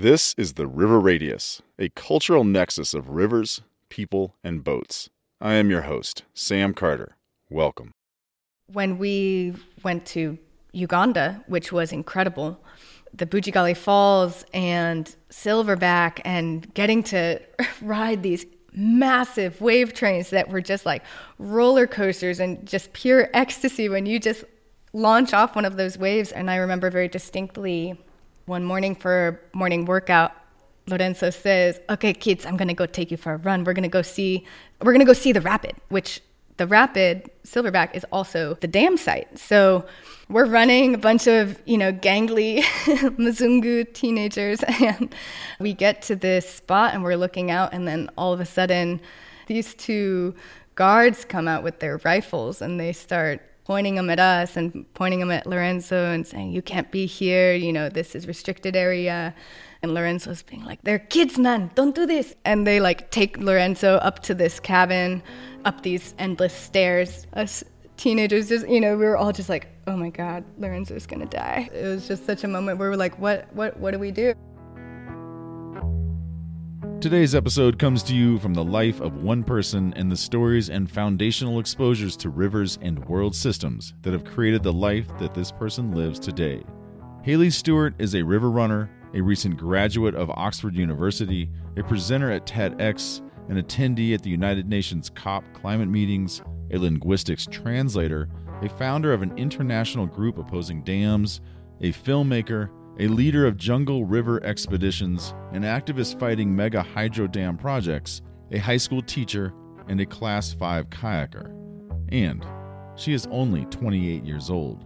This 0.00 0.32
is 0.38 0.52
the 0.52 0.68
River 0.68 1.00
Radius, 1.00 1.60
a 1.76 1.88
cultural 1.88 2.44
nexus 2.44 2.94
of 2.94 3.08
rivers, 3.08 3.62
people, 3.88 4.36
and 4.44 4.62
boats. 4.62 5.10
I 5.40 5.54
am 5.54 5.70
your 5.70 5.82
host, 5.82 6.22
Sam 6.34 6.72
Carter. 6.72 7.16
Welcome. 7.50 7.90
When 8.72 8.98
we 8.98 9.54
went 9.82 10.06
to 10.06 10.38
Uganda, 10.70 11.42
which 11.48 11.72
was 11.72 11.90
incredible, 11.90 12.62
the 13.12 13.26
Bujagali 13.26 13.76
Falls 13.76 14.44
and 14.54 15.16
Silverback, 15.30 16.20
and 16.24 16.72
getting 16.74 17.02
to 17.02 17.40
ride 17.82 18.22
these 18.22 18.46
massive 18.72 19.60
wave 19.60 19.94
trains 19.94 20.30
that 20.30 20.48
were 20.48 20.60
just 20.60 20.86
like 20.86 21.02
roller 21.40 21.88
coasters 21.88 22.38
and 22.38 22.64
just 22.64 22.92
pure 22.92 23.30
ecstasy 23.34 23.88
when 23.88 24.06
you 24.06 24.20
just 24.20 24.44
launch 24.92 25.34
off 25.34 25.56
one 25.56 25.64
of 25.64 25.76
those 25.76 25.98
waves. 25.98 26.30
And 26.30 26.48
I 26.52 26.54
remember 26.54 26.88
very 26.88 27.08
distinctly 27.08 27.98
one 28.48 28.64
morning 28.64 28.94
for 28.94 29.40
morning 29.52 29.84
workout, 29.84 30.32
Lorenzo 30.86 31.30
says, 31.30 31.80
"Okay, 31.90 32.12
kids, 32.14 32.46
I'm 32.46 32.56
gonna 32.56 32.74
go 32.74 32.86
take 32.86 33.10
you 33.10 33.16
for 33.16 33.34
a 33.34 33.36
run. 33.36 33.64
We're 33.64 33.74
gonna 33.74 33.88
go 33.88 34.02
see, 34.02 34.44
we're 34.82 34.92
gonna 34.92 35.04
go 35.04 35.12
see 35.12 35.32
the 35.32 35.42
rapid, 35.42 35.76
which 35.88 36.22
the 36.58 36.66
rapid 36.66 37.30
Silverback 37.44 37.94
is 37.94 38.04
also 38.12 38.54
the 38.54 38.66
dam 38.66 38.96
site. 38.96 39.38
So 39.38 39.86
we're 40.28 40.44
running 40.46 40.94
a 40.94 40.98
bunch 40.98 41.26
of, 41.26 41.60
you 41.64 41.78
know, 41.78 41.92
gangly 41.92 42.62
Mzungu 43.16 43.92
teenagers 43.94 44.62
and 44.80 45.14
we 45.60 45.72
get 45.72 46.02
to 46.02 46.16
this 46.16 46.48
spot 46.48 46.94
and 46.94 47.02
we're 47.02 47.16
looking 47.16 47.50
out 47.50 47.72
and 47.72 47.86
then 47.86 48.10
all 48.18 48.32
of 48.32 48.40
a 48.40 48.44
sudden 48.44 49.00
these 49.46 49.72
two 49.74 50.34
guards 50.74 51.24
come 51.24 51.48
out 51.48 51.62
with 51.62 51.78
their 51.78 51.98
rifles 52.04 52.60
and 52.60 52.78
they 52.78 52.92
start 52.92 53.40
pointing 53.68 53.96
them 53.96 54.08
at 54.08 54.18
us 54.18 54.56
and 54.56 54.86
pointing 54.94 55.20
them 55.20 55.30
at 55.30 55.46
Lorenzo 55.46 56.10
and 56.10 56.26
saying, 56.26 56.52
You 56.52 56.62
can't 56.62 56.90
be 56.90 57.04
here, 57.04 57.54
you 57.54 57.70
know, 57.70 57.90
this 57.90 58.14
is 58.14 58.26
restricted 58.26 58.74
area. 58.74 59.34
And 59.82 59.92
Lorenzo's 59.92 60.42
being 60.42 60.64
like, 60.64 60.80
They're 60.82 60.98
kids, 60.98 61.38
man, 61.38 61.70
don't 61.74 61.94
do 61.94 62.06
this. 62.06 62.34
And 62.46 62.66
they 62.66 62.80
like 62.80 63.10
take 63.10 63.36
Lorenzo 63.36 63.96
up 63.96 64.20
to 64.20 64.34
this 64.34 64.58
cabin 64.58 65.22
up 65.66 65.82
these 65.82 66.14
endless 66.18 66.54
stairs. 66.54 67.26
Us 67.34 67.62
teenagers 67.98 68.48
just, 68.48 68.66
you 68.66 68.80
know, 68.80 68.96
we 68.96 69.04
were 69.04 69.18
all 69.18 69.32
just 69.32 69.50
like, 69.50 69.68
oh 69.86 69.96
my 69.96 70.08
God, 70.08 70.44
Lorenzo's 70.56 71.06
gonna 71.06 71.26
die. 71.26 71.68
It 71.74 71.84
was 71.84 72.08
just 72.08 72.24
such 72.24 72.44
a 72.44 72.48
moment 72.48 72.78
where 72.78 72.88
we're 72.88 72.96
like, 72.96 73.18
what, 73.18 73.52
what, 73.54 73.78
what 73.78 73.90
do 73.90 73.98
we 73.98 74.10
do? 74.10 74.32
Today's 77.00 77.36
episode 77.36 77.78
comes 77.78 78.02
to 78.02 78.14
you 78.16 78.40
from 78.40 78.54
the 78.54 78.64
life 78.64 79.00
of 79.00 79.22
one 79.22 79.44
person 79.44 79.94
and 79.94 80.10
the 80.10 80.16
stories 80.16 80.68
and 80.68 80.90
foundational 80.90 81.60
exposures 81.60 82.16
to 82.16 82.28
rivers 82.28 82.76
and 82.82 83.04
world 83.04 83.36
systems 83.36 83.94
that 84.02 84.12
have 84.12 84.24
created 84.24 84.64
the 84.64 84.72
life 84.72 85.06
that 85.20 85.32
this 85.32 85.52
person 85.52 85.92
lives 85.92 86.18
today. 86.18 86.60
Hayley 87.22 87.50
Stuart 87.50 87.94
is 88.00 88.16
a 88.16 88.22
river 88.24 88.50
runner, 88.50 88.90
a 89.14 89.20
recent 89.20 89.56
graduate 89.56 90.16
of 90.16 90.28
Oxford 90.30 90.74
University, 90.74 91.48
a 91.76 91.84
presenter 91.84 92.32
at 92.32 92.46
TEDx, 92.46 93.20
an 93.48 93.62
attendee 93.62 94.12
at 94.12 94.24
the 94.24 94.30
United 94.30 94.68
Nations 94.68 95.08
COP 95.08 95.44
climate 95.54 95.88
meetings, 95.88 96.42
a 96.72 96.78
linguistics 96.78 97.46
translator, 97.46 98.28
a 98.60 98.68
founder 98.68 99.12
of 99.12 99.22
an 99.22 99.38
international 99.38 100.06
group 100.06 100.36
opposing 100.36 100.82
dams, 100.82 101.42
a 101.80 101.92
filmmaker, 101.92 102.70
a 103.00 103.06
leader 103.06 103.46
of 103.46 103.56
jungle 103.56 104.04
river 104.04 104.42
expeditions, 104.44 105.32
an 105.52 105.62
activist 105.62 106.18
fighting 106.18 106.54
mega 106.54 106.82
hydro 106.82 107.28
dam 107.28 107.56
projects, 107.56 108.22
a 108.50 108.58
high 108.58 108.76
school 108.76 109.02
teacher, 109.02 109.54
and 109.88 110.00
a 110.00 110.06
class 110.06 110.52
5 110.52 110.90
kayaker. 110.90 111.54
And 112.10 112.44
she 112.96 113.12
is 113.12 113.28
only 113.30 113.66
28 113.66 114.24
years 114.24 114.50
old. 114.50 114.84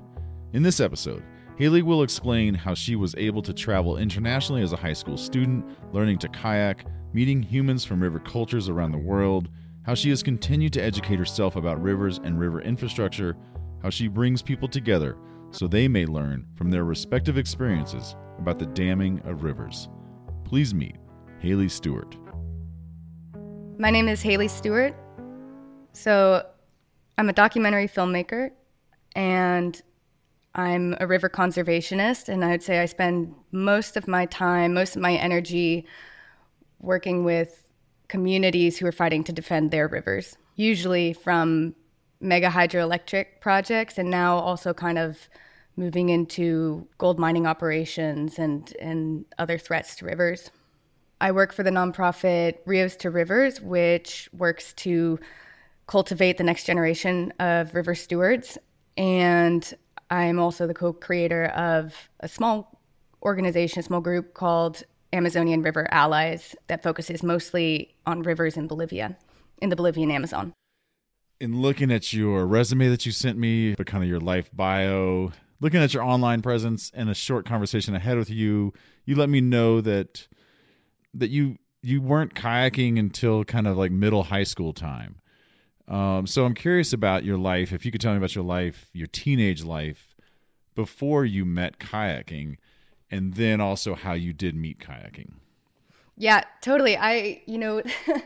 In 0.52 0.62
this 0.62 0.78
episode, 0.78 1.22
Hayley 1.56 1.80
will 1.80 2.02
explain 2.02 2.52
how 2.52 2.74
she 2.74 2.96
was 2.96 3.14
able 3.14 3.40
to 3.40 3.54
travel 3.54 3.96
internationally 3.96 4.62
as 4.62 4.74
a 4.74 4.76
high 4.76 4.92
school 4.92 5.16
student, 5.16 5.64
learning 5.94 6.18
to 6.18 6.28
kayak, 6.28 6.84
meeting 7.14 7.42
humans 7.42 7.84
from 7.84 8.02
river 8.02 8.18
cultures 8.18 8.68
around 8.68 8.92
the 8.92 8.98
world, 8.98 9.48
how 9.84 9.94
she 9.94 10.10
has 10.10 10.22
continued 10.22 10.72
to 10.74 10.82
educate 10.82 11.18
herself 11.18 11.56
about 11.56 11.82
rivers 11.82 12.20
and 12.24 12.38
river 12.38 12.60
infrastructure, 12.60 13.36
how 13.82 13.88
she 13.88 14.06
brings 14.06 14.42
people 14.42 14.68
together 14.68 15.16
so 15.52 15.68
they 15.68 15.86
may 15.86 16.06
learn 16.06 16.46
from 16.56 16.70
their 16.70 16.84
respective 16.84 17.38
experiences 17.38 18.16
about 18.38 18.58
the 18.58 18.66
damming 18.66 19.20
of 19.24 19.44
rivers. 19.44 19.88
Please 20.44 20.74
meet 20.74 20.96
Hayley 21.40 21.68
Stuart. 21.68 22.16
My 23.78 23.90
name 23.90 24.08
is 24.08 24.22
Hayley 24.22 24.48
Stuart. 24.48 24.94
So, 25.92 26.46
I'm 27.18 27.28
a 27.28 27.32
documentary 27.32 27.86
filmmaker 27.86 28.50
and 29.14 29.80
I'm 30.54 30.96
a 30.98 31.06
river 31.06 31.28
conservationist. 31.28 32.28
And 32.28 32.44
I 32.44 32.50
would 32.50 32.62
say 32.62 32.80
I 32.80 32.86
spend 32.86 33.34
most 33.52 33.96
of 33.96 34.08
my 34.08 34.26
time, 34.26 34.74
most 34.74 34.96
of 34.96 35.02
my 35.02 35.14
energy 35.14 35.86
working 36.80 37.24
with 37.24 37.68
communities 38.08 38.78
who 38.78 38.86
are 38.86 38.92
fighting 38.92 39.24
to 39.24 39.32
defend 39.32 39.70
their 39.70 39.88
rivers, 39.88 40.36
usually 40.56 41.12
from 41.12 41.74
mega 42.22 42.48
hydroelectric 42.48 43.40
projects 43.40 43.98
and 43.98 44.10
now 44.10 44.38
also 44.38 44.72
kind 44.72 44.98
of 44.98 45.28
moving 45.76 46.08
into 46.08 46.86
gold 46.98 47.18
mining 47.18 47.46
operations 47.46 48.38
and, 48.38 48.74
and 48.80 49.24
other 49.38 49.58
threats 49.58 49.96
to 49.96 50.04
rivers. 50.04 50.50
I 51.20 51.32
work 51.32 51.52
for 51.52 51.62
the 51.62 51.70
nonprofit 51.70 52.58
Rios 52.66 52.96
to 52.96 53.10
Rivers, 53.10 53.60
which 53.60 54.28
works 54.32 54.72
to 54.74 55.18
cultivate 55.86 56.36
the 56.36 56.44
next 56.44 56.64
generation 56.64 57.32
of 57.38 57.74
river 57.74 57.94
stewards. 57.94 58.58
And 58.96 59.72
I'm 60.10 60.38
also 60.38 60.66
the 60.66 60.74
co 60.74 60.92
creator 60.92 61.46
of 61.46 62.08
a 62.20 62.28
small 62.28 62.78
organization, 63.22 63.80
a 63.80 63.82
small 63.82 64.00
group 64.00 64.34
called 64.34 64.82
Amazonian 65.12 65.62
River 65.62 65.86
Allies 65.90 66.56
that 66.66 66.82
focuses 66.82 67.22
mostly 67.22 67.94
on 68.06 68.22
rivers 68.22 68.56
in 68.56 68.66
Bolivia, 68.66 69.16
in 69.58 69.68
the 69.68 69.76
Bolivian 69.76 70.10
Amazon. 70.10 70.52
In 71.42 71.60
looking 71.60 71.90
at 71.90 72.12
your 72.12 72.46
resume 72.46 72.88
that 72.88 73.04
you 73.04 73.10
sent 73.10 73.36
me, 73.36 73.74
but 73.74 73.84
kind 73.84 74.04
of 74.04 74.08
your 74.08 74.20
life 74.20 74.48
bio, 74.54 75.32
looking 75.60 75.80
at 75.80 75.92
your 75.92 76.04
online 76.04 76.40
presence 76.40 76.92
and 76.94 77.10
a 77.10 77.14
short 77.14 77.44
conversation 77.44 77.96
I 77.96 77.98
had 77.98 78.16
with 78.16 78.30
you, 78.30 78.72
you 79.04 79.16
let 79.16 79.28
me 79.28 79.40
know 79.40 79.80
that 79.80 80.28
that 81.12 81.30
you 81.30 81.58
you 81.82 82.00
weren't 82.00 82.34
kayaking 82.34 82.96
until 82.96 83.42
kind 83.42 83.66
of 83.66 83.76
like 83.76 83.90
middle 83.90 84.22
high 84.22 84.44
school 84.44 84.72
time. 84.72 85.16
Um, 85.88 86.28
so 86.28 86.44
I'm 86.44 86.54
curious 86.54 86.92
about 86.92 87.24
your 87.24 87.36
life. 87.36 87.72
If 87.72 87.84
you 87.84 87.90
could 87.90 88.00
tell 88.00 88.12
me 88.12 88.18
about 88.18 88.36
your 88.36 88.44
life, 88.44 88.88
your 88.92 89.08
teenage 89.08 89.64
life, 89.64 90.14
before 90.76 91.24
you 91.24 91.44
met 91.44 91.80
kayaking, 91.80 92.58
and 93.10 93.34
then 93.34 93.60
also 93.60 93.96
how 93.96 94.12
you 94.12 94.32
did 94.32 94.54
meet 94.54 94.78
kayaking. 94.78 95.32
Yeah, 96.16 96.44
totally. 96.60 96.96
I, 96.96 97.42
you 97.46 97.58
know, 97.58 97.82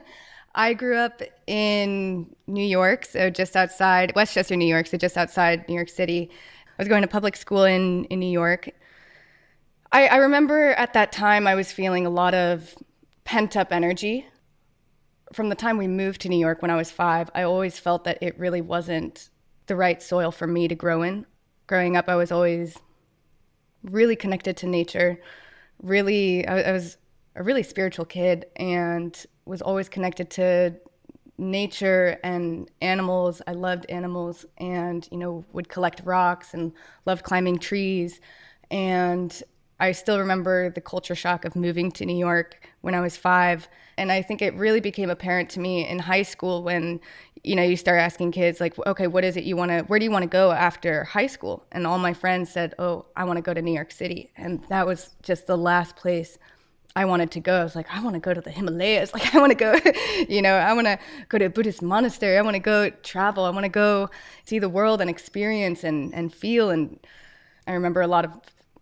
I 0.57 0.73
grew 0.73 0.97
up 0.97 1.21
in 1.47 2.35
New 2.47 2.65
York, 2.65 3.05
so 3.05 3.29
just 3.29 3.57
outside 3.57 4.15
Westchester, 4.17 4.57
New 4.57 4.67
York, 4.67 4.87
so 4.87 4.97
just 4.97 5.19
outside 5.19 5.69
New 5.69 5.75
York 5.75 5.91
City. 5.91 6.31
I 6.67 6.83
was 6.83 6.89
going 6.89 7.03
to 7.03 7.09
public 7.09 7.37
school 7.37 7.65
in, 7.65 8.07
in 8.07 8.19
New 8.21 8.31
York. 8.31 8.71
I, 9.93 10.07
I 10.07 10.17
remember 10.17 10.71
at 10.71 10.95
that 10.95 11.13
time 11.13 11.47
I 11.47 11.55
was 11.55 11.73
feeling 11.73 12.07
a 12.07 12.11
lot 12.11 12.33
of 12.33 12.75
pent 13.25 13.55
up 13.55 13.71
energy. 13.71 14.27
From 15.35 15.51
the 15.51 15.55
time 15.55 15.77
we 15.77 15.89
moved 15.89 16.23
to 16.23 16.29
New 16.31 16.39
York 16.39 16.63
when 16.63 16.71
I 16.71 16.77
was 16.77 16.91
five, 16.91 17.31
I 17.35 17.43
always 17.43 17.79
felt 17.79 18.05
that 18.05 18.19
it 18.23 18.39
really 18.39 18.63
wasn't 18.63 19.29
the 19.67 19.77
right 19.77 20.03
soil 20.03 20.31
for 20.31 20.47
me 20.47 20.69
to 20.69 20.75
grow 20.75 21.03
in. 21.03 21.27
Growing 21.67 21.97
up, 21.97 22.09
I 22.09 22.17
was 22.17 22.33
always 22.33 22.79
really 23.83 24.17
connected 24.17 24.57
to 24.59 24.67
nature. 24.67 25.21
Really, 25.83 26.47
I, 26.47 26.63
I 26.63 26.73
was 26.73 26.97
a 27.35 27.43
really 27.43 27.63
spiritual 27.63 28.07
kid 28.07 28.47
and 28.57 29.27
was 29.47 29.63
always 29.63 29.89
connected 29.89 30.29
to 30.31 30.75
nature 31.39 32.19
and 32.25 32.71
animals. 32.81 33.43
I 33.47 33.53
loved 33.53 33.87
animals 33.89 34.45
and, 34.59 35.07
you 35.11 35.19
know, 35.19 35.45
would 35.53 35.69
collect 35.69 36.03
rocks 36.05 36.55
and 36.55 36.73
loved 37.05 37.25
climbing 37.25 37.59
trees. 37.59 38.21
And 38.71 39.43
I 39.79 39.93
still 39.93 40.19
remember 40.19 40.71
the 40.71 40.81
culture 40.81 41.15
shock 41.15 41.45
of 41.45 41.55
moving 41.55 41.93
to 41.93 42.07
New 42.07 42.17
York 42.17 42.67
when 42.81 42.95
I 42.95 43.01
was 43.01 43.17
five. 43.17 43.69
And 43.99 44.11
I 44.11 44.23
think 44.23 44.41
it 44.41 44.55
really 44.55 44.81
became 44.81 45.11
apparent 45.11 45.51
to 45.51 45.61
me 45.61 45.87
in 45.87 45.99
high 45.99 46.23
school 46.23 46.63
when, 46.63 47.01
you 47.45 47.55
know, 47.55 47.63
you 47.63 47.77
start 47.77 48.01
asking 48.01 48.33
kids, 48.33 48.59
like, 48.59 48.75
okay, 48.87 49.07
what 49.07 49.23
is 49.23 49.37
it 49.37 49.45
you 49.45 49.57
want 49.57 49.71
to, 49.71 49.81
where 49.83 49.99
do 49.99 50.05
you 50.05 50.11
want 50.11 50.23
to 50.23 50.29
go 50.29 50.51
after 50.51 51.05
high 51.05 51.27
school? 51.27 51.65
And 51.73 51.87
all 51.87 51.99
my 51.99 52.15
friends 52.15 52.51
said, 52.51 52.75
oh, 52.79 53.07
I 53.15 53.25
want 53.25 53.37
to 53.37 53.43
go 53.43 53.53
to 53.53 53.61
New 53.61 53.75
York 53.75 53.93
City. 53.93 54.31
And 54.37 54.65
that 54.71 54.87
was 54.87 55.15
just 55.23 55.47
the 55.47 55.57
last 55.59 55.95
place 55.97 56.39
I 56.97 57.05
wanted 57.05 57.31
to 57.33 57.41
go. 57.41 57.61
I 57.61 57.63
was 57.63 57.77
like, 57.77 57.89
I 57.95 58.03
want 58.03 58.15
to 58.15 58.21
go 58.21 58.33
to 58.33 58.41
the 58.41 58.51
Himalayas. 58.51 59.13
Like, 59.17 59.35
I 59.35 59.39
want 59.39 59.51
to 59.51 59.55
go, 59.55 59.79
you 60.29 60.41
know, 60.41 60.55
I 60.55 60.73
want 60.73 60.87
to 60.87 60.99
go 61.29 61.37
to 61.37 61.45
a 61.45 61.51
Buddhist 61.51 61.83
monastery. 61.83 62.39
I 62.39 62.43
want 62.43 62.55
to 62.55 62.61
go 62.61 62.89
travel. 63.03 63.45
I 63.45 63.51
want 63.51 63.65
to 63.65 63.69
go 63.69 64.09
see 64.45 64.59
the 64.59 64.71
world 64.71 65.03
and 65.03 65.11
experience 65.11 65.85
and, 65.85 66.15
and 66.15 66.33
feel. 66.33 66.71
And 66.71 66.99
I 67.67 67.73
remember 67.73 68.01
a 68.01 68.07
lot 68.07 68.25
of 68.25 68.33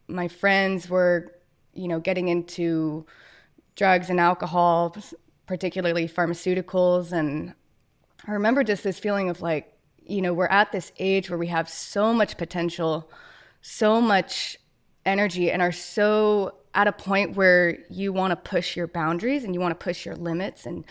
my 0.06 0.28
friends 0.28 0.88
were, 0.88 1.34
you 1.72 1.88
know, 1.88 1.98
getting 1.98 2.28
into 2.28 3.04
drugs 3.74 4.08
and 4.10 4.20
alcohol, 4.20 4.96
particularly 5.46 6.08
pharmaceuticals. 6.08 7.10
And 7.10 7.52
I 8.28 8.30
remember 8.30 8.62
just 8.62 8.84
this 8.84 9.00
feeling 9.00 9.28
of 9.28 9.42
like, 9.42 9.76
you 10.06 10.22
know, 10.22 10.32
we're 10.32 10.46
at 10.46 10.70
this 10.70 10.92
age 11.00 11.30
where 11.30 11.38
we 11.38 11.48
have 11.48 11.68
so 11.68 12.14
much 12.14 12.36
potential, 12.36 13.10
so 13.60 14.00
much 14.00 14.56
energy 15.04 15.50
and 15.50 15.60
are 15.60 15.72
so 15.72 16.54
at 16.74 16.88
a 16.88 16.92
point 16.92 17.36
where 17.36 17.78
you 17.88 18.12
want 18.12 18.32
to 18.32 18.36
push 18.36 18.76
your 18.76 18.86
boundaries 18.86 19.44
and 19.44 19.54
you 19.54 19.60
want 19.60 19.78
to 19.78 19.82
push 19.82 20.04
your 20.04 20.16
limits. 20.16 20.66
And 20.66 20.84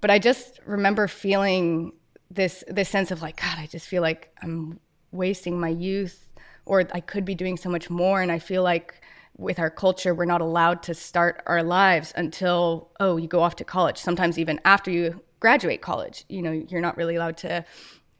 but 0.00 0.10
I 0.10 0.18
just 0.18 0.60
remember 0.64 1.08
feeling 1.08 1.92
this 2.30 2.62
this 2.68 2.88
sense 2.88 3.10
of 3.10 3.22
like 3.22 3.40
god, 3.40 3.56
I 3.58 3.66
just 3.66 3.86
feel 3.86 4.02
like 4.02 4.30
I'm 4.42 4.80
wasting 5.12 5.58
my 5.58 5.68
youth 5.68 6.28
or 6.66 6.84
I 6.92 7.00
could 7.00 7.24
be 7.24 7.34
doing 7.34 7.56
so 7.56 7.70
much 7.70 7.90
more. 7.90 8.20
And 8.20 8.30
I 8.30 8.38
feel 8.38 8.62
like 8.62 9.00
with 9.36 9.58
our 9.58 9.70
culture 9.70 10.14
we're 10.14 10.24
not 10.24 10.40
allowed 10.40 10.82
to 10.84 10.94
start 10.94 11.42
our 11.46 11.62
lives 11.62 12.12
until 12.16 12.90
oh 13.00 13.16
you 13.16 13.26
go 13.26 13.40
off 13.40 13.56
to 13.56 13.64
college 13.64 13.98
sometimes 13.98 14.38
even 14.38 14.60
after 14.64 14.90
you 14.90 15.22
graduate 15.40 15.80
college. 15.80 16.24
You 16.28 16.42
know 16.42 16.52
you're 16.52 16.80
not 16.80 16.96
really 16.96 17.16
allowed 17.16 17.38
to 17.38 17.64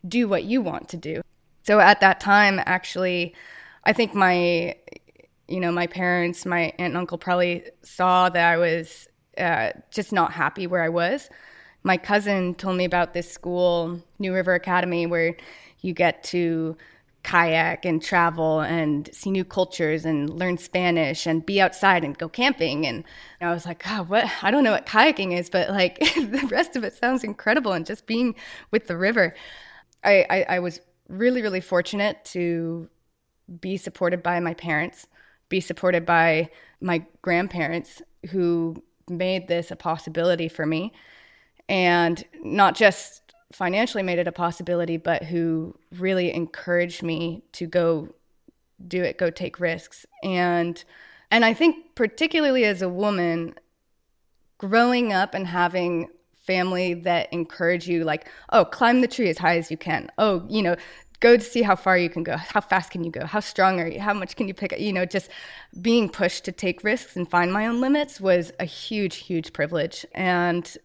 do 0.07 0.27
what 0.27 0.45
you 0.45 0.61
want 0.61 0.89
to 0.89 0.97
do. 0.97 1.23
So 1.63 1.81
at 1.81 2.01
that 2.01 2.21
time 2.21 2.61
actually 2.65 3.35
I 3.85 3.93
think 3.93 4.15
my 4.15 4.77
you 5.49 5.61
know, 5.61 5.71
my 5.71 5.87
parents, 5.87 6.47
my 6.47 6.73
aunt 6.79 6.81
and 6.81 6.97
uncle 6.97 7.19
probably 7.19 7.65
saw 7.83 8.29
that 8.29 8.53
I 8.53 8.57
was 8.57 9.09
uh, 9.37 9.71
just 9.91 10.13
not 10.13 10.33
happy 10.33 10.67
where 10.67 10.83
I 10.83 10.89
was. 10.89 11.29
My 11.83 11.97
cousin 11.97 12.55
told 12.55 12.77
me 12.77 12.85
about 12.85 13.13
this 13.13 13.31
school, 13.31 14.01
New 14.19 14.33
River 14.33 14.55
Academy, 14.55 15.07
where 15.07 15.37
you 15.81 15.93
get 15.93 16.23
to 16.25 16.77
kayak 17.25 17.85
and 17.85 18.03
travel 18.03 18.61
and 18.61 19.09
see 19.13 19.31
new 19.31 19.45
cultures 19.45 20.05
and 20.05 20.31
learn 20.31 20.59
Spanish 20.59 21.27
and 21.27 21.45
be 21.45 21.61
outside 21.61 22.05
and 22.05 22.17
go 22.17 22.29
camping. 22.29 22.87
And 22.87 23.05
I 23.41 23.51
was 23.51 23.67
like, 23.67 23.83
oh, 23.87 24.05
what? 24.05 24.31
I 24.43 24.51
don't 24.51 24.65
know 24.65 24.73
what 24.73 24.87
kayaking 24.87 25.37
is, 25.37 25.51
but 25.51 25.71
like 25.71 25.99
the 26.17 26.49
rest 26.51 26.77
of 26.77 26.85
it 26.85 26.95
sounds 26.95 27.25
incredible. 27.25 27.73
And 27.73 27.85
just 27.85 28.07
being 28.07 28.35
with 28.71 28.87
the 28.87 28.97
river, 28.97 29.35
I, 30.03 30.27
I, 30.31 30.47
I 30.49 30.59
was 30.61 30.81
really, 31.09 31.43
really 31.43 31.61
fortunate 31.61 32.25
to 32.27 32.89
be 33.61 33.77
supported 33.77 34.23
by 34.23 34.41
my 34.41 34.55
parents 34.55 35.07
be 35.49 35.61
supported 35.61 36.05
by 36.07 36.51
my 36.81 37.05
grandparents 37.23 38.03
who 38.31 38.83
made 39.09 39.49
this 39.49 39.71
a 39.71 39.77
possibility 39.77 40.49
for 40.49 40.67
me. 40.67 40.93
And 41.69 42.23
not 42.43 42.75
just 42.75 43.23
financially 43.53 44.03
made 44.03 44.19
it 44.19 44.27
a 44.27 44.33
possibility 44.33 44.97
but 44.97 45.23
who 45.23 45.79
really 45.99 46.33
encouraged 46.35 47.03
me 47.03 47.43
to 47.53 47.67
go 47.67 48.09
do 48.87 49.03
it 49.03 49.17
go 49.17 49.31
take 49.31 49.61
risks. 49.61 50.05
And 50.23 50.83
and 51.31 51.45
i 51.45 51.55
think 51.55 51.95
particularly 51.95 52.65
as 52.65 52.83
a 52.83 52.89
woman 52.89 53.55
growing 54.59 55.13
up 55.13 55.35
and 55.35 55.47
having 55.47 56.09
family 56.37 56.95
that 56.95 57.33
encourage 57.33 57.89
you 57.89 58.05
like 58.05 58.29
oh 58.51 58.65
climb 58.65 59.01
the 59.01 59.09
tree 59.09 59.31
as 59.31 59.39
high 59.39 59.57
as 59.57 59.71
you 59.71 59.77
can. 59.77 60.11
Oh 60.19 60.45
you 60.49 60.63
know 60.63 60.77
go 61.21 61.37
to 61.37 61.43
see 61.43 61.63
how 61.63 61.77
far 61.77 61.97
you 61.97 62.11
can 62.11 62.23
go. 62.23 62.37
How 62.37 62.61
fast 62.61 62.91
can 62.91 63.05
you 63.05 63.11
go? 63.11 63.27
How 63.27 63.41
strong 63.41 63.81
are 63.81 63.87
you? 63.87 64.01
How 64.01 64.15
much 64.15 64.37
can 64.37 64.49
you 64.49 64.55
pick 64.55 64.79
you 64.79 64.93
know 64.93 65.05
just 65.05 65.31
being 65.81 66.09
pushed 66.09 66.45
to 66.45 66.53
take 66.53 66.85
risks 66.85 67.17
and 67.17 67.29
find 67.29 67.53
my 67.53 67.67
own 67.67 67.81
limits 67.81 68.21
was 68.21 68.53
a 68.61 68.65
huge 68.65 69.17
huge 69.17 69.53
privilege 69.53 70.07
and 70.15 70.77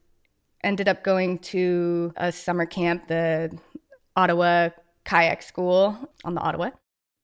ended 0.64 0.88
up 0.88 1.04
going 1.04 1.40
to 1.40 2.14
a 2.18 2.31
summer 2.31 2.66
camp 2.66 3.08
the 3.08 3.58
ottawa 4.16 4.70
kayak 5.06 5.42
school 5.42 5.98
on 6.24 6.36
the 6.36 6.42
ottawa. 6.42 6.72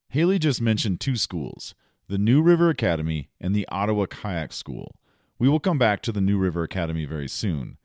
Hayley 0.10 0.40
just 0.40 0.62
mentioned 0.62 1.00
two 1.00 1.16
schools 1.16 1.76
the 2.08 2.18
new 2.18 2.42
river 2.42 2.70
academy 2.70 3.30
and 3.42 3.56
the 3.56 3.68
ottawa 3.70 4.06
kayak 4.06 4.54
school. 4.54 4.96
We 5.38 5.50
will 5.50 5.60
come 5.60 5.78
back 5.78 6.02
to 6.04 6.12
the 6.12 6.22
new 6.22 6.38
river 6.38 6.64
academy 6.64 7.06
very 7.06 7.28
soon. 7.28 7.78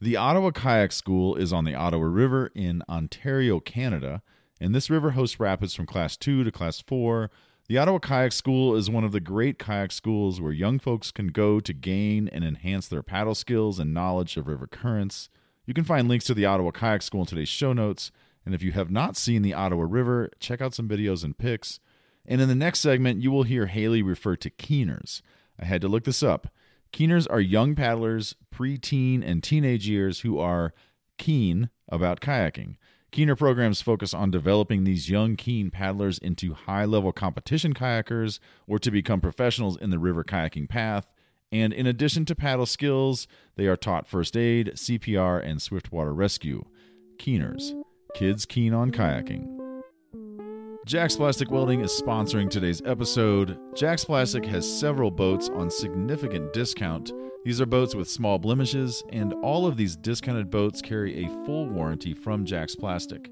The 0.00 0.16
ottawa 0.16 0.50
kayak 0.50 0.92
school 0.92 1.36
is 1.36 1.52
on 1.52 1.64
the 1.64 1.74
ottawa 1.74 2.04
river 2.04 2.50
in 2.54 2.82
ontario 2.88 3.60
canada 3.60 4.22
and 4.60 4.74
this 4.74 4.90
river 4.90 5.12
hosts 5.12 5.40
rapids 5.40 5.74
from 5.74 5.86
class 5.86 6.16
2 6.16 6.44
to 6.44 6.52
class 6.52 6.80
4. 6.80 7.30
The 7.68 7.78
Ottawa 7.78 7.98
Kayak 7.98 8.32
School 8.32 8.74
is 8.74 8.88
one 8.88 9.04
of 9.04 9.12
the 9.12 9.20
great 9.20 9.58
kayak 9.58 9.92
schools 9.92 10.40
where 10.40 10.52
young 10.52 10.78
folks 10.78 11.10
can 11.10 11.28
go 11.28 11.60
to 11.60 11.72
gain 11.74 12.28
and 12.28 12.42
enhance 12.42 12.88
their 12.88 13.02
paddle 13.02 13.34
skills 13.34 13.78
and 13.78 13.92
knowledge 13.92 14.36
of 14.36 14.48
river 14.48 14.66
currents. 14.66 15.28
You 15.66 15.74
can 15.74 15.84
find 15.84 16.08
links 16.08 16.24
to 16.26 16.34
the 16.34 16.46
Ottawa 16.46 16.70
Kayak 16.70 17.02
School 17.02 17.20
in 17.20 17.26
today's 17.26 17.48
show 17.48 17.74
notes. 17.74 18.10
And 18.46 18.54
if 18.54 18.62
you 18.62 18.72
have 18.72 18.90
not 18.90 19.18
seen 19.18 19.42
the 19.42 19.52
Ottawa 19.52 19.84
River, 19.86 20.30
check 20.40 20.62
out 20.62 20.72
some 20.72 20.88
videos 20.88 21.22
and 21.22 21.36
pics. 21.36 21.78
And 22.24 22.40
in 22.40 22.48
the 22.48 22.54
next 22.54 22.80
segment, 22.80 23.22
you 23.22 23.30
will 23.30 23.42
hear 23.42 23.66
Hayley 23.66 24.02
refer 24.02 24.36
to 24.36 24.48
keeners. 24.48 25.20
I 25.60 25.66
had 25.66 25.82
to 25.82 25.88
look 25.88 26.04
this 26.04 26.22
up. 26.22 26.48
Keeners 26.90 27.26
are 27.26 27.40
young 27.40 27.74
paddlers, 27.74 28.34
preteen 28.54 29.22
and 29.22 29.42
teenage 29.42 29.86
years 29.86 30.20
who 30.20 30.38
are 30.38 30.72
keen 31.18 31.68
about 31.88 32.20
kayaking. 32.20 32.76
Keener 33.10 33.36
programs 33.36 33.80
focus 33.80 34.12
on 34.12 34.30
developing 34.30 34.84
these 34.84 35.08
young, 35.08 35.34
keen 35.34 35.70
paddlers 35.70 36.18
into 36.18 36.52
high 36.52 36.84
level 36.84 37.10
competition 37.10 37.72
kayakers 37.72 38.38
or 38.66 38.78
to 38.78 38.90
become 38.90 39.20
professionals 39.20 39.78
in 39.78 39.90
the 39.90 39.98
river 39.98 40.22
kayaking 40.22 40.68
path. 40.68 41.06
And 41.50 41.72
in 41.72 41.86
addition 41.86 42.26
to 42.26 42.34
paddle 42.34 42.66
skills, 42.66 43.26
they 43.56 43.66
are 43.66 43.76
taught 43.76 44.06
first 44.06 44.36
aid, 44.36 44.72
CPR, 44.74 45.42
and 45.42 45.62
swiftwater 45.62 46.12
rescue. 46.12 46.66
Keeners, 47.18 47.74
kids 48.14 48.44
keen 48.44 48.74
on 48.74 48.90
kayaking. 48.90 49.54
Jack's 50.84 51.16
Plastic 51.16 51.50
Welding 51.50 51.80
is 51.80 51.90
sponsoring 51.90 52.48
today's 52.48 52.82
episode. 52.84 53.58
Jack's 53.74 54.04
Plastic 54.04 54.44
has 54.46 54.70
several 54.78 55.10
boats 55.10 55.48
on 55.48 55.70
significant 55.70 56.52
discount 56.52 57.12
these 57.44 57.60
are 57.60 57.66
boats 57.66 57.94
with 57.94 58.08
small 58.08 58.38
blemishes, 58.38 59.02
and 59.10 59.32
all 59.42 59.66
of 59.66 59.76
these 59.76 59.96
discounted 59.96 60.50
boats 60.50 60.82
carry 60.82 61.24
a 61.24 61.44
full 61.46 61.66
warranty 61.66 62.12
from 62.12 62.44
Jack's 62.44 62.76
Plastic. 62.76 63.30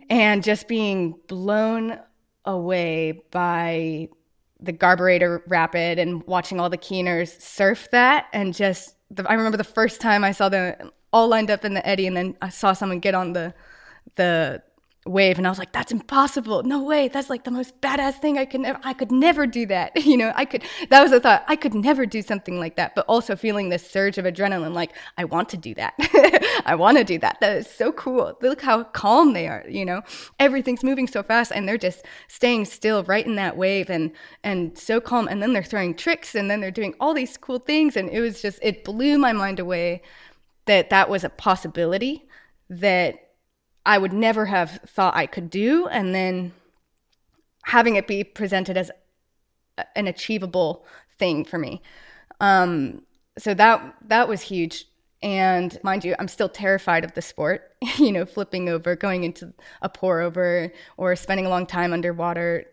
And 0.09 0.43
just 0.43 0.67
being 0.67 1.15
blown 1.27 1.97
away 2.43 3.23
by 3.31 4.09
the 4.59 4.73
Garburator 4.73 5.41
Rapid 5.47 5.97
and 5.97 6.21
watching 6.23 6.59
all 6.59 6.69
the 6.69 6.77
keeners 6.77 7.41
surf 7.41 7.87
that. 7.91 8.27
And 8.33 8.53
just, 8.53 8.95
the, 9.09 9.27
I 9.29 9.33
remember 9.33 9.57
the 9.57 9.63
first 9.63 10.01
time 10.01 10.23
I 10.23 10.31
saw 10.31 10.49
them 10.49 10.91
all 11.11 11.27
lined 11.27 11.49
up 11.49 11.65
in 11.65 11.73
the 11.73 11.87
eddy, 11.87 12.05
and 12.07 12.17
then 12.17 12.35
I 12.41 12.49
saw 12.49 12.73
someone 12.73 12.99
get 12.99 13.15
on 13.15 13.33
the 13.33 13.53
the 14.15 14.61
wave 15.05 15.37
and 15.37 15.45
I 15.45 15.51
was 15.51 15.59
like 15.59 15.71
that's 15.71 15.91
impossible. 15.91 16.63
No 16.63 16.83
way. 16.83 17.07
That's 17.07 17.29
like 17.29 17.43
the 17.43 17.51
most 17.51 17.79
badass 17.79 18.15
thing 18.15 18.37
I 18.37 18.45
could 18.45 18.61
never 18.61 18.79
I 18.83 18.93
could 18.93 19.11
never 19.11 19.45
do 19.45 19.65
that. 19.67 19.91
You 20.05 20.17
know 20.17 20.31
I 20.35 20.45
could 20.45 20.63
that 20.89 21.01
was 21.01 21.11
a 21.11 21.19
thought. 21.19 21.43
I 21.47 21.55
could 21.55 21.73
never 21.73 22.05
do 22.05 22.21
something 22.21 22.59
like 22.59 22.75
that 22.75 22.95
but 22.95 23.05
also 23.07 23.35
feeling 23.35 23.69
this 23.69 23.89
surge 23.89 24.17
of 24.17 24.25
adrenaline 24.25 24.73
like 24.73 24.91
I 25.17 25.25
want 25.25 25.49
to 25.49 25.57
do 25.57 25.73
that. 25.75 25.93
I 26.65 26.75
want 26.75 26.97
to 26.97 27.03
do 27.03 27.17
that. 27.19 27.39
That 27.41 27.57
is 27.57 27.67
so 27.67 27.91
cool. 27.91 28.37
Look 28.41 28.61
how 28.61 28.83
calm 28.83 29.33
they 29.33 29.47
are 29.47 29.65
you 29.67 29.85
know? 29.85 30.01
Everything's 30.39 30.83
moving 30.83 31.07
so 31.07 31.23
fast 31.23 31.51
and 31.53 31.67
they're 31.67 31.77
just 31.77 32.05
staying 32.27 32.65
still 32.65 33.03
right 33.03 33.25
in 33.25 33.35
that 33.35 33.57
wave 33.57 33.89
and 33.89 34.11
and 34.43 34.77
so 34.77 35.01
calm 35.01 35.27
and 35.27 35.41
then 35.41 35.53
they're 35.53 35.63
throwing 35.63 35.95
tricks 35.95 36.35
and 36.35 36.49
then 36.49 36.61
they're 36.61 36.71
doing 36.71 36.93
all 36.99 37.13
these 37.13 37.37
cool 37.37 37.59
things 37.59 37.97
and 37.97 38.09
it 38.09 38.21
was 38.21 38.41
just 38.41 38.59
it 38.61 38.83
blew 38.83 39.17
my 39.17 39.33
mind 39.33 39.59
away 39.59 40.01
that 40.65 40.89
that 40.89 41.09
was 41.09 41.23
a 41.23 41.29
possibility 41.29 42.27
that 42.69 43.24
I 43.85 43.97
would 43.97 44.13
never 44.13 44.47
have 44.47 44.79
thought 44.85 45.15
I 45.15 45.25
could 45.25 45.49
do. 45.49 45.87
And 45.87 46.13
then 46.13 46.53
having 47.65 47.95
it 47.95 48.07
be 48.07 48.23
presented 48.23 48.77
as 48.77 48.91
an 49.95 50.07
achievable 50.07 50.85
thing 51.17 51.43
for 51.45 51.57
me. 51.57 51.81
Um, 52.39 53.03
so 53.37 53.53
that 53.53 53.95
that 54.07 54.27
was 54.27 54.43
huge. 54.43 54.85
And 55.21 55.79
mind 55.83 56.05
you, 56.05 56.15
I'm 56.19 56.27
still 56.27 56.49
terrified 56.49 57.03
of 57.03 57.13
the 57.13 57.21
sport, 57.21 57.73
you 57.97 58.11
know, 58.11 58.25
flipping 58.25 58.69
over, 58.69 58.95
going 58.95 59.23
into 59.23 59.53
a 59.81 59.89
pour 59.89 60.21
over 60.21 60.71
or 60.97 61.15
spending 61.15 61.45
a 61.45 61.49
long 61.49 61.65
time 61.65 61.93
underwater. 61.93 62.65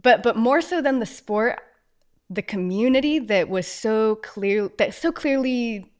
But 0.00 0.22
but 0.22 0.36
more 0.36 0.60
so 0.60 0.80
than 0.80 1.00
the 1.00 1.06
sport, 1.06 1.60
the 2.30 2.42
community 2.42 3.18
that 3.18 3.48
was 3.48 3.66
so 3.66 4.16
clear 4.16 4.70
that 4.78 4.94
so 4.94 5.10
clearly, 5.10 5.90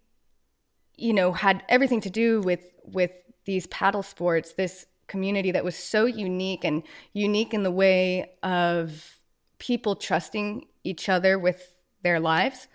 you 0.96 1.12
know, 1.12 1.32
had 1.32 1.62
everything 1.68 2.00
to 2.02 2.10
do 2.10 2.40
with 2.40 2.62
with 2.84 3.10
these 3.48 3.66
paddle 3.68 4.02
sports, 4.02 4.52
this 4.52 4.86
community 5.06 5.50
that 5.52 5.64
was 5.64 5.74
so 5.74 6.04
unique 6.04 6.64
and 6.64 6.82
unique 7.14 7.54
in 7.54 7.62
the 7.62 7.70
way 7.70 8.30
of 8.42 9.18
people 9.58 9.96
trusting 9.96 10.66
each 10.84 11.08
other 11.08 11.38
with 11.38 11.74
their 12.02 12.20
lives 12.20 12.68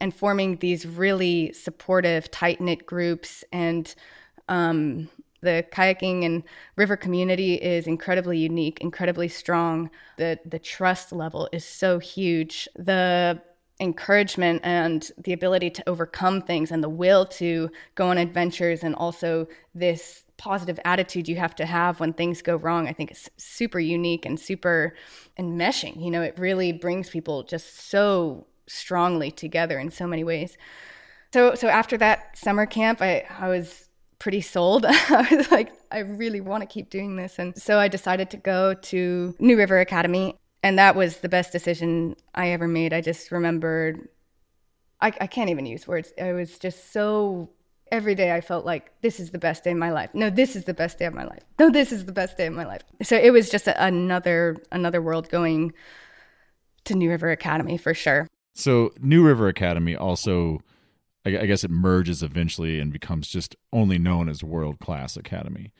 and 0.00 0.14
forming 0.14 0.56
these 0.56 0.86
really 0.86 1.52
supportive, 1.52 2.30
tight 2.30 2.58
knit 2.58 2.86
groups 2.86 3.44
and 3.52 3.94
um, 4.48 5.08
The 5.44 5.64
kayaking 5.70 6.24
and 6.24 6.42
river 6.76 6.96
community 6.96 7.54
is 7.56 7.86
incredibly 7.86 8.38
unique, 8.38 8.80
incredibly 8.80 9.28
strong. 9.28 9.90
The 10.16 10.38
the 10.46 10.58
trust 10.58 11.12
level 11.12 11.48
is 11.52 11.64
so 11.66 11.98
huge. 11.98 12.66
The 12.76 13.42
encouragement 13.80 14.60
and 14.62 15.10
the 15.18 15.32
ability 15.32 15.68
to 15.68 15.88
overcome 15.88 16.40
things 16.40 16.70
and 16.70 16.82
the 16.82 16.88
will 16.88 17.26
to 17.26 17.70
go 17.96 18.06
on 18.06 18.18
adventures 18.18 18.84
and 18.84 18.94
also 18.94 19.48
this 19.74 20.24
positive 20.36 20.78
attitude 20.84 21.28
you 21.28 21.36
have 21.36 21.54
to 21.54 21.66
have 21.66 21.98
when 21.98 22.12
things 22.12 22.42
go 22.42 22.56
wrong 22.56 22.88
i 22.88 22.92
think 22.92 23.10
is 23.10 23.30
super 23.36 23.78
unique 23.80 24.24
and 24.26 24.38
super 24.38 24.94
enmeshing. 25.38 26.02
You 26.02 26.10
know 26.10 26.22
it 26.22 26.38
really 26.38 26.72
brings 26.72 27.10
people 27.10 27.42
just 27.42 27.88
so 27.88 28.46
strongly 28.66 29.30
together 29.30 29.78
in 29.78 29.90
so 29.90 30.06
many 30.06 30.24
ways. 30.24 30.56
So 31.32 31.54
so 31.54 31.68
after 31.68 31.96
that 31.98 32.36
summer 32.38 32.66
camp 32.66 33.02
i 33.02 33.24
i 33.38 33.48
was 33.48 33.88
pretty 34.18 34.40
sold. 34.40 34.86
I 34.88 35.26
was 35.30 35.50
like 35.50 35.72
i 35.90 35.98
really 35.98 36.40
want 36.40 36.62
to 36.62 36.66
keep 36.66 36.90
doing 36.90 37.16
this. 37.16 37.38
And 37.38 37.56
so 37.60 37.78
i 37.78 37.88
decided 37.88 38.30
to 38.30 38.36
go 38.36 38.74
to 38.74 39.34
new 39.38 39.56
river 39.56 39.80
academy 39.80 40.36
and 40.64 40.78
that 40.78 40.96
was 40.96 41.18
the 41.18 41.28
best 41.28 41.52
decision 41.52 42.16
I 42.34 42.48
ever 42.48 42.66
made. 42.66 42.94
I 42.94 43.02
just 43.02 43.30
remembered, 43.30 44.08
I, 44.98 45.08
I 45.20 45.26
can't 45.26 45.50
even 45.50 45.66
use 45.66 45.86
words. 45.86 46.14
I 46.18 46.32
was 46.32 46.58
just 46.58 46.90
so, 46.90 47.50
every 47.92 48.14
day 48.14 48.32
I 48.32 48.40
felt 48.40 48.64
like 48.64 48.90
this 49.02 49.20
is 49.20 49.30
the 49.30 49.38
best 49.38 49.62
day 49.62 49.72
of 49.72 49.76
my 49.76 49.92
life. 49.92 50.08
No, 50.14 50.30
this 50.30 50.56
is 50.56 50.64
the 50.64 50.72
best 50.72 50.98
day 50.98 51.04
of 51.04 51.12
my 51.12 51.24
life. 51.24 51.42
No, 51.58 51.68
this 51.68 51.92
is 51.92 52.06
the 52.06 52.12
best 52.12 52.38
day 52.38 52.46
of 52.46 52.54
my 52.54 52.64
life. 52.64 52.80
So 53.02 53.14
it 53.14 53.30
was 53.30 53.50
just 53.50 53.68
a, 53.68 53.84
another, 53.84 54.56
another 54.72 55.02
world 55.02 55.28
going 55.28 55.74
to 56.84 56.94
New 56.94 57.10
River 57.10 57.30
Academy 57.30 57.76
for 57.76 57.92
sure. 57.92 58.26
So 58.54 58.90
New 58.98 59.22
River 59.22 59.48
Academy 59.48 59.94
also, 59.94 60.62
I 61.26 61.44
guess 61.44 61.62
it 61.62 61.70
merges 61.70 62.22
eventually 62.22 62.80
and 62.80 62.90
becomes 62.90 63.28
just 63.28 63.54
only 63.70 63.98
known 63.98 64.30
as 64.30 64.42
World 64.42 64.80
Class 64.80 65.14
Academy. 65.14 65.72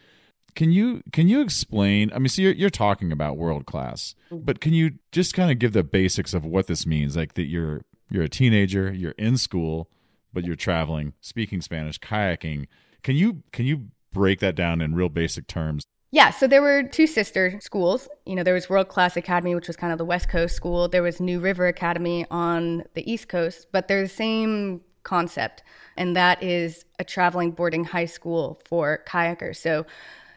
Can 0.54 0.70
you 0.70 1.02
can 1.12 1.28
you 1.28 1.40
explain? 1.40 2.12
I 2.14 2.18
mean, 2.18 2.28
so 2.28 2.42
you're 2.42 2.52
you're 2.52 2.70
talking 2.70 3.10
about 3.10 3.36
world 3.36 3.66
class, 3.66 4.14
mm-hmm. 4.30 4.44
but 4.44 4.60
can 4.60 4.72
you 4.72 4.92
just 5.10 5.34
kind 5.34 5.50
of 5.50 5.58
give 5.58 5.72
the 5.72 5.82
basics 5.82 6.32
of 6.32 6.44
what 6.44 6.66
this 6.66 6.86
means? 6.86 7.16
Like 7.16 7.34
that 7.34 7.46
you're 7.46 7.82
you're 8.10 8.22
a 8.22 8.28
teenager, 8.28 8.92
you're 8.92 9.14
in 9.18 9.36
school, 9.36 9.88
but 10.32 10.44
you're 10.44 10.56
traveling, 10.56 11.14
speaking 11.20 11.60
Spanish, 11.60 11.98
kayaking. 11.98 12.66
Can 13.02 13.16
you 13.16 13.42
can 13.52 13.66
you 13.66 13.88
break 14.12 14.40
that 14.40 14.54
down 14.54 14.80
in 14.80 14.94
real 14.94 15.08
basic 15.08 15.46
terms? 15.46 15.84
Yeah, 16.12 16.30
so 16.30 16.46
there 16.46 16.62
were 16.62 16.84
two 16.84 17.08
sister 17.08 17.58
schools. 17.60 18.08
You 18.24 18.36
know, 18.36 18.44
there 18.44 18.54
was 18.54 18.70
World 18.70 18.88
Class 18.88 19.16
Academy, 19.16 19.56
which 19.56 19.66
was 19.66 19.76
kind 19.76 19.92
of 19.92 19.98
the 19.98 20.04
West 20.04 20.28
Coast 20.28 20.54
school. 20.54 20.86
There 20.86 21.02
was 21.02 21.20
New 21.20 21.40
River 21.40 21.66
Academy 21.66 22.24
on 22.30 22.84
the 22.94 23.10
East 23.10 23.28
Coast, 23.28 23.66
but 23.72 23.88
they're 23.88 24.02
the 24.02 24.08
same 24.08 24.80
concept, 25.02 25.64
and 25.96 26.14
that 26.14 26.40
is 26.40 26.84
a 27.00 27.04
traveling 27.04 27.50
boarding 27.50 27.82
high 27.82 28.04
school 28.04 28.60
for 28.64 29.02
kayakers. 29.08 29.56
So 29.56 29.86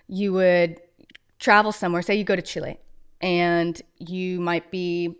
you 0.07 0.33
would 0.33 0.81
travel 1.39 1.71
somewhere, 1.71 2.01
say 2.01 2.15
you 2.15 2.23
go 2.23 2.35
to 2.35 2.41
Chile, 2.41 2.79
and 3.21 3.81
you 3.99 4.39
might 4.39 4.71
be 4.71 5.15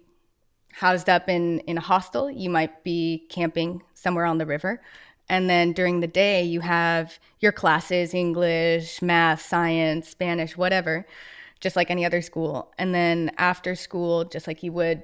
housed 0.74 1.10
up 1.10 1.27
in, 1.27 1.60
in 1.62 1.77
a 1.77 1.82
hostel, 1.82 2.29
you 2.29 2.50
might 2.50 2.84
be 2.84 3.25
camping 3.29 3.82
somewhere 3.94 4.25
on 4.25 4.38
the 4.38 4.46
river. 4.46 4.82
And 5.29 5.50
then 5.50 5.74
during 5.74 6.00
the 6.00 6.08
day, 6.08 6.44
you 6.44 6.62
have 6.62 7.20
your 7.39 7.51
classes 7.51 8.13
English, 8.13 9.01
math, 9.01 9.41
science, 9.41 10.08
Spanish, 10.08 10.56
whatever, 10.56 11.06
just 11.60 11.75
like 11.75 11.89
any 11.89 12.06
other 12.06 12.22
school. 12.22 12.72
And 12.77 12.94
then 12.94 13.32
after 13.38 13.75
school, 13.75 14.24
just 14.24 14.48
like 14.48 14.63
you 14.63 14.72
would 14.74 15.03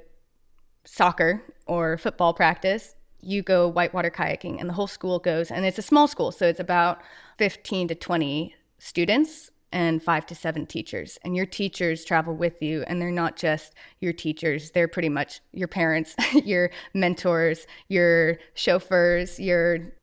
soccer 0.85 1.43
or 1.65 1.97
football 1.97 2.33
practice, 2.33 2.95
you 3.19 3.41
go 3.41 3.67
whitewater 3.67 4.11
kayaking, 4.11 4.59
and 4.59 4.69
the 4.69 4.73
whole 4.73 4.87
school 4.87 5.17
goes. 5.17 5.49
And 5.49 5.65
it's 5.65 5.79
a 5.79 5.81
small 5.83 6.07
school, 6.07 6.31
so 6.31 6.47
it's 6.47 6.59
about 6.59 7.01
15 7.37 7.87
to 7.89 7.95
20 7.95 8.55
students 8.77 9.49
and 9.73 10.01
five 10.01 10.25
to 10.27 10.35
seven 10.35 10.65
teachers. 10.65 11.17
And 11.25 11.35
your 11.35 11.47
teachers 11.47 12.05
travel 12.05 12.35
with 12.35 12.61
you, 12.61 12.83
and 12.87 13.01
they're 13.01 13.11
not 13.11 13.35
just 13.35 13.73
your 13.99 14.13
teachers, 14.13 14.71
they're 14.71 14.87
pretty 14.87 15.09
much 15.09 15.41
your 15.51 15.67
parents, 15.67 16.15
your 16.45 16.69
mentors, 16.93 17.67
your 17.89 18.37
chauffeurs, 18.53 19.39
your 19.39 19.93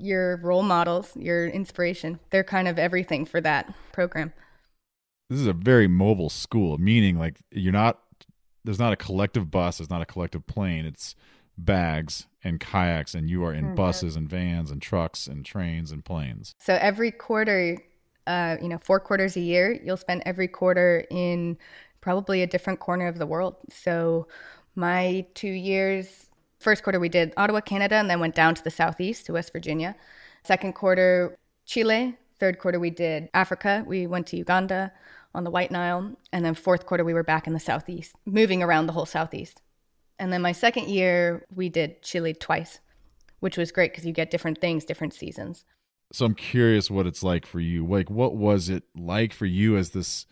your 0.00 0.36
role 0.38 0.62
models, 0.62 1.12
your 1.16 1.48
inspiration. 1.48 2.20
They're 2.30 2.44
kind 2.44 2.68
of 2.68 2.78
everything 2.78 3.26
for 3.26 3.40
that 3.40 3.72
program. 3.92 4.32
This 5.28 5.40
is 5.40 5.46
a 5.46 5.52
very 5.52 5.88
mobile 5.88 6.30
school, 6.30 6.78
meaning 6.78 7.18
like 7.18 7.36
you're 7.50 7.72
not 7.72 8.00
there's 8.64 8.78
not 8.78 8.92
a 8.92 8.96
collective 8.96 9.50
bus, 9.50 9.78
there's 9.78 9.90
not 9.90 10.02
a 10.02 10.06
collective 10.06 10.46
plane. 10.46 10.86
It's 10.86 11.14
bags 11.58 12.26
and 12.44 12.60
kayaks 12.60 13.14
and 13.14 13.28
you 13.28 13.44
are 13.44 13.52
in 13.52 13.66
mm-hmm. 13.66 13.74
buses 13.74 14.14
and 14.16 14.30
vans 14.30 14.70
and 14.70 14.80
trucks 14.80 15.26
and 15.26 15.44
trains 15.44 15.90
and 15.90 16.04
planes. 16.04 16.54
So 16.60 16.78
every 16.80 17.10
quarter 17.10 17.78
uh, 18.28 18.58
you 18.60 18.68
know, 18.68 18.78
four 18.78 19.00
quarters 19.00 19.36
a 19.36 19.40
year, 19.40 19.80
you'll 19.82 19.96
spend 19.96 20.22
every 20.26 20.46
quarter 20.46 21.04
in 21.10 21.56
probably 22.02 22.42
a 22.42 22.46
different 22.46 22.78
corner 22.78 23.08
of 23.08 23.18
the 23.18 23.26
world. 23.26 23.56
So 23.70 24.28
my 24.76 25.26
two 25.34 25.48
years, 25.48 26.26
first 26.60 26.82
quarter 26.82 27.00
we 27.00 27.08
did 27.08 27.32
Ottawa, 27.38 27.60
Canada, 27.62 27.96
and 27.96 28.08
then 28.08 28.20
went 28.20 28.34
down 28.34 28.54
to 28.54 28.62
the 28.62 28.70
southeast 28.70 29.26
to 29.26 29.32
West 29.32 29.52
Virginia. 29.52 29.96
Second 30.44 30.74
quarter, 30.74 31.38
Chile. 31.64 32.16
Third 32.38 32.58
quarter 32.58 32.78
we 32.78 32.90
did 32.90 33.30
Africa. 33.34 33.82
We 33.86 34.06
went 34.06 34.26
to 34.28 34.36
Uganda 34.36 34.92
on 35.34 35.42
the 35.42 35.50
White 35.50 35.70
Nile. 35.70 36.14
And 36.32 36.44
then 36.44 36.54
fourth 36.54 36.86
quarter 36.86 37.04
we 37.04 37.14
were 37.14 37.24
back 37.24 37.46
in 37.46 37.54
the 37.54 37.58
southeast, 37.58 38.14
moving 38.26 38.62
around 38.62 38.86
the 38.86 38.92
whole 38.92 39.06
southeast. 39.06 39.62
And 40.18 40.32
then 40.32 40.42
my 40.42 40.52
second 40.52 40.88
year 40.88 41.46
we 41.52 41.70
did 41.70 42.02
Chile 42.02 42.34
twice, 42.34 42.78
which 43.40 43.56
was 43.56 43.72
great 43.72 43.92
because 43.92 44.04
you 44.04 44.12
get 44.12 44.30
different 44.30 44.60
things, 44.60 44.84
different 44.84 45.14
seasons 45.14 45.64
so 46.12 46.24
I'm 46.24 46.34
curious 46.34 46.90
what 46.90 47.06
it's 47.06 47.22
like 47.22 47.44
for 47.44 47.60
you. 47.60 47.86
Like, 47.86 48.10
what 48.10 48.34
was 48.34 48.68
it 48.68 48.84
like 48.96 49.32
for 49.32 49.46
you 49.46 49.76
as 49.76 49.90
this 49.90 50.26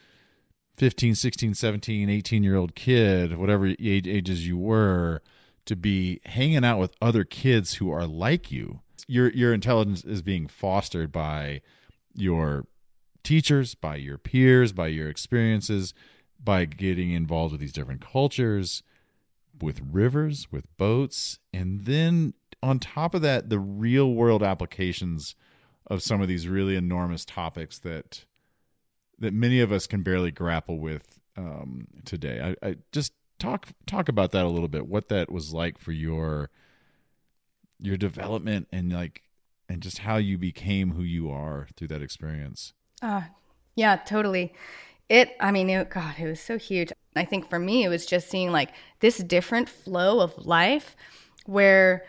15, 0.76 1.14
16, 1.14 1.54
17, 1.54 2.08
18 2.08 2.42
year 2.42 2.56
old 2.56 2.74
kid, 2.74 3.36
whatever 3.36 3.66
age, 3.66 4.06
ages 4.06 4.46
you 4.46 4.56
were, 4.56 5.22
to 5.66 5.76
be 5.76 6.20
hanging 6.24 6.64
out 6.64 6.78
with 6.78 6.94
other 7.02 7.24
kids 7.24 7.74
who 7.74 7.90
are 7.90 8.06
like 8.06 8.50
you? 8.50 8.80
Your 9.06 9.30
your 9.30 9.52
intelligence 9.52 10.04
is 10.04 10.22
being 10.22 10.48
fostered 10.48 11.12
by 11.12 11.60
your 12.14 12.66
teachers, 13.22 13.74
by 13.74 13.96
your 13.96 14.18
peers, 14.18 14.72
by 14.72 14.88
your 14.88 15.08
experiences, 15.08 15.92
by 16.42 16.64
getting 16.64 17.12
involved 17.12 17.52
with 17.52 17.60
these 17.60 17.72
different 17.72 18.00
cultures, 18.00 18.82
with 19.60 19.80
rivers, 19.92 20.48
with 20.50 20.64
boats, 20.76 21.38
and 21.52 21.84
then 21.84 22.34
on 22.62 22.78
top 22.78 23.14
of 23.14 23.22
that, 23.22 23.50
the 23.50 23.60
real 23.60 24.12
world 24.12 24.42
applications 24.42 25.36
of 25.86 26.02
some 26.02 26.20
of 26.20 26.28
these 26.28 26.48
really 26.48 26.76
enormous 26.76 27.24
topics 27.24 27.78
that 27.78 28.24
that 29.18 29.32
many 29.32 29.60
of 29.60 29.72
us 29.72 29.86
can 29.86 30.02
barely 30.02 30.30
grapple 30.30 30.78
with 30.78 31.20
um, 31.36 31.86
today. 32.04 32.54
I, 32.62 32.66
I, 32.66 32.76
just 32.92 33.12
talk 33.38 33.68
talk 33.86 34.08
about 34.08 34.32
that 34.32 34.44
a 34.44 34.48
little 34.48 34.68
bit. 34.68 34.86
What 34.86 35.08
that 35.08 35.30
was 35.30 35.54
like 35.54 35.78
for 35.78 35.92
your 35.92 36.50
your 37.80 37.96
development 37.96 38.68
and 38.72 38.92
like 38.92 39.22
and 39.68 39.82
just 39.82 39.98
how 39.98 40.16
you 40.16 40.38
became 40.38 40.92
who 40.92 41.02
you 41.02 41.30
are 41.30 41.68
through 41.76 41.88
that 41.88 42.02
experience. 42.02 42.72
Uh, 43.02 43.22
yeah, 43.74 43.96
totally. 43.96 44.54
It, 45.08 45.36
I 45.40 45.50
mean, 45.50 45.70
it, 45.70 45.90
God, 45.90 46.14
it 46.18 46.26
was 46.26 46.40
so 46.40 46.58
huge. 46.58 46.92
I 47.14 47.24
think 47.24 47.48
for 47.48 47.58
me, 47.58 47.84
it 47.84 47.88
was 47.88 48.06
just 48.06 48.28
seeing 48.28 48.52
like 48.52 48.70
this 49.00 49.18
different 49.18 49.68
flow 49.68 50.20
of 50.20 50.46
life 50.46 50.96
where 51.46 52.04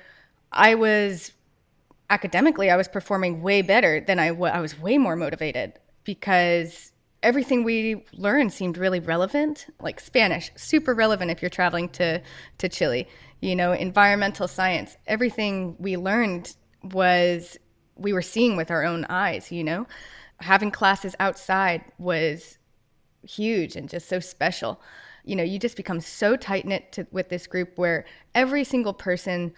I 0.52 0.76
was 0.76 1.32
academically, 2.10 2.70
I 2.70 2.78
was 2.78 2.88
performing 2.88 3.42
way 3.42 3.62
better 3.62 4.00
than 4.00 4.20
I, 4.20 4.30
w- 4.30 4.52
I 4.52 4.60
was 4.60 4.74
I 4.74 4.76
was 4.76 4.80
way 4.80 4.98
more 4.98 5.16
motivated 5.16 5.74
because 6.04 6.92
everything 7.24 7.64
we 7.64 8.06
learned 8.14 8.54
seemed 8.54 8.78
really 8.78 9.00
relevant 9.00 9.66
like 9.82 10.00
spanish 10.00 10.52
super 10.56 10.94
relevant 10.94 11.32
if 11.32 11.42
you're 11.42 11.50
traveling 11.50 11.90
to 11.90 12.22
to 12.60 12.70
chile 12.70 13.08
you 13.42 13.56
know 13.56 13.72
environmental 13.72 14.48
science 14.48 14.96
everything 15.08 15.76
we 15.80 15.98
learned 15.98 16.56
was 16.84 17.58
we 17.98 18.14
were 18.14 18.22
seeing 18.22 18.56
with 18.56 18.72
our 18.72 18.84
own 18.84 19.06
eyes 19.10 19.52
you 19.52 19.64
know? 19.64 19.88
Having 20.42 20.72
classes 20.72 21.16
outside 21.20 21.84
was 21.98 22.58
huge 23.24 23.76
and 23.76 23.90
just 23.90 24.08
so 24.08 24.20
special. 24.20 24.80
You 25.26 25.36
know 25.36 25.44
you 25.44 25.60
just 25.60 25.76
become 25.76 26.00
so 26.00 26.36
tight 26.36 26.66
knit 26.66 27.08
with 27.12 27.30
this 27.30 27.48
group 27.48 27.78
where 27.78 28.06
every 28.36 28.64
single 28.64 28.94
person 28.94 29.54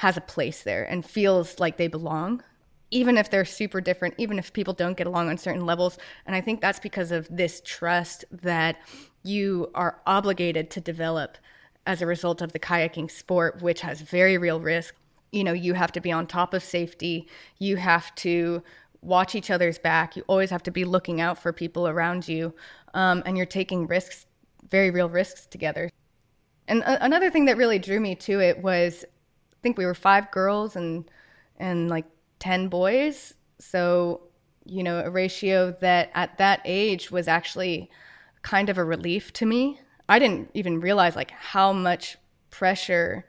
has 0.00 0.16
a 0.16 0.20
place 0.22 0.62
there 0.62 0.82
and 0.84 1.04
feels 1.04 1.60
like 1.60 1.76
they 1.76 1.86
belong 1.86 2.42
even 2.90 3.16
if 3.16 3.30
they're 3.30 3.44
super 3.44 3.80
different, 3.80 4.14
even 4.18 4.38
if 4.38 4.52
people 4.52 4.74
don't 4.74 4.96
get 4.96 5.06
along 5.06 5.28
on 5.28 5.38
certain 5.38 5.64
levels. 5.64 5.96
And 6.26 6.34
I 6.34 6.40
think 6.40 6.60
that's 6.60 6.80
because 6.80 7.12
of 7.12 7.28
this 7.30 7.62
trust 7.64 8.24
that 8.32 8.78
you 9.22 9.70
are 9.74 10.00
obligated 10.06 10.70
to 10.70 10.80
develop 10.80 11.38
as 11.86 12.02
a 12.02 12.06
result 12.06 12.42
of 12.42 12.52
the 12.52 12.58
kayaking 12.58 13.10
sport, 13.10 13.62
which 13.62 13.82
has 13.82 14.00
very 14.00 14.38
real 14.38 14.60
risk. 14.60 14.94
You 15.32 15.44
know, 15.44 15.52
you 15.52 15.74
have 15.74 15.92
to 15.92 16.00
be 16.00 16.10
on 16.10 16.26
top 16.26 16.52
of 16.52 16.64
safety, 16.64 17.28
you 17.58 17.76
have 17.76 18.12
to 18.16 18.62
watch 19.02 19.34
each 19.34 19.50
other's 19.50 19.78
back, 19.78 20.16
you 20.16 20.24
always 20.26 20.50
have 20.50 20.62
to 20.64 20.70
be 20.70 20.84
looking 20.84 21.20
out 21.20 21.38
for 21.38 21.52
people 21.52 21.86
around 21.86 22.26
you, 22.26 22.52
um, 22.94 23.22
and 23.24 23.36
you're 23.36 23.46
taking 23.46 23.86
risks, 23.86 24.26
very 24.68 24.90
real 24.90 25.08
risks 25.08 25.46
together. 25.46 25.90
And 26.66 26.82
another 26.86 27.30
thing 27.30 27.44
that 27.44 27.56
really 27.56 27.78
drew 27.78 28.00
me 28.00 28.14
to 28.16 28.40
it 28.40 28.62
was 28.62 29.04
think 29.62 29.78
we 29.78 29.86
were 29.86 29.94
five 29.94 30.30
girls 30.30 30.76
and 30.76 31.10
and 31.58 31.88
like 31.88 32.06
10 32.38 32.68
boys. 32.68 33.34
So 33.58 34.22
you 34.64 34.82
know, 34.82 35.00
a 35.00 35.10
ratio 35.10 35.72
that 35.80 36.10
at 36.14 36.38
that 36.38 36.60
age 36.64 37.10
was 37.10 37.26
actually 37.26 37.90
kind 38.42 38.68
of 38.68 38.78
a 38.78 38.84
relief 38.84 39.32
to 39.34 39.46
me. 39.46 39.80
I 40.08 40.18
didn't 40.18 40.50
even 40.54 40.80
realize 40.80 41.16
like 41.16 41.30
how 41.30 41.72
much 41.72 42.18
pressure 42.50 43.26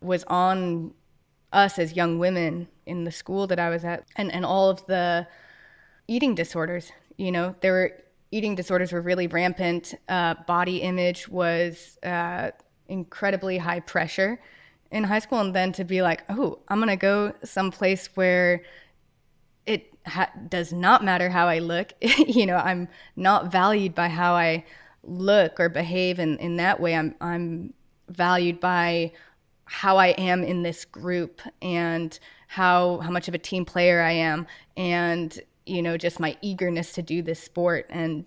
was 0.00 0.24
on 0.24 0.94
us 1.52 1.78
as 1.78 1.94
young 1.94 2.18
women 2.18 2.68
in 2.86 3.04
the 3.04 3.12
school 3.12 3.46
that 3.46 3.58
I 3.58 3.70
was 3.70 3.84
at 3.84 4.04
and, 4.16 4.32
and 4.32 4.44
all 4.44 4.70
of 4.70 4.84
the 4.86 5.26
eating 6.06 6.34
disorders. 6.34 6.92
You 7.16 7.32
know, 7.32 7.54
there 7.60 7.72
were 7.72 7.92
eating 8.30 8.54
disorders 8.54 8.92
were 8.92 9.00
really 9.00 9.26
rampant. 9.26 9.94
Uh, 10.08 10.34
body 10.46 10.78
image 10.78 11.28
was 11.28 11.98
uh, 12.02 12.50
incredibly 12.88 13.58
high 13.58 13.80
pressure 13.80 14.40
in 14.90 15.04
high 15.04 15.18
school. 15.18 15.40
And 15.40 15.54
then 15.54 15.72
to 15.72 15.84
be 15.84 16.02
like, 16.02 16.22
oh, 16.28 16.58
I'm 16.68 16.78
going 16.78 16.88
to 16.88 16.96
go 16.96 17.32
someplace 17.44 18.08
where 18.14 18.62
it 19.66 19.92
ha- 20.06 20.32
does 20.48 20.72
not 20.72 21.04
matter 21.04 21.28
how 21.28 21.48
I 21.48 21.58
look. 21.58 21.92
you 22.00 22.46
know, 22.46 22.56
I'm 22.56 22.88
not 23.16 23.52
valued 23.52 23.94
by 23.94 24.08
how 24.08 24.34
I 24.34 24.64
look 25.02 25.60
or 25.60 25.68
behave 25.68 26.18
in, 26.18 26.38
in 26.38 26.56
that 26.56 26.80
way. 26.80 26.94
I'm, 26.94 27.14
I'm 27.20 27.74
valued 28.08 28.60
by 28.60 29.12
how 29.68 29.98
I 29.98 30.08
am 30.08 30.42
in 30.42 30.62
this 30.62 30.84
group 30.84 31.42
and 31.60 32.18
how 32.46 32.98
how 32.98 33.10
much 33.10 33.28
of 33.28 33.34
a 33.34 33.38
team 33.38 33.66
player 33.66 34.00
I 34.00 34.12
am 34.12 34.46
and 34.76 35.38
you 35.66 35.82
know 35.82 35.98
just 35.98 36.18
my 36.18 36.36
eagerness 36.40 36.92
to 36.92 37.02
do 37.02 37.20
this 37.20 37.38
sport 37.38 37.86
and 37.90 38.24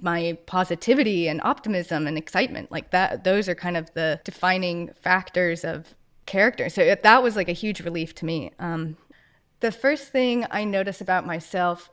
my 0.00 0.38
positivity 0.46 1.28
and 1.28 1.42
optimism 1.42 2.06
and 2.06 2.16
excitement 2.16 2.72
like 2.72 2.90
that 2.92 3.24
those 3.24 3.48
are 3.48 3.54
kind 3.54 3.76
of 3.76 3.92
the 3.92 4.20
defining 4.24 4.90
factors 4.94 5.64
of 5.64 5.94
character. 6.28 6.68
So 6.68 6.94
that 6.94 7.22
was 7.22 7.34
like 7.34 7.48
a 7.48 7.52
huge 7.52 7.80
relief 7.80 8.14
to 8.16 8.24
me. 8.24 8.52
Um, 8.60 8.96
the 9.60 9.72
first 9.72 10.12
thing 10.12 10.46
i 10.50 10.64
noticed 10.64 11.00
about 11.00 11.26
myself 11.26 11.90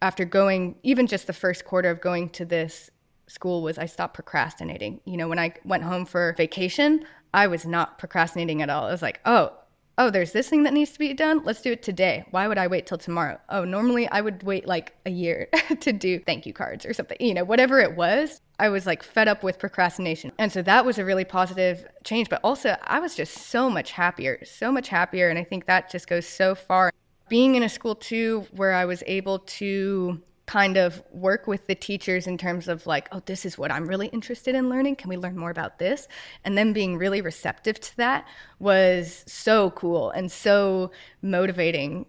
after 0.00 0.24
going 0.24 0.76
even 0.82 1.06
just 1.06 1.26
the 1.26 1.32
first 1.32 1.64
quarter 1.64 1.90
of 1.90 2.00
going 2.00 2.28
to 2.30 2.44
this 2.44 2.90
school 3.26 3.62
was 3.62 3.78
i 3.78 3.86
stopped 3.86 4.14
procrastinating. 4.14 5.00
You 5.04 5.16
know 5.16 5.28
when 5.28 5.38
i 5.38 5.54
went 5.64 5.84
home 5.84 6.04
for 6.04 6.34
vacation 6.36 7.04
i 7.32 7.46
was 7.46 7.64
not 7.64 7.98
procrastinating 7.98 8.62
at 8.62 8.70
all. 8.70 8.86
I 8.86 8.90
was 8.90 9.02
like 9.02 9.20
oh 9.24 9.52
oh, 9.98 10.10
there's 10.10 10.32
this 10.32 10.48
thing 10.48 10.62
that 10.62 10.72
needs 10.72 10.90
to 10.92 10.98
be 10.98 11.12
done. 11.14 11.42
Let's 11.44 11.60
do 11.60 11.72
it 11.72 11.82
today. 11.82 12.24
Why 12.30 12.48
would 12.48 12.58
I 12.58 12.66
wait 12.66 12.86
till 12.86 12.98
tomorrow? 12.98 13.38
Oh, 13.48 13.64
normally 13.64 14.08
I 14.08 14.20
would 14.20 14.42
wait 14.42 14.66
like 14.66 14.94
a 15.04 15.10
year 15.10 15.48
to 15.80 15.92
do 15.92 16.18
thank 16.18 16.46
you 16.46 16.52
cards 16.52 16.86
or 16.86 16.92
something, 16.94 17.16
you 17.20 17.34
know, 17.34 17.44
whatever 17.44 17.80
it 17.80 17.96
was. 17.96 18.40
I 18.58 18.68
was 18.68 18.86
like 18.86 19.02
fed 19.02 19.28
up 19.28 19.42
with 19.42 19.58
procrastination. 19.58 20.32
And 20.38 20.52
so 20.52 20.62
that 20.62 20.84
was 20.84 20.98
a 20.98 21.04
really 21.04 21.24
positive 21.24 21.86
change. 22.04 22.28
But 22.28 22.40
also, 22.44 22.76
I 22.84 23.00
was 23.00 23.14
just 23.14 23.34
so 23.34 23.68
much 23.68 23.92
happier, 23.92 24.38
so 24.44 24.72
much 24.72 24.88
happier. 24.88 25.28
And 25.28 25.38
I 25.38 25.44
think 25.44 25.66
that 25.66 25.90
just 25.90 26.08
goes 26.08 26.26
so 26.26 26.54
far. 26.54 26.92
Being 27.28 27.54
in 27.54 27.62
a 27.62 27.68
school 27.68 27.94
too, 27.94 28.46
where 28.52 28.72
I 28.72 28.84
was 28.84 29.02
able 29.06 29.40
to 29.40 30.20
kind 30.52 30.76
of 30.76 31.02
work 31.10 31.46
with 31.46 31.66
the 31.66 31.74
teachers 31.74 32.26
in 32.26 32.36
terms 32.36 32.68
of 32.68 32.86
like, 32.86 33.08
oh, 33.10 33.22
this 33.24 33.46
is 33.46 33.56
what 33.56 33.72
I'm 33.72 33.86
really 33.86 34.08
interested 34.08 34.54
in 34.54 34.68
learning. 34.68 34.96
Can 34.96 35.08
we 35.08 35.16
learn 35.16 35.34
more 35.34 35.48
about 35.48 35.78
this? 35.78 36.06
And 36.44 36.58
then 36.58 36.74
being 36.74 36.98
really 36.98 37.22
receptive 37.22 37.80
to 37.80 37.96
that 37.96 38.28
was 38.58 39.24
so 39.26 39.70
cool 39.70 40.10
and 40.10 40.30
so 40.30 40.90
motivating. 41.22 42.04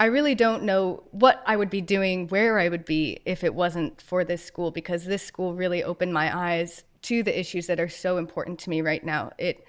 I 0.00 0.06
really 0.06 0.34
don't 0.34 0.64
know 0.64 1.04
what 1.12 1.40
I 1.46 1.56
would 1.56 1.70
be 1.70 1.80
doing, 1.80 2.26
where 2.26 2.58
I 2.58 2.68
would 2.68 2.84
be 2.84 3.20
if 3.24 3.44
it 3.44 3.54
wasn't 3.54 4.02
for 4.02 4.24
this 4.24 4.44
school, 4.44 4.72
because 4.72 5.04
this 5.04 5.22
school 5.22 5.54
really 5.54 5.84
opened 5.84 6.12
my 6.12 6.36
eyes 6.36 6.82
to 7.02 7.22
the 7.22 7.38
issues 7.38 7.68
that 7.68 7.78
are 7.78 7.88
so 7.88 8.16
important 8.16 8.58
to 8.60 8.70
me 8.70 8.80
right 8.80 9.04
now. 9.04 9.30
It 9.38 9.64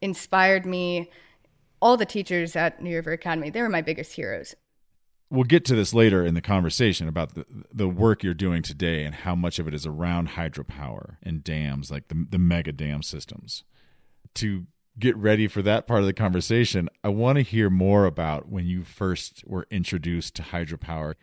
inspired 0.00 0.64
me. 0.64 1.10
All 1.82 1.96
the 1.96 2.06
teachers 2.06 2.54
at 2.54 2.80
New 2.80 2.94
River 2.94 3.10
Academy, 3.10 3.50
they 3.50 3.62
were 3.62 3.68
my 3.68 3.82
biggest 3.82 4.12
heroes 4.12 4.54
we'll 5.30 5.44
get 5.44 5.64
to 5.66 5.74
this 5.74 5.92
later 5.92 6.24
in 6.24 6.34
the 6.34 6.40
conversation 6.40 7.08
about 7.08 7.34
the 7.34 7.44
the 7.72 7.88
work 7.88 8.22
you're 8.22 8.34
doing 8.34 8.62
today 8.62 9.04
and 9.04 9.14
how 9.14 9.34
much 9.34 9.58
of 9.58 9.68
it 9.68 9.74
is 9.74 9.86
around 9.86 10.30
hydropower 10.30 11.16
and 11.22 11.44
dams 11.44 11.90
like 11.90 12.08
the 12.08 12.26
the 12.30 12.38
mega 12.38 12.72
dam 12.72 13.02
systems. 13.02 13.64
To 14.34 14.66
get 14.98 15.16
ready 15.16 15.46
for 15.46 15.62
that 15.62 15.86
part 15.86 16.00
of 16.00 16.06
the 16.06 16.12
conversation 16.12 16.88
i 17.04 17.08
want 17.08 17.36
to 17.36 17.42
hear 17.42 17.70
more 17.70 18.04
about 18.04 18.48
when 18.48 18.66
you 18.66 18.82
first 18.82 19.44
were 19.46 19.66
introduced 19.70 20.34
to 20.36 20.42
hydropower. 20.42 21.14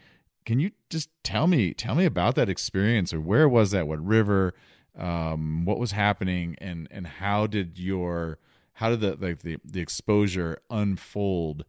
Can 0.46 0.60
you 0.60 0.72
just 0.90 1.10
tell 1.24 1.48
me 1.48 1.74
tell 1.74 1.96
me 1.96 2.06
about 2.06 2.36
that 2.36 2.50
experience 2.50 3.14
or 3.14 3.20
where 3.20 3.50
was 3.50 3.72
that? 3.72 3.88
What 3.88 4.06
river 4.06 4.54
um, 4.98 5.66
what 5.66 5.80
was 5.80 5.92
happening 5.92 6.56
and 6.60 6.88
and 6.92 7.08
how 7.08 7.48
did 7.48 7.78
your 7.78 8.40
how 8.74 8.90
did 8.90 9.02
the 9.02 9.18
like 9.20 9.42
the, 9.42 9.58
the 9.64 9.82
exposure 9.82 10.60
unfold 10.70 11.66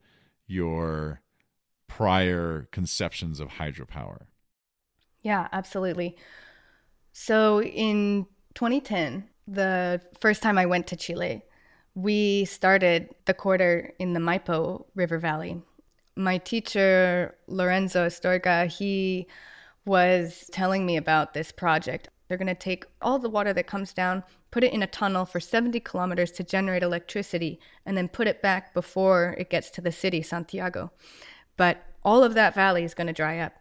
your 0.47 1.21
prior 1.89 2.69
conceptions 2.73 3.41
of 3.41 3.49
hydropower. 3.49 4.27
Yeah, 5.23 5.49
absolutely. 5.53 6.17
So 7.13 7.63
in 7.63 8.27
2010, 8.55 9.29
the 9.49 10.01
first 10.21 10.43
time 10.43 10.59
I 10.59 10.67
went 10.67 10.87
to 10.89 10.97
Chile, 10.97 11.43
we 11.95 12.45
started 12.45 13.09
the 13.25 13.35
quarter 13.35 13.95
in 13.99 14.13
the 14.13 14.21
Maipo 14.21 14.85
River 14.95 15.19
Valley. 15.19 15.63
My 16.15 16.39
teacher, 16.39 17.35
Lorenzo 17.47 18.07
Astorga, 18.07 18.67
he 18.67 19.27
was 19.85 20.51
telling 20.53 20.85
me 20.85 20.97
about 20.97 21.33
this 21.33 21.53
project. 21.53 22.09
They're 22.29 22.39
going 22.39 22.49
to 22.49 22.55
take 22.55 22.85
all 23.01 23.19
the 23.19 23.31
water 23.31 23.53
that 23.53 23.67
comes 23.67 23.93
down, 23.93 24.25
put 24.51 24.65
it 24.65 24.73
in 24.73 24.83
a 24.83 24.87
tunnel 24.87 25.25
for 25.25 25.41
70 25.41 25.81
kilometers 25.81 26.33
to 26.33 26.45
generate 26.45 26.83
electricity, 26.83 27.61
and 27.85 27.97
then 27.97 28.09
put 28.09 28.27
it 28.27 28.43
back 28.43 28.75
before 28.75 29.35
it 29.39 29.49
gets 29.49 29.71
to 29.71 29.81
the 29.81 29.93
city, 29.93 30.23
Santiago. 30.23 30.91
But 31.57 31.83
all 32.03 32.23
of 32.23 32.35
that 32.35 32.55
valley 32.55 32.85
is 32.85 32.95
going 32.95 33.09
to 33.09 33.13
dry 33.13 33.39
up. 33.39 33.55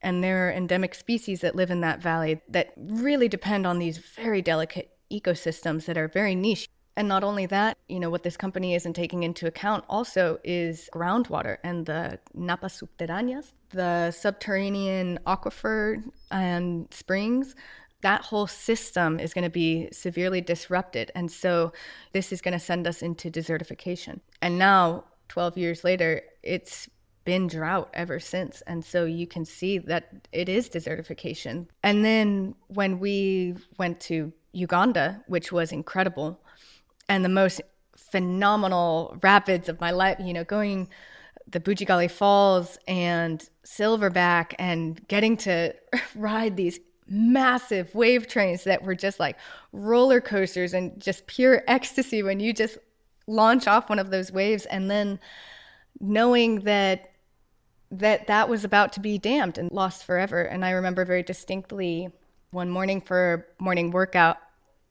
And 0.00 0.22
there 0.22 0.48
are 0.48 0.52
endemic 0.52 0.94
species 0.94 1.40
that 1.40 1.56
live 1.56 1.70
in 1.70 1.80
that 1.80 2.00
valley 2.00 2.40
that 2.48 2.72
really 2.76 3.28
depend 3.28 3.66
on 3.66 3.78
these 3.78 3.98
very 3.98 4.40
delicate 4.40 4.90
ecosystems 5.10 5.86
that 5.86 5.98
are 5.98 6.08
very 6.08 6.34
niche. 6.34 6.68
And 6.96 7.08
not 7.08 7.24
only 7.24 7.46
that, 7.46 7.76
you 7.88 8.00
know, 8.00 8.10
what 8.10 8.22
this 8.22 8.36
company 8.36 8.74
isn't 8.74 8.94
taking 8.94 9.22
into 9.22 9.46
account 9.46 9.84
also 9.88 10.38
is 10.42 10.90
groundwater 10.92 11.58
and 11.62 11.86
the 11.86 12.18
napas 12.36 12.82
subterráneas, 12.82 13.52
the 13.70 14.10
subterranean 14.10 15.18
aquifer 15.26 16.02
and 16.30 16.88
springs. 16.92 17.54
That 18.00 18.22
whole 18.22 18.46
system 18.46 19.18
is 19.18 19.34
going 19.34 19.44
to 19.44 19.50
be 19.50 19.88
severely 19.90 20.40
disrupted. 20.40 21.10
And 21.14 21.30
so 21.30 21.72
this 22.12 22.32
is 22.32 22.40
going 22.40 22.52
to 22.52 22.60
send 22.60 22.86
us 22.86 23.02
into 23.02 23.30
desertification. 23.30 24.20
And 24.40 24.58
now, 24.58 25.04
12 25.28 25.58
years 25.58 25.84
later, 25.84 26.22
it's 26.42 26.88
been 27.28 27.46
drought 27.46 27.90
ever 27.92 28.18
since. 28.18 28.62
And 28.62 28.82
so 28.82 29.04
you 29.04 29.26
can 29.26 29.44
see 29.44 29.76
that 29.76 30.08
it 30.32 30.48
is 30.48 30.70
desertification. 30.70 31.66
And 31.82 32.02
then 32.02 32.54
when 32.68 33.00
we 33.00 33.54
went 33.78 34.00
to 34.08 34.32
Uganda, 34.52 35.22
which 35.26 35.52
was 35.52 35.70
incredible, 35.70 36.40
and 37.06 37.22
the 37.22 37.28
most 37.28 37.60
phenomenal 37.98 39.18
rapids 39.22 39.68
of 39.68 39.78
my 39.78 39.90
life, 39.90 40.16
you 40.18 40.32
know, 40.32 40.42
going 40.42 40.88
the 41.46 41.60
Bujagali 41.60 42.10
Falls 42.10 42.78
and 42.88 43.46
Silverback 43.62 44.54
and 44.58 45.06
getting 45.08 45.36
to 45.48 45.74
ride 46.14 46.56
these 46.56 46.80
massive 47.06 47.94
wave 47.94 48.26
trains 48.26 48.64
that 48.64 48.82
were 48.82 48.94
just 48.94 49.20
like 49.20 49.36
roller 49.72 50.22
coasters 50.22 50.72
and 50.72 50.98
just 50.98 51.26
pure 51.26 51.62
ecstasy 51.68 52.22
when 52.22 52.40
you 52.40 52.54
just 52.54 52.78
launch 53.26 53.66
off 53.66 53.90
one 53.90 53.98
of 53.98 54.10
those 54.10 54.32
waves 54.32 54.64
and 54.64 54.90
then 54.90 55.20
knowing 56.00 56.60
that 56.60 57.07
that 57.90 58.26
that 58.26 58.48
was 58.48 58.64
about 58.64 58.92
to 58.94 59.00
be 59.00 59.18
dammed 59.18 59.58
and 59.58 59.70
lost 59.72 60.04
forever. 60.04 60.42
And 60.42 60.64
I 60.64 60.70
remember 60.70 61.04
very 61.04 61.22
distinctly 61.22 62.10
one 62.50 62.70
morning 62.70 63.00
for 63.00 63.46
morning 63.58 63.90
workout, 63.90 64.38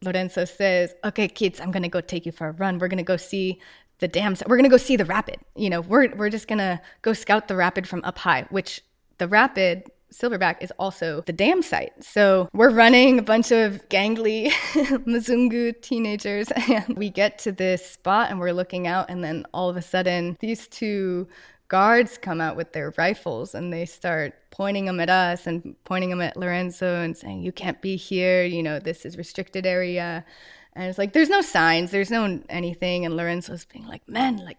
Lorenzo 0.01 0.45
says, 0.45 0.93
"Okay, 1.03 1.27
kids, 1.27 1.60
I'm 1.60 1.71
gonna 1.71 1.89
go 1.89 2.01
take 2.01 2.25
you 2.25 2.31
for 2.31 2.47
a 2.47 2.51
run. 2.51 2.77
We're 2.79 2.88
gonna 2.88 3.03
go 3.03 3.17
see 3.17 3.60
the 3.99 4.07
dams. 4.07 4.43
We're 4.45 4.57
gonna 4.57 4.69
go 4.69 4.77
see 4.77 4.95
the 4.95 5.05
rapid. 5.05 5.39
You 5.55 5.69
know, 5.69 5.81
we're 5.81 6.15
we're 6.15 6.29
just 6.29 6.47
gonna 6.47 6.81
go 7.01 7.13
scout 7.13 7.47
the 7.47 7.55
rapid 7.55 7.88
from 7.88 8.03
up 8.03 8.19
high. 8.19 8.45
Which 8.49 8.81
the 9.17 9.27
rapid 9.27 9.89
Silverback 10.13 10.57
is 10.62 10.71
also 10.79 11.21
the 11.25 11.33
dam 11.33 11.62
site. 11.62 11.91
So 12.03 12.47
we're 12.53 12.69
running 12.69 13.19
a 13.19 13.21
bunch 13.21 13.51
of 13.51 13.88
gangly 13.89 14.49
Mzungu 15.05 15.81
teenagers, 15.81 16.51
and 16.69 16.97
we 16.97 17.10
get 17.10 17.39
to 17.39 17.51
this 17.51 17.86
spot 17.86 18.29
and 18.29 18.39
we're 18.39 18.53
looking 18.53 18.88
out, 18.88 19.10
and 19.10 19.23
then 19.23 19.45
all 19.53 19.69
of 19.69 19.77
a 19.77 19.81
sudden, 19.81 20.38
these 20.39 20.67
two 20.67 21.27
guards 21.67 22.17
come 22.17 22.39
out 22.39 22.56
with 22.56 22.73
their 22.73 22.93
rifles 22.97 23.53
and 23.53 23.71
they 23.71 23.86
start 23.86 24.34
pointing 24.51 24.86
them 24.86 24.99
at 24.99 25.10
us 25.10 25.47
and 25.47 25.75
pointing 25.84 26.10
them 26.10 26.21
at 26.21 26.38
Lorenzo 26.38 27.01
and 27.01 27.15
saying, 27.15 27.41
You 27.41 27.51
can't 27.51 27.82
be 27.82 27.95
here, 27.95 28.43
you 28.43 28.63
know, 28.63 28.80
this 28.80 29.06
is 29.06 29.17
restricted 29.17 29.65
area. 29.65 30.25
And 30.73 30.88
it's 30.88 30.97
like, 30.97 31.13
there's 31.13 31.30
no 31.30 31.41
signs, 31.41 31.91
there's 31.91 32.12
no 32.12 32.39
anything. 32.49 33.06
And 33.06 33.15
Lorenzo's 33.15 33.65
being 33.65 33.88
like, 33.88 34.08
Man, 34.08 34.38
like, 34.38 34.58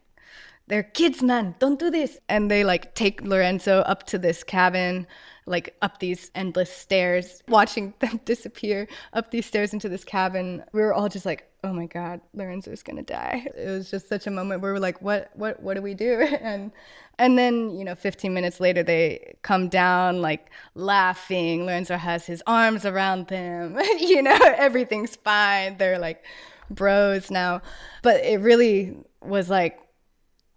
they're 0.69 0.83
kids, 0.83 1.23
man, 1.23 1.55
don't 1.59 1.79
do 1.79 1.91
this. 1.91 2.19
And 2.29 2.51
they 2.51 2.63
like 2.63 2.95
take 2.95 3.23
Lorenzo 3.23 3.81
up 3.81 4.05
to 4.09 4.19
this 4.19 4.45
cabin 4.45 5.07
like 5.49 5.77
up 5.83 5.99
these 5.99 6.31
endless 6.35 6.73
stairs, 6.73 7.43
watching 7.49 7.95
them 8.01 8.21
disappear 8.25 8.89
up 9.13 9.31
these 9.31 9.47
stairs 9.47 9.73
into 9.73 9.89
this 9.89 10.05
cabin. 10.05 10.65
We 10.73 10.81
were 10.81 10.93
all 10.93 11.09
just 11.09 11.27
like, 11.27 11.51
"Oh 11.65 11.73
my 11.73 11.87
God, 11.87 12.21
Lorenzo's 12.35 12.83
gonna 12.83 13.03
die!" 13.03 13.47
It 13.57 13.69
was 13.69 13.91
just 13.91 14.09
such 14.09 14.27
a 14.27 14.31
moment 14.31 14.63
where 14.63 14.73
we're 14.73 14.79
like, 14.79 15.01
"What? 15.03 15.31
What? 15.35 15.63
What 15.63 15.75
do 15.75 15.83
we 15.83 15.95
do?" 15.95 16.21
And 16.41 16.73
and 17.19 17.37
then 17.37 17.71
you 17.71 17.85
know, 17.85 17.95
15 17.95 18.33
minutes 18.33 18.61
later, 18.61 18.83
they 18.83 19.37
come 19.43 19.69
down 19.69 20.23
like 20.23 20.51
laughing. 20.75 21.67
Lorenzo 21.67 21.97
has 21.97 22.27
his 22.27 22.43
arms 22.47 22.87
around 22.87 23.29
them. 23.29 23.79
you 23.99 24.23
know, 24.23 24.39
everything's 24.57 25.17
fine. 25.17 25.79
They're 25.79 25.99
like 25.99 26.25
bros 26.71 27.31
now, 27.31 27.63
but 28.03 28.25
it 28.25 28.41
really 28.41 28.97
was 29.23 29.51
like 29.51 29.81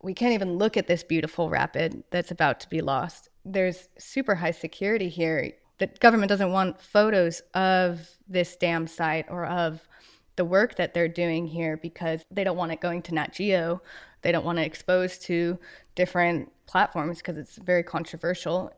we 0.03 0.13
can't 0.13 0.33
even 0.33 0.57
look 0.57 0.77
at 0.77 0.87
this 0.87 1.03
beautiful 1.03 1.49
rapid 1.49 2.03
that's 2.09 2.31
about 2.31 2.59
to 2.61 2.69
be 2.69 2.81
lost. 2.81 3.29
There's 3.45 3.89
super 3.97 4.35
high 4.35 4.51
security 4.51 5.09
here. 5.09 5.53
The 5.79 5.87
government 5.87 6.29
doesn't 6.29 6.51
want 6.51 6.79
photos 6.79 7.41
of 7.53 8.07
this 8.27 8.55
dam 8.55 8.87
site 8.87 9.25
or 9.29 9.45
of 9.45 9.87
the 10.35 10.45
work 10.45 10.75
that 10.75 10.93
they're 10.93 11.07
doing 11.07 11.47
here 11.47 11.77
because 11.77 12.23
they 12.31 12.43
don't 12.43 12.57
want 12.57 12.71
it 12.71 12.81
going 12.81 13.01
to 13.03 13.13
Nat 13.13 13.33
Geo. 13.33 13.81
They 14.21 14.31
don't 14.31 14.45
want 14.45 14.59
it 14.59 14.63
exposed 14.63 15.23
to 15.23 15.59
different 15.95 16.51
platforms 16.67 17.17
because 17.17 17.37
it's 17.37 17.57
very 17.57 17.83
controversial. 17.83 18.71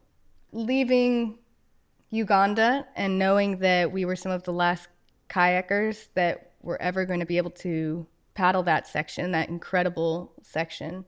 Leaving 0.51 1.37
Uganda 2.09 2.87
and 2.95 3.19
knowing 3.19 3.59
that 3.59 3.91
we 3.91 4.05
were 4.05 4.15
some 4.15 4.31
of 4.31 4.43
the 4.43 4.53
last 4.53 4.87
kayakers 5.29 6.07
that 6.13 6.51
were 6.61 6.81
ever 6.81 7.05
going 7.05 7.19
to 7.19 7.25
be 7.25 7.37
able 7.37 7.51
to 7.51 8.05
paddle 8.33 8.63
that 8.63 8.87
section, 8.87 9.31
that 9.31 9.49
incredible 9.49 10.31
section, 10.41 11.05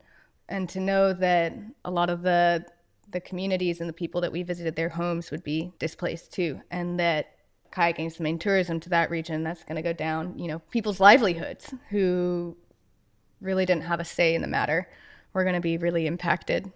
and 0.49 0.69
to 0.69 0.79
know 0.79 1.13
that 1.13 1.53
a 1.85 1.91
lot 1.91 2.09
of 2.09 2.21
the 2.21 2.65
the 3.15 3.21
communities 3.21 3.79
and 3.79 3.87
the 3.87 3.93
people 3.93 4.19
that 4.19 4.31
we 4.33 4.43
visited 4.43 4.75
their 4.75 4.89
homes 4.89 5.31
would 5.31 5.41
be 5.41 5.71
displaced 5.79 6.33
too, 6.33 6.59
and 6.69 6.99
that 6.99 7.27
kayaking 7.71 8.07
is 8.07 8.17
the 8.17 8.23
main 8.23 8.37
tourism 8.37 8.77
to 8.81 8.89
that 8.89 9.09
region. 9.09 9.41
That's 9.41 9.63
going 9.63 9.77
to 9.77 9.81
go 9.81 9.93
down. 9.93 10.37
You 10.37 10.49
know, 10.49 10.59
people's 10.69 10.99
livelihoods 10.99 11.73
who 11.89 12.57
really 13.39 13.65
didn't 13.65 13.83
have 13.83 14.01
a 14.01 14.05
say 14.05 14.35
in 14.35 14.41
the 14.41 14.49
matter 14.49 14.89
were 15.31 15.43
going 15.43 15.55
to 15.55 15.61
be 15.61 15.77
really 15.77 16.07
impacted. 16.07 16.73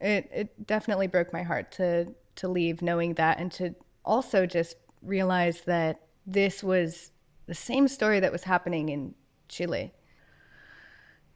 It 0.00 0.30
it 0.32 0.66
definitely 0.66 1.08
broke 1.08 1.30
my 1.30 1.42
heart 1.42 1.70
to 1.72 2.14
to 2.36 2.48
leave 2.48 2.80
knowing 2.80 3.12
that, 3.14 3.38
and 3.38 3.52
to 3.52 3.74
also 4.02 4.46
just 4.46 4.76
realize 5.02 5.60
that 5.66 6.00
this 6.26 6.64
was 6.64 7.12
the 7.44 7.54
same 7.54 7.86
story 7.86 8.18
that 8.20 8.32
was 8.32 8.44
happening 8.44 8.88
in 8.88 9.14
Chile 9.50 9.92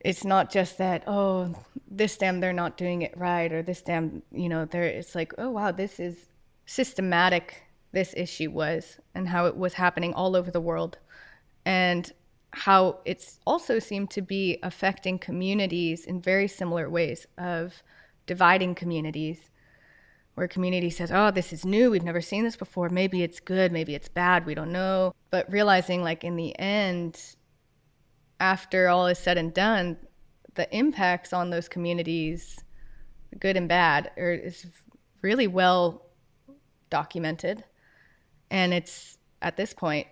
it's 0.01 0.25
not 0.25 0.51
just 0.51 0.79
that 0.79 1.05
oh 1.07 1.55
this 1.91 2.17
dam 2.17 2.41
they're 2.41 2.53
not 2.53 2.77
doing 2.77 3.03
it 3.03 3.17
right 3.17 3.53
or 3.53 3.63
this 3.63 3.83
dam 3.83 4.23
you 4.33 4.49
know 4.49 4.65
there 4.65 4.85
it's 4.85 5.15
like 5.15 5.33
oh 5.39 5.51
wow 5.51 5.71
this 5.71 6.01
is 6.01 6.27
systematic 6.67 7.63
this 7.93 8.15
issue 8.17 8.51
was 8.51 8.99
and 9.15 9.29
how 9.29 9.47
it 9.47 9.57
was 9.57 9.75
happening 9.75 10.15
all 10.15 10.37
over 10.37 10.51
the 10.51 10.61
world 10.61 10.99
and 11.65 12.13
how 12.53 12.99
it's 13.05 13.39
also 13.47 13.79
seemed 13.79 14.11
to 14.11 14.23
be 14.23 14.59
affecting 14.63 15.19
communities 15.19 16.05
in 16.05 16.21
very 16.21 16.49
similar 16.49 16.89
ways 16.89 17.27
of 17.39 17.83
dividing 18.27 18.75
communities 18.75 19.51
where 20.35 20.49
community 20.49 20.89
says 20.89 21.11
oh 21.13 21.31
this 21.31 21.53
is 21.53 21.65
new 21.65 21.91
we've 21.91 22.03
never 22.03 22.21
seen 22.21 22.45
this 22.45 22.57
before 22.57 22.89
maybe 22.89 23.23
it's 23.23 23.41
good 23.41 23.73
maybe 23.73 23.95
it's 23.95 24.09
bad 24.09 24.47
we 24.47 24.55
don't 24.55 24.73
know 24.73 25.15
but 25.31 25.51
realizing 25.51 26.03
like 26.03 26.25
in 26.25 26.37
the 26.37 26.59
end 26.59 27.37
after 28.41 28.89
all 28.89 29.07
is 29.07 29.19
said 29.19 29.39
and 29.39 29.55
done, 29.55 29.97
the 30.55 30.75
impacts 30.77 31.33
on 31.33 31.51
those 31.51 31.69
communities, 31.69 32.59
good 33.39 33.57
and 33.57 33.69
bad, 33.69 34.11
are, 34.17 34.33
is 34.33 34.67
really 35.23 35.47
well 35.47 36.07
documented. 36.89 37.63
And 38.51 38.75
it's 38.75 39.19
at 39.43 39.57
this 39.57 39.73
point 39.73 40.09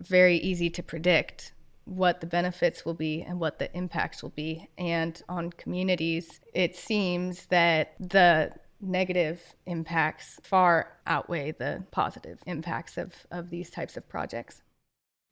very 0.00 0.38
easy 0.38 0.70
to 0.70 0.82
predict 0.82 1.52
what 1.84 2.20
the 2.20 2.26
benefits 2.26 2.84
will 2.84 2.94
be 2.94 3.22
and 3.22 3.40
what 3.40 3.58
the 3.58 3.74
impacts 3.76 4.22
will 4.22 4.30
be. 4.30 4.68
And 4.78 5.20
on 5.28 5.50
communities, 5.50 6.40
it 6.54 6.76
seems 6.76 7.46
that 7.46 7.94
the 7.98 8.52
negative 8.80 9.42
impacts 9.66 10.38
far 10.42 10.96
outweigh 11.06 11.52
the 11.52 11.84
positive 11.90 12.38
impacts 12.46 12.96
of, 12.96 13.14
of 13.30 13.50
these 13.50 13.70
types 13.70 13.96
of 13.96 14.08
projects. 14.08 14.62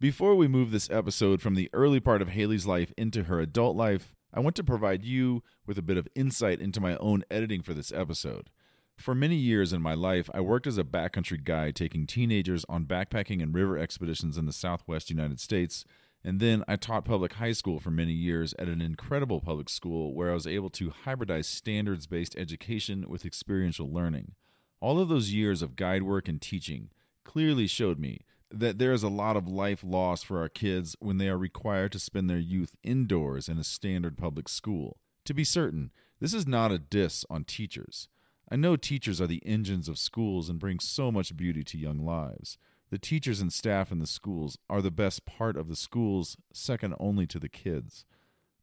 Before 0.01 0.37
we 0.37 0.47
move 0.47 0.71
this 0.71 0.89
episode 0.91 1.43
from 1.43 1.57
the 1.57 1.69
early 1.73 1.99
part 1.99 2.23
of 2.23 2.29
Hayley's 2.29 2.69
life 2.69 2.93
into 2.97 3.25
her 3.25 3.41
adult 3.41 3.75
life, 3.75 4.15
I 4.33 4.39
want 4.39 4.55
to 4.55 4.63
provide 4.63 5.03
you 5.03 5.43
with 5.67 5.77
a 5.77 5.83
bit 5.83 5.97
of 5.97 6.07
insight 6.15 6.61
into 6.61 6.81
my 6.81 6.97
own 6.99 7.25
editing 7.33 7.63
for 7.63 7.75
this 7.75 7.91
episode. 7.91 8.49
For 8.97 9.13
many 9.13 9.35
years 9.35 9.73
in 9.73 9.83
my 9.83 9.95
life, 9.95 10.31
I 10.33 10.41
worked 10.41 10.69
as 10.69 10.79
a 10.79 10.85
backcountry 10.85 11.43
guide 11.43 11.75
taking 11.75 12.07
teenagers 12.07 12.65
on 12.69 12.85
backpacking 12.85 13.43
and 13.43 13.53
river 13.53 13.77
expeditions 13.77 14.39
in 14.39 14.47
the 14.47 14.53
southwest 14.53 15.11
United 15.11 15.41
States. 15.41 15.85
And 16.23 16.39
then 16.39 16.63
I 16.69 16.77
taught 16.77 17.05
public 17.05 17.33
high 17.33 17.51
school 17.51 17.81
for 17.81 17.91
many 17.91 18.13
years 18.13 18.55
at 18.57 18.69
an 18.69 18.81
incredible 18.81 19.41
public 19.41 19.69
school 19.69 20.15
where 20.15 20.31
I 20.31 20.35
was 20.35 20.47
able 20.47 20.71
to 20.71 20.93
hybridize 21.07 21.47
standards 21.47 22.07
based 22.07 22.37
education 22.37 23.09
with 23.09 23.27
experiential 23.27 23.93
learning. 23.93 24.37
All 24.81 25.01
of 25.01 25.09
those 25.09 25.33
years 25.33 25.61
of 25.61 25.75
guide 25.75 26.05
work 26.05 26.29
and 26.29 26.41
teaching 26.41 26.91
clearly 27.25 27.67
showed 27.67 27.99
me 27.99 28.21
that 28.51 28.79
there 28.79 28.93
is 28.93 29.03
a 29.03 29.09
lot 29.09 29.37
of 29.37 29.49
life 29.49 29.83
lost 29.85 30.27
for 30.27 30.41
our 30.41 30.49
kids 30.49 30.97
when 31.01 31.19
they 31.19 31.29
are 31.29 31.39
required 31.39 31.93
to 31.93 31.99
spend 31.99 32.29
their 32.29 32.39
youth 32.39 32.75
indoors 32.83 33.49
in 33.49 33.59
a 33.59 33.65
standard 33.65 34.17
public 34.17 34.49
school. 34.49 34.99
To 35.27 35.35
be 35.35 35.45
certain, 35.45 35.91
this 36.21 36.33
is 36.33 36.47
not 36.47 36.73
a 36.73 36.79
diss 36.79 37.25
on 37.29 37.45
teachers. 37.45 38.09
I 38.51 38.57
know 38.57 38.77
teachers 38.77 39.21
are 39.21 39.27
the 39.27 39.45
engines 39.45 39.89
of 39.89 39.99
schools 39.99 40.49
and 40.49 40.59
bring 40.59 40.81
so 40.81 41.13
much 41.13 41.37
beauty 41.37 41.63
to 41.65 41.79
young 41.79 41.99
lives. 41.99 42.57
The 42.91 42.99
teachers 42.99 43.41
and 43.43 43.53
staff 43.53 43.93
in 43.93 43.99
the 43.99 44.07
schools 44.07 44.57
are 44.71 44.81
the 44.81 44.91
best 44.91 45.27
part 45.27 45.59
of 45.59 45.69
the 45.69 45.77
schools, 45.77 46.39
second 46.53 46.95
only 46.99 47.27
to 47.27 47.39
the 47.39 47.51
kids. 47.51 48.07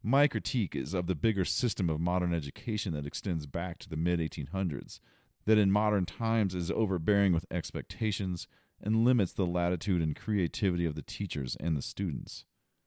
My 0.02 0.26
critique 0.26 0.74
is 0.74 0.94
of 0.94 1.06
the 1.06 1.14
bigger 1.14 1.44
system 1.44 1.88
of 1.88 2.00
modern 2.00 2.34
education 2.34 2.92
that 2.94 3.06
extends 3.06 3.46
back 3.46 3.78
to 3.78 3.88
the 3.88 3.96
mid 3.96 4.18
1800s, 4.18 4.98
that 5.44 5.58
in 5.58 5.70
modern 5.70 6.06
times 6.06 6.54
is 6.54 6.70
overbearing 6.72 7.32
with 7.32 7.46
expectations, 7.50 8.48
and 8.82 9.04
limits 9.04 9.32
the 9.32 9.46
latitude 9.46 10.02
and 10.02 10.16
creativity 10.16 10.86
of 10.86 10.94
the 10.94 11.02
teachers 11.02 11.56
and 11.58 11.76
the 11.76 11.82
students. 11.82 12.44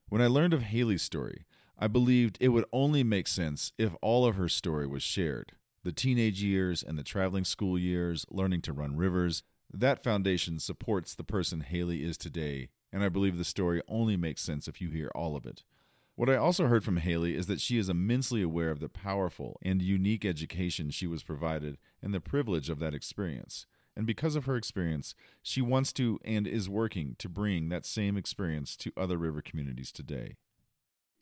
When 0.07 0.21
I 0.21 0.27
learned 0.27 0.53
of 0.53 0.63
Hayley's 0.63 1.01
story, 1.01 1.45
I 1.77 1.87
believed 1.87 2.37
it 2.39 2.49
would 2.49 2.65
only 2.73 3.03
make 3.03 3.27
sense 3.27 3.71
if 3.77 3.93
all 4.01 4.25
of 4.25 4.35
her 4.35 4.49
story 4.49 4.85
was 4.85 5.03
shared. 5.03 5.53
The 5.83 5.91
teenage 5.91 6.43
years 6.43 6.83
and 6.83 6.97
the 6.97 7.03
traveling 7.03 7.45
school 7.45 7.79
years, 7.79 8.25
learning 8.29 8.61
to 8.63 8.73
run 8.73 8.97
rivers, 8.97 9.43
that 9.71 10.03
foundation 10.03 10.59
supports 10.59 11.15
the 11.15 11.23
person 11.23 11.61
Hayley 11.61 12.03
is 12.03 12.17
today, 12.17 12.69
and 12.91 13.03
I 13.03 13.09
believe 13.09 13.37
the 13.37 13.45
story 13.45 13.81
only 13.87 14.17
makes 14.17 14.41
sense 14.41 14.67
if 14.67 14.81
you 14.81 14.89
hear 14.89 15.09
all 15.15 15.35
of 15.35 15.45
it. 15.45 15.63
What 16.15 16.29
I 16.29 16.35
also 16.35 16.67
heard 16.67 16.83
from 16.83 16.97
Hayley 16.97 17.35
is 17.35 17.47
that 17.47 17.61
she 17.61 17.77
is 17.77 17.87
immensely 17.87 18.41
aware 18.41 18.71
of 18.71 18.81
the 18.81 18.89
powerful 18.89 19.57
and 19.61 19.81
unique 19.81 20.25
education 20.25 20.89
she 20.89 21.07
was 21.07 21.23
provided 21.23 21.77
and 22.01 22.13
the 22.13 22.19
privilege 22.19 22.69
of 22.69 22.79
that 22.79 22.93
experience 22.93 23.65
and 23.99 24.07
because 24.07 24.37
of 24.37 24.45
her 24.45 24.55
experience, 24.55 25.13
she 25.43 25.61
wants 25.61 25.91
to 25.91 26.19
and 26.23 26.47
is 26.47 26.69
working 26.69 27.17
to 27.19 27.27
bring 27.27 27.67
that 27.67 27.85
same 27.85 28.15
experience 28.15 28.77
to 28.77 28.93
other 28.95 29.17
river 29.17 29.41
communities 29.41 29.91
today. 29.91 30.37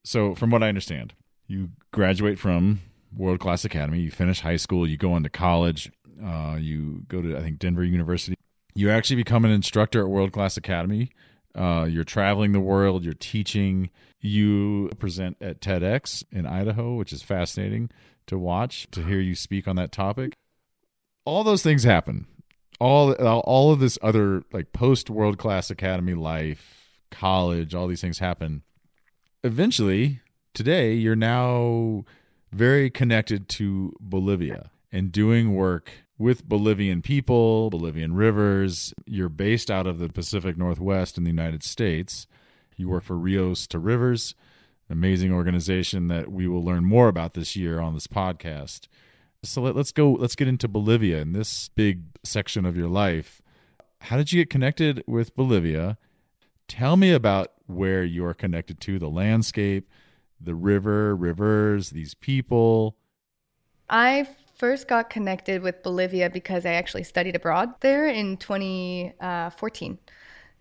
So, 0.06 0.36
from 0.36 0.52
what 0.52 0.62
I 0.62 0.70
understand, 0.70 1.16
you 1.48 1.72
graduate 1.92 2.38
from 2.38 2.82
World 3.12 3.40
Class 3.40 3.66
Academy, 3.66 4.02
you 4.02 4.12
finish 4.12 4.42
high 4.42 4.58
school, 4.58 4.88
you 4.88 4.96
go 4.96 5.16
into 5.16 5.28
college, 5.28 5.92
uh, 6.24 6.58
you 6.60 7.02
go 7.08 7.20
to, 7.20 7.36
I 7.36 7.42
think, 7.42 7.58
Denver 7.58 7.84
University. 7.84 8.38
You 8.76 8.92
actually 8.92 9.16
become 9.16 9.44
an 9.44 9.50
instructor 9.50 10.02
at 10.02 10.08
World 10.08 10.32
Class 10.32 10.56
Academy. 10.56 11.10
Uh, 11.56 11.88
you're 11.90 12.04
traveling 12.04 12.52
the 12.52 12.60
world, 12.60 13.04
you're 13.04 13.16
teaching, 13.16 13.90
you 14.22 14.92
present 15.00 15.36
at 15.42 15.62
TEDx 15.62 16.24
in 16.32 16.46
Idaho, 16.46 16.94
which 16.94 17.12
is 17.12 17.24
fascinating 17.24 17.90
to 18.28 18.38
watch, 18.38 18.88
to 18.92 19.04
hear 19.04 19.20
you 19.20 19.34
speak 19.34 19.68
on 19.68 19.78
that 19.78 19.92
topic. 19.92 20.34
All 21.26 21.44
those 21.44 21.64
things 21.64 21.84
happen 21.84 22.28
all 22.80 23.14
all 23.14 23.72
of 23.72 23.80
this 23.80 23.98
other 24.02 24.44
like 24.52 24.72
post 24.72 25.10
world 25.10 25.38
class 25.38 25.70
academy 25.70 26.14
life, 26.14 27.00
college, 27.12 27.74
all 27.74 27.88
these 27.88 28.02
things 28.02 28.20
happen. 28.20 28.64
Eventually, 29.44 30.22
today 30.54 30.94
you're 30.94 31.16
now 31.16 32.06
very 32.52 32.90
connected 32.90 33.48
to 33.50 33.94
Bolivia 34.00 34.72
and 34.92 35.12
doing 35.12 35.54
work 35.54 35.92
with 36.18 36.48
Bolivian 36.48 37.02
people, 37.02 37.70
Bolivian 37.70 38.14
rivers. 38.14 38.94
You're 39.06 39.30
based 39.30 39.70
out 39.70 39.88
of 39.88 40.00
the 40.00 40.10
Pacific 40.10 40.58
Northwest 40.58 41.18
in 41.18 41.24
the 41.24 41.30
United 41.30 41.64
States. 41.64 42.28
You 42.76 42.90
work 42.90 43.04
for 43.04 43.18
Rios 43.18 43.68
to 43.68 43.80
Rivers, 43.80 44.36
amazing 44.90 45.32
organization 45.32 46.08
that 46.08 46.32
we 46.32 46.48
will 46.48 46.64
learn 46.64 46.86
more 46.86 47.08
about 47.08 47.34
this 47.34 47.56
year 47.56 47.80
on 47.80 47.94
this 47.94 48.08
podcast. 48.08 48.88
So 49.44 49.62
let, 49.62 49.78
us 49.78 49.92
go. 49.92 50.12
Let's 50.12 50.36
get 50.36 50.48
into 50.48 50.68
Bolivia 50.68 51.20
in 51.22 51.34
this 51.34 51.70
big 51.70 52.04
section 52.24 52.66
of 52.66 52.76
your 52.76 52.88
life. 52.88 53.42
How 54.02 54.18
did 54.18 54.32
you 54.32 54.42
get 54.42 54.50
connected 54.50 55.04
with 55.08 55.36
Bolivia? 55.36 55.98
Tell 56.68 56.98
me 56.98 57.12
about 57.14 57.54
where 57.68 58.04
you're 58.04 58.34
connected 58.34 58.80
to 58.82 59.00
the 59.00 59.10
landscape, 59.10 59.90
the 60.42 60.56
river, 60.56 61.16
rivers, 61.16 61.92
these 61.92 62.14
people. 62.14 62.98
I 63.90 64.28
first 64.58 64.88
got 64.88 65.10
connected 65.10 65.62
with 65.62 65.84
Bolivia 65.84 66.30
because 66.30 66.66
I 66.66 66.74
actually 66.74 67.04
studied 67.04 67.36
abroad 67.36 67.74
there 67.82 68.08
in 68.08 68.38
2014. 68.38 69.98
Uh, 70.02 70.12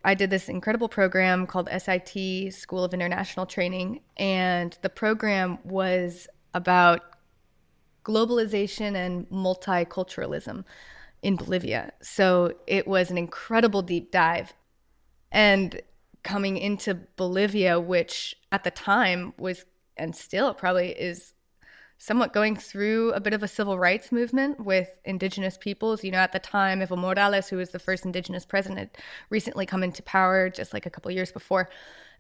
I 0.05 0.15
did 0.15 0.31
this 0.31 0.49
incredible 0.49 0.89
program 0.89 1.47
called 1.47 1.69
SIT 1.77 2.53
School 2.53 2.85
of 2.85 2.95
International 2.95 3.47
Training, 3.47 4.01
and 4.17 4.79
the 4.83 4.89
program 4.89 5.59
was 5.65 6.29
about 6.55 7.16
globalization 8.07 8.95
and 8.95 9.29
multiculturalism 9.31 10.65
in 11.23 11.35
Bolivia. 11.37 11.93
So 12.01 12.55
it 12.67 12.87
was 12.87 13.11
an 13.11 13.19
incredible 13.19 13.83
deep 13.83 14.13
dive. 14.13 14.55
And 15.33 15.83
coming 16.23 16.57
into 16.57 16.95
Bolivia, 17.17 17.81
which 17.81 18.37
at 18.53 18.63
the 18.65 18.71
time 18.71 19.35
was 19.39 19.65
and 19.97 20.15
still 20.15 20.55
probably 20.55 20.91
is 20.91 21.33
somewhat 21.99 22.33
going 22.33 22.55
through 22.57 23.13
a 23.13 23.21
bit 23.21 23.33
of 23.33 23.43
a 23.43 23.49
civil 23.49 23.79
rights 23.79 24.13
movement 24.13 24.61
with 24.61 24.99
indigenous 25.05 25.57
peoples. 25.57 26.05
You 26.05 26.11
know, 26.11 26.19
at 26.19 26.33
the 26.33 26.39
time, 26.39 26.81
Evo 26.81 26.97
Morales, 26.97 27.49
who 27.49 27.57
was 27.57 27.71
the 27.71 27.79
first 27.79 28.05
indigenous 28.05 28.45
president, 28.45 28.97
recently 29.31 29.67
come 29.67 29.83
into 29.83 30.03
power 30.03 30.51
just 30.51 30.75
like 30.75 30.87
a 30.87 30.91
couple 30.91 31.11
years 31.11 31.33
before. 31.33 31.69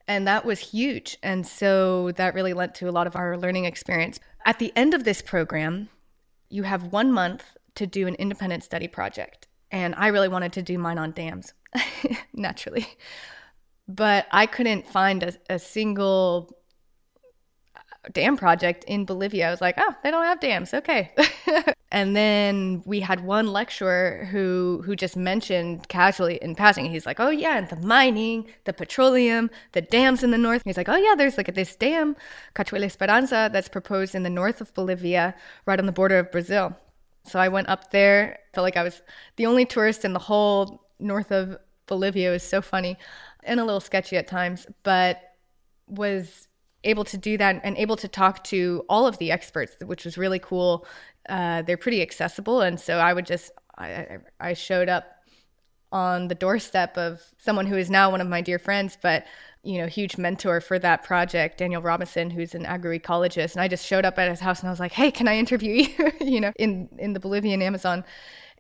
And 0.08 0.26
that 0.26 0.44
was 0.44 0.60
huge. 0.60 1.18
And 1.22 1.46
so 1.46 2.12
that 2.12 2.34
really 2.34 2.52
led 2.52 2.74
to 2.76 2.88
a 2.88 2.92
lot 2.92 3.06
of 3.06 3.16
our 3.16 3.36
learning 3.36 3.64
experience. 3.64 4.20
At 4.44 4.58
the 4.58 4.72
end 4.76 4.94
of 4.94 5.04
this 5.04 5.20
program, 5.20 5.88
you 6.48 6.62
have 6.62 6.92
one 6.92 7.12
month 7.12 7.56
to 7.74 7.86
do 7.86 8.06
an 8.06 8.14
independent 8.14 8.62
study 8.62 8.88
project. 8.88 9.48
And 9.70 9.94
I 9.96 10.08
really 10.08 10.28
wanted 10.28 10.52
to 10.54 10.62
do 10.62 10.78
mine 10.78 10.98
on 10.98 11.12
dams, 11.12 11.52
naturally. 12.32 12.86
But 13.88 14.26
I 14.30 14.46
couldn't 14.46 14.86
find 14.86 15.22
a, 15.22 15.32
a 15.50 15.58
single 15.58 16.55
dam 18.12 18.36
project 18.36 18.84
in 18.84 19.04
Bolivia. 19.04 19.48
I 19.48 19.50
was 19.50 19.60
like, 19.60 19.74
oh, 19.78 19.94
they 20.02 20.10
don't 20.10 20.24
have 20.24 20.40
dams. 20.40 20.72
Okay. 20.74 21.12
and 21.92 22.14
then 22.14 22.82
we 22.84 23.00
had 23.00 23.24
one 23.24 23.48
lecturer 23.48 24.28
who 24.30 24.82
who 24.84 24.96
just 24.96 25.16
mentioned 25.16 25.88
casually 25.88 26.36
in 26.36 26.54
passing. 26.54 26.90
He's 26.90 27.06
like, 27.06 27.20
oh 27.20 27.30
yeah, 27.30 27.58
and 27.58 27.68
the 27.68 27.76
mining, 27.76 28.46
the 28.64 28.72
petroleum, 28.72 29.50
the 29.72 29.82
dams 29.82 30.22
in 30.22 30.30
the 30.30 30.38
north. 30.38 30.62
He's 30.64 30.76
like, 30.76 30.88
oh 30.88 30.96
yeah, 30.96 31.14
there's 31.16 31.36
like 31.36 31.54
this 31.54 31.76
dam, 31.76 32.16
Cachuela 32.54 32.84
Esperanza, 32.84 33.50
that's 33.52 33.68
proposed 33.68 34.14
in 34.14 34.22
the 34.22 34.30
north 34.30 34.60
of 34.60 34.72
Bolivia, 34.74 35.34
right 35.66 35.78
on 35.78 35.86
the 35.86 35.92
border 35.92 36.18
of 36.18 36.30
Brazil. 36.30 36.76
So 37.24 37.38
I 37.38 37.48
went 37.48 37.68
up 37.68 37.90
there. 37.90 38.38
Felt 38.54 38.64
like 38.64 38.76
I 38.76 38.82
was 38.82 39.02
the 39.36 39.46
only 39.46 39.64
tourist 39.64 40.04
in 40.04 40.12
the 40.12 40.18
whole 40.18 40.88
north 40.98 41.32
of 41.32 41.58
Bolivia. 41.86 42.30
It 42.30 42.32
was 42.32 42.42
so 42.42 42.62
funny 42.62 42.96
and 43.42 43.60
a 43.60 43.64
little 43.64 43.80
sketchy 43.80 44.16
at 44.16 44.26
times, 44.26 44.66
but 44.82 45.20
was 45.86 46.48
able 46.86 47.04
to 47.04 47.18
do 47.18 47.36
that 47.36 47.60
and 47.62 47.76
able 47.76 47.96
to 47.96 48.08
talk 48.08 48.44
to 48.44 48.84
all 48.88 49.06
of 49.06 49.18
the 49.18 49.30
experts, 49.30 49.76
which 49.84 50.04
was 50.04 50.16
really 50.16 50.38
cool. 50.38 50.86
Uh, 51.28 51.62
they're 51.62 51.76
pretty 51.76 52.00
accessible, 52.02 52.62
and 52.62 52.80
so 52.80 52.98
I 52.98 53.12
would 53.12 53.26
just 53.26 53.50
I, 53.76 54.18
I 54.40 54.54
showed 54.54 54.88
up 54.88 55.04
on 55.92 56.28
the 56.28 56.34
doorstep 56.34 56.96
of 56.96 57.22
someone 57.38 57.66
who 57.66 57.76
is 57.76 57.90
now 57.90 58.10
one 58.10 58.20
of 58.20 58.28
my 58.28 58.40
dear 58.40 58.58
friends, 58.58 58.98
but 59.00 59.24
you 59.62 59.78
know, 59.78 59.86
huge 59.86 60.16
mentor 60.16 60.60
for 60.60 60.78
that 60.78 61.02
project, 61.02 61.58
Daniel 61.58 61.82
Robinson, 61.82 62.30
who's 62.30 62.54
an 62.54 62.64
agroecologist. 62.64 63.52
And 63.52 63.60
I 63.60 63.66
just 63.66 63.84
showed 63.84 64.04
up 64.04 64.16
at 64.16 64.30
his 64.30 64.38
house 64.38 64.60
and 64.60 64.68
I 64.68 64.72
was 64.72 64.78
like, 64.78 64.92
"Hey, 64.92 65.10
can 65.10 65.26
I 65.26 65.36
interview 65.36 65.72
you?" 65.98 66.12
you 66.20 66.40
know, 66.40 66.52
in 66.56 66.88
in 66.98 67.12
the 67.12 67.20
Bolivian 67.20 67.62
Amazon 67.62 68.04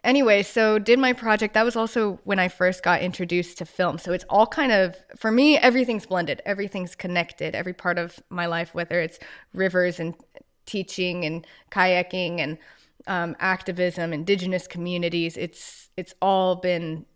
anyway, 0.06 0.42
so 0.42 0.78
did 0.78 0.98
my 0.98 1.12
project. 1.12 1.52
That 1.52 1.64
was 1.64 1.76
also 1.76 2.20
when 2.24 2.38
I 2.38 2.48
first 2.48 2.82
got 2.82 3.02
introduced 3.02 3.58
to 3.58 3.66
film. 3.66 3.98
So 3.98 4.12
it's 4.12 4.24
all 4.30 4.46
kind 4.46 4.72
of, 4.72 4.96
for 5.16 5.30
me, 5.30 5.58
everything's 5.58 6.06
blended, 6.06 6.40
everything's 6.46 6.94
connected, 6.94 7.54
every 7.54 7.74
part 7.74 7.98
of 7.98 8.18
my 8.30 8.46
life, 8.46 8.74
whether 8.74 9.00
it's 9.00 9.18
rivers 9.52 10.00
and 10.00 10.14
teaching 10.64 11.24
and 11.24 11.46
kayaking 11.70 12.40
and 12.40 12.56
um, 13.06 13.36
activism, 13.40 14.12
indigenous 14.12 14.66
communities. 14.66 15.36
It's 15.36 15.90
it's 15.96 16.14
all 16.22 16.56
been 16.56 17.06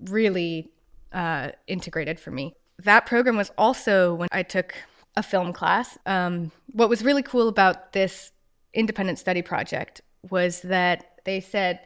really 0.00 0.70
uh, 1.12 1.50
integrated 1.66 2.20
for 2.20 2.30
me. 2.30 2.54
That 2.82 3.06
program 3.06 3.36
was 3.36 3.50
also 3.56 4.14
when 4.14 4.28
I 4.32 4.42
took 4.42 4.74
a 5.16 5.22
film 5.22 5.52
class. 5.52 5.96
Um, 6.06 6.50
what 6.72 6.88
was 6.88 7.04
really 7.04 7.22
cool 7.22 7.48
about 7.48 7.92
this 7.92 8.32
independent 8.72 9.18
study 9.18 9.42
project 9.42 10.00
was 10.30 10.62
that 10.62 11.20
they 11.24 11.40
said 11.40 11.80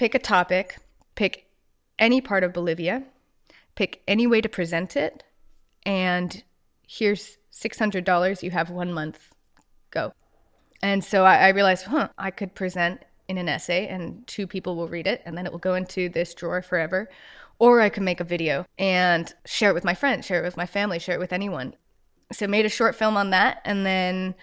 pick 0.00 0.14
a 0.14 0.18
topic, 0.18 0.78
pick 1.14 1.50
any 1.98 2.22
part 2.22 2.42
of 2.42 2.54
Bolivia, 2.54 3.02
pick 3.74 4.00
any 4.08 4.26
way 4.26 4.40
to 4.40 4.48
present 4.48 4.96
it, 4.96 5.24
and 5.84 6.42
here's 6.88 7.36
$600. 7.52 8.42
You 8.42 8.50
have 8.50 8.70
one 8.70 8.94
month. 8.94 9.28
Go. 9.90 10.14
And 10.82 11.04
so 11.04 11.26
I, 11.26 11.36
I 11.36 11.48
realized, 11.48 11.84
huh, 11.84 12.08
I 12.16 12.30
could 12.30 12.54
present 12.54 13.02
in 13.28 13.36
an 13.36 13.46
essay 13.46 13.88
and 13.88 14.26
two 14.26 14.46
people 14.46 14.74
will 14.74 14.88
read 14.88 15.06
it 15.06 15.20
and 15.26 15.36
then 15.36 15.44
it 15.44 15.52
will 15.52 15.58
go 15.58 15.74
into 15.74 16.08
this 16.08 16.32
drawer 16.32 16.62
forever. 16.62 17.10
Or 17.58 17.82
I 17.82 17.90
could 17.90 18.02
make 18.02 18.20
a 18.20 18.24
video 18.24 18.64
and 18.78 19.30
share 19.44 19.68
it 19.68 19.74
with 19.74 19.84
my 19.84 19.94
friends, 19.94 20.24
share 20.24 20.40
it 20.40 20.46
with 20.46 20.56
my 20.56 20.64
family, 20.64 20.98
share 20.98 21.16
it 21.16 21.20
with 21.20 21.34
anyone. 21.34 21.74
So 22.32 22.46
made 22.46 22.64
a 22.64 22.70
short 22.70 22.94
film 22.96 23.18
on 23.18 23.28
that 23.30 23.60
and 23.66 23.84
then 23.84 24.34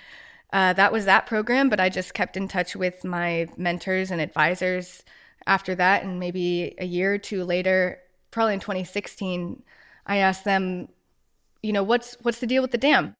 uh, 0.53 0.73
that 0.73 0.91
was 0.93 1.05
that 1.05 1.25
program, 1.25 1.67
but 1.67 1.79
I 1.79 1.89
just 1.89 2.13
kept 2.13 2.37
in 2.37 2.47
touch 2.47 2.75
with 2.75 3.03
my 3.03 3.47
mentors 3.57 4.11
and 4.11 4.21
advisors 4.21 5.03
after 5.47 5.73
that, 5.75 6.03
and 6.03 6.19
maybe 6.19 6.75
a 6.77 6.85
year 6.85 7.13
or 7.13 7.17
two 7.17 7.43
later, 7.43 7.99
probably 8.29 8.53
in 8.53 8.59
2016, 8.59 9.63
I 10.05 10.17
asked 10.17 10.43
them, 10.43 10.89
you 11.63 11.73
know, 11.73 11.83
what's 11.83 12.15
what's 12.21 12.39
the 12.39 12.47
deal 12.47 12.61
with 12.61 12.71
the 12.71 12.77
dam? 12.77 13.15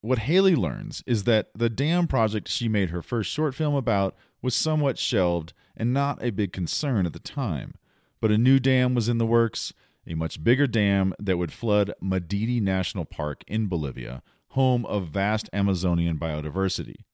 What 0.00 0.20
Hayley 0.20 0.56
learns 0.56 1.04
is 1.06 1.24
that 1.24 1.50
the 1.54 1.68
dam 1.68 2.06
project 2.06 2.48
she 2.48 2.68
made 2.68 2.90
her 2.90 3.02
first 3.02 3.30
short 3.30 3.54
film 3.54 3.74
about 3.74 4.16
was 4.42 4.54
somewhat 4.54 4.98
shelved 4.98 5.52
and 5.76 5.92
not 5.92 6.22
a 6.22 6.30
big 6.30 6.52
concern 6.52 7.06
at 7.06 7.12
the 7.12 7.18
time. 7.18 7.74
But 8.20 8.30
a 8.30 8.38
new 8.38 8.58
dam 8.58 8.94
was 8.94 9.08
in 9.08 9.18
the 9.18 9.26
works, 9.26 9.72
a 10.06 10.14
much 10.14 10.42
bigger 10.42 10.66
dam 10.66 11.14
that 11.18 11.36
would 11.36 11.52
flood 11.52 11.92
Madidi 12.02 12.60
National 12.60 13.04
Park 13.04 13.44
in 13.46 13.66
Bolivia, 13.66 14.22
home 14.48 14.84
of 14.86 15.08
vast 15.08 15.48
Amazonian 15.52 16.18
biodiversity. 16.18 17.04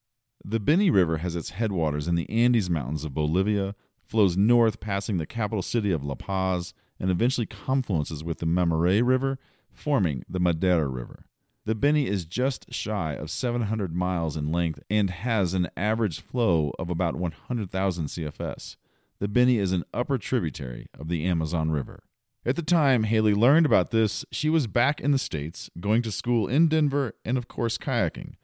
The 0.45 0.61
Beni 0.61 0.91
River 0.91 1.19
has 1.19 1.35
its 1.35 1.51
headwaters 1.51 2.07
in 2.07 2.15
the 2.15 2.31
Andes 2.31 2.71
Mountains 2.71 3.05
of 3.05 3.15
Bolivia, 3.15 3.75
flows 4.07 4.37
north, 4.37 4.81
passing 4.81 5.19
the 5.19 5.27
capital 5.27 5.63
city 5.63 5.91
of 5.91 6.05
La 6.05 6.15
Paz, 6.15 6.73
and 6.99 7.11
eventually 7.11 7.47
confluences 7.47 8.25
with 8.25 8.39
the 8.39 8.47
Mamoré 8.47 9.03
River, 9.05 9.39
forming 9.73 10.25
the 10.29 10.41
Madeira 10.41 10.89
River. 10.89 11.27
The 11.67 11.75
Beni 11.75 12.07
is 12.07 12.25
just 12.25 12.73
shy 12.73 13.15
of 13.15 13.31
700 13.31 13.95
miles 13.95 14.37
in 14.37 14.53
length 14.53 14.81
and 14.89 15.11
has 15.11 15.53
an 15.53 15.69
average 15.77 16.21
flow 16.21 16.73
of 16.79 16.91
about 16.91 17.17
100,000 17.17 18.07
CFS. 18.07 18.77
The 19.19 19.29
Beni 19.29 19.59
is 19.59 19.73
an 19.73 19.85
upper 19.93 20.17
tributary 20.17 20.87
of 20.97 21.09
the 21.09 21.25
Amazon 21.25 21.71
River. 21.71 22.05
At 22.45 22.55
the 22.55 22.63
time 22.63 23.03
Hayley 23.03 23.35
learned 23.35 23.67
about 23.67 23.91
this, 23.91 24.25
she 24.31 24.49
was 24.49 24.69
back 24.69 25.01
in 25.01 25.11
the 25.11 25.19
States, 25.19 25.69
going 25.81 26.03
to 26.03 26.13
school 26.13 26.47
in 26.47 26.69
Denver, 26.69 27.15
and 27.25 27.37
of 27.37 27.49
course, 27.49 27.77
kayaking. 27.77 28.35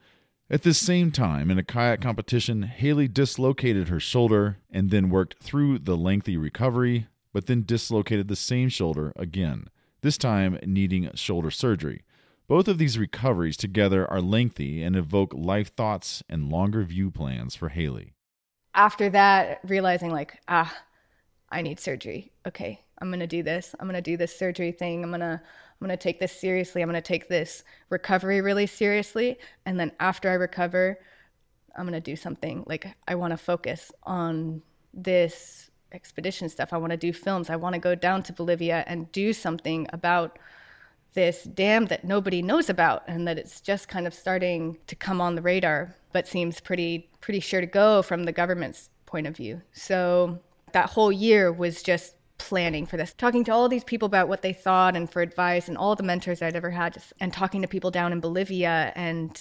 At 0.49 0.63
this 0.63 0.77
same 0.77 1.11
time, 1.11 1.49
in 1.49 1.57
a 1.57 1.63
kayak 1.63 2.01
competition, 2.01 2.63
Hayley 2.63 3.07
dislocated 3.07 3.87
her 3.87 3.99
shoulder 3.99 4.57
and 4.69 4.91
then 4.91 5.09
worked 5.09 5.41
through 5.41 5.79
the 5.79 5.95
lengthy 5.95 6.35
recovery, 6.35 7.07
but 7.31 7.47
then 7.47 7.63
dislocated 7.63 8.27
the 8.27 8.35
same 8.35 8.69
shoulder 8.69 9.13
again, 9.15 9.67
this 10.01 10.17
time 10.17 10.59
needing 10.65 11.09
shoulder 11.15 11.49
surgery. 11.49 12.03
Both 12.47 12.67
of 12.67 12.77
these 12.77 12.99
recoveries 12.99 13.55
together 13.55 14.09
are 14.11 14.21
lengthy 14.21 14.83
and 14.83 14.97
evoke 14.97 15.33
life 15.33 15.73
thoughts 15.73 16.21
and 16.27 16.49
longer 16.49 16.83
view 16.83 17.09
plans 17.09 17.55
for 17.55 17.69
Hayley. 17.69 18.13
After 18.75 19.09
that, 19.09 19.61
realizing, 19.63 20.11
like, 20.11 20.39
ah, 20.47 20.75
I 21.49 21.61
need 21.61 21.79
surgery. 21.79 22.33
Okay, 22.45 22.81
I'm 22.99 23.11
to 23.13 23.27
do 23.27 23.43
this. 23.43 23.73
I'm 23.79 23.89
to 23.89 24.01
do 24.01 24.17
this 24.17 24.37
surgery 24.37 24.73
thing. 24.73 25.03
I'm 25.03 25.19
to 25.21 25.41
I'm 25.83 25.89
going 25.89 25.97
to 25.97 26.01
take 26.01 26.21
this 26.21 26.31
seriously. 26.31 26.81
I'm 26.81 26.87
going 26.87 27.01
to 27.01 27.05
take 27.05 27.27
this 27.27 27.65
recovery 27.89 28.39
really 28.39 28.67
seriously. 28.67 29.37
And 29.65 29.77
then 29.77 29.91
after 29.99 30.29
I 30.29 30.35
recover, 30.35 30.97
I'm 31.75 31.83
going 31.85 31.91
to 31.91 31.99
do 31.99 32.15
something 32.15 32.63
like 32.67 32.95
I 33.05 33.15
want 33.15 33.31
to 33.31 33.37
focus 33.37 33.91
on 34.03 34.61
this 34.93 35.71
expedition 35.91 36.47
stuff. 36.47 36.71
I 36.71 36.77
want 36.77 36.91
to 36.91 36.97
do 36.97 37.11
films. 37.11 37.49
I 37.49 37.57
want 37.57 37.73
to 37.73 37.79
go 37.79 37.95
down 37.95 38.23
to 38.23 38.33
Bolivia 38.33 38.85
and 38.87 39.11
do 39.11 39.33
something 39.33 39.85
about 39.91 40.39
this 41.15 41.43
dam 41.43 41.87
that 41.87 42.05
nobody 42.05 42.41
knows 42.41 42.69
about 42.69 43.03
and 43.05 43.27
that 43.27 43.37
it's 43.37 43.59
just 43.59 43.89
kind 43.89 44.07
of 44.07 44.13
starting 44.13 44.77
to 44.87 44.95
come 44.95 45.19
on 45.19 45.35
the 45.35 45.41
radar 45.41 45.97
but 46.13 46.29
seems 46.29 46.61
pretty 46.61 47.09
pretty 47.19 47.41
sure 47.41 47.59
to 47.59 47.67
go 47.67 48.01
from 48.01 48.23
the 48.23 48.31
government's 48.31 48.89
point 49.05 49.27
of 49.27 49.35
view. 49.35 49.61
So 49.73 50.39
that 50.71 50.91
whole 50.91 51.11
year 51.11 51.51
was 51.51 51.83
just 51.83 52.15
planning 52.37 52.85
for 52.85 52.97
this, 52.97 53.13
talking 53.13 53.43
to 53.45 53.51
all 53.51 53.69
these 53.69 53.83
people 53.83 54.05
about 54.05 54.27
what 54.27 54.41
they 54.41 54.53
thought 54.53 54.95
and 54.95 55.09
for 55.09 55.21
advice, 55.21 55.67
and 55.67 55.77
all 55.77 55.95
the 55.95 56.03
mentors 56.03 56.41
I'd 56.41 56.55
ever 56.55 56.71
had, 56.71 56.93
just, 56.93 57.13
and 57.19 57.31
talking 57.31 57.61
to 57.61 57.67
people 57.67 57.91
down 57.91 58.11
in 58.11 58.19
Bolivia. 58.19 58.91
And 58.95 59.39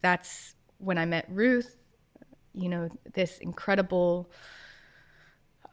that's 0.00 0.54
when 0.78 0.98
I 0.98 1.04
met 1.04 1.26
Ruth, 1.28 1.84
you 2.54 2.68
know, 2.68 2.88
this 3.14 3.38
incredible, 3.38 4.30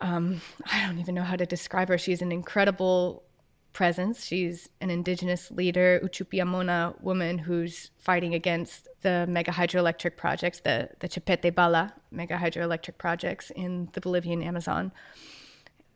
um, 0.01 0.41
I 0.71 0.86
don't 0.86 0.99
even 0.99 1.15
know 1.15 1.23
how 1.23 1.36
to 1.36 1.45
describe 1.45 1.89
her. 1.89 1.97
She's 1.97 2.21
an 2.21 2.32
incredible 2.32 3.23
presence. 3.71 4.25
She's 4.25 4.69
an 4.80 4.89
indigenous 4.89 5.51
leader, 5.51 5.99
Uchupiamona 6.04 6.99
woman 7.01 7.38
who's 7.38 7.91
fighting 7.97 8.34
against 8.34 8.88
the 9.01 9.25
mega 9.28 9.51
hydroelectric 9.51 10.15
projects, 10.15 10.62
the, 10.62 10.89
the 10.99 11.10
Chepete 11.10 11.54
Bala 11.54 11.93
mega 12.10 12.38
hydroelectric 12.38 12.97
projects 12.97 13.51
in 13.51 13.89
the 13.93 14.01
Bolivian 14.01 14.41
Amazon. 14.41 14.91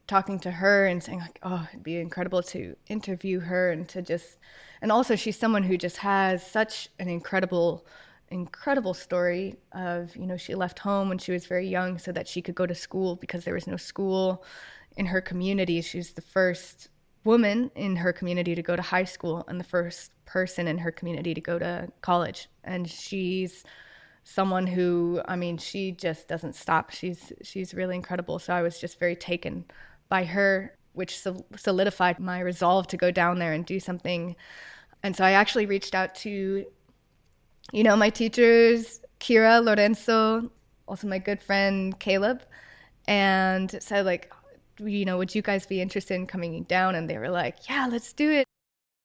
Talking 0.09 0.39
to 0.39 0.51
her 0.51 0.87
and 0.87 1.03
saying, 1.03 1.19
like, 1.19 1.39
oh, 1.43 1.67
it'd 1.71 1.83
be 1.83 1.97
incredible 1.97 2.41
to 2.43 2.75
interview 2.87 3.39
her 3.39 3.71
and 3.71 3.87
to 3.89 4.01
just, 4.01 4.39
and 4.81 4.91
also 4.91 5.15
she's 5.15 5.37
someone 5.37 5.63
who 5.63 5.77
just 5.77 5.97
has 5.97 6.45
such 6.45 6.89
an 6.99 7.07
incredible 7.07 7.85
incredible 8.31 8.93
story 8.93 9.55
of 9.71 10.15
you 10.15 10.27
know 10.27 10.37
she 10.37 10.53
left 10.53 10.77
home 10.77 11.09
when 11.09 11.17
she 11.17 11.31
was 11.31 11.47
very 11.47 11.67
young 11.67 11.97
so 11.97 12.11
that 12.11 12.27
she 12.27 12.43
could 12.43 12.53
go 12.53 12.67
to 12.67 12.75
school 12.75 13.15
because 13.15 13.43
there 13.43 13.55
was 13.55 13.65
no 13.65 13.75
school 13.75 14.45
in 14.97 15.07
her 15.07 15.19
community 15.19 15.81
she's 15.81 16.11
the 16.11 16.21
first 16.21 16.89
woman 17.23 17.71
in 17.75 17.95
her 17.97 18.13
community 18.13 18.55
to 18.55 18.61
go 18.61 18.75
to 18.75 18.81
high 18.81 19.03
school 19.03 19.43
and 19.47 19.59
the 19.59 19.63
first 19.63 20.11
person 20.25 20.67
in 20.67 20.77
her 20.77 20.91
community 20.91 21.33
to 21.33 21.41
go 21.41 21.59
to 21.59 21.91
college. 22.01 22.47
And 22.63 22.89
she's 22.89 23.63
someone 24.23 24.67
who, 24.67 25.21
I 25.27 25.35
mean, 25.35 25.57
she 25.57 25.91
just 25.91 26.27
doesn't 26.27 26.55
stop. 26.55 26.91
She's 26.91 27.33
she's 27.43 27.73
really 27.73 27.95
incredible. 27.95 28.39
So 28.39 28.53
I 28.53 28.61
was 28.61 28.79
just 28.79 28.99
very 28.99 29.15
taken 29.15 29.65
by 30.09 30.25
her, 30.25 30.75
which 30.93 31.21
solidified 31.55 32.19
my 32.19 32.39
resolve 32.39 32.87
to 32.87 32.97
go 32.97 33.11
down 33.11 33.39
there 33.39 33.53
and 33.53 33.65
do 33.65 33.79
something. 33.79 34.35
And 35.03 35.15
so 35.15 35.23
I 35.23 35.31
actually 35.31 35.65
reached 35.65 35.95
out 35.95 36.15
to, 36.15 36.65
you 37.71 37.83
know, 37.83 37.95
my 37.95 38.09
teachers, 38.09 39.01
Kira, 39.19 39.63
Lorenzo, 39.63 40.51
also 40.87 41.07
my 41.07 41.19
good 41.19 41.41
friend 41.41 41.97
Caleb, 41.99 42.43
and 43.07 43.81
said 43.81 44.05
like, 44.05 44.33
you 44.79 45.05
know, 45.05 45.17
would 45.17 45.35
you 45.35 45.41
guys 45.41 45.65
be 45.65 45.81
interested 45.81 46.15
in 46.15 46.25
coming 46.25 46.63
down? 46.63 46.95
And 46.95 47.09
they 47.09 47.17
were 47.17 47.29
like, 47.29 47.69
yeah, 47.69 47.87
let's 47.89 48.13
do 48.13 48.31
it. 48.31 48.45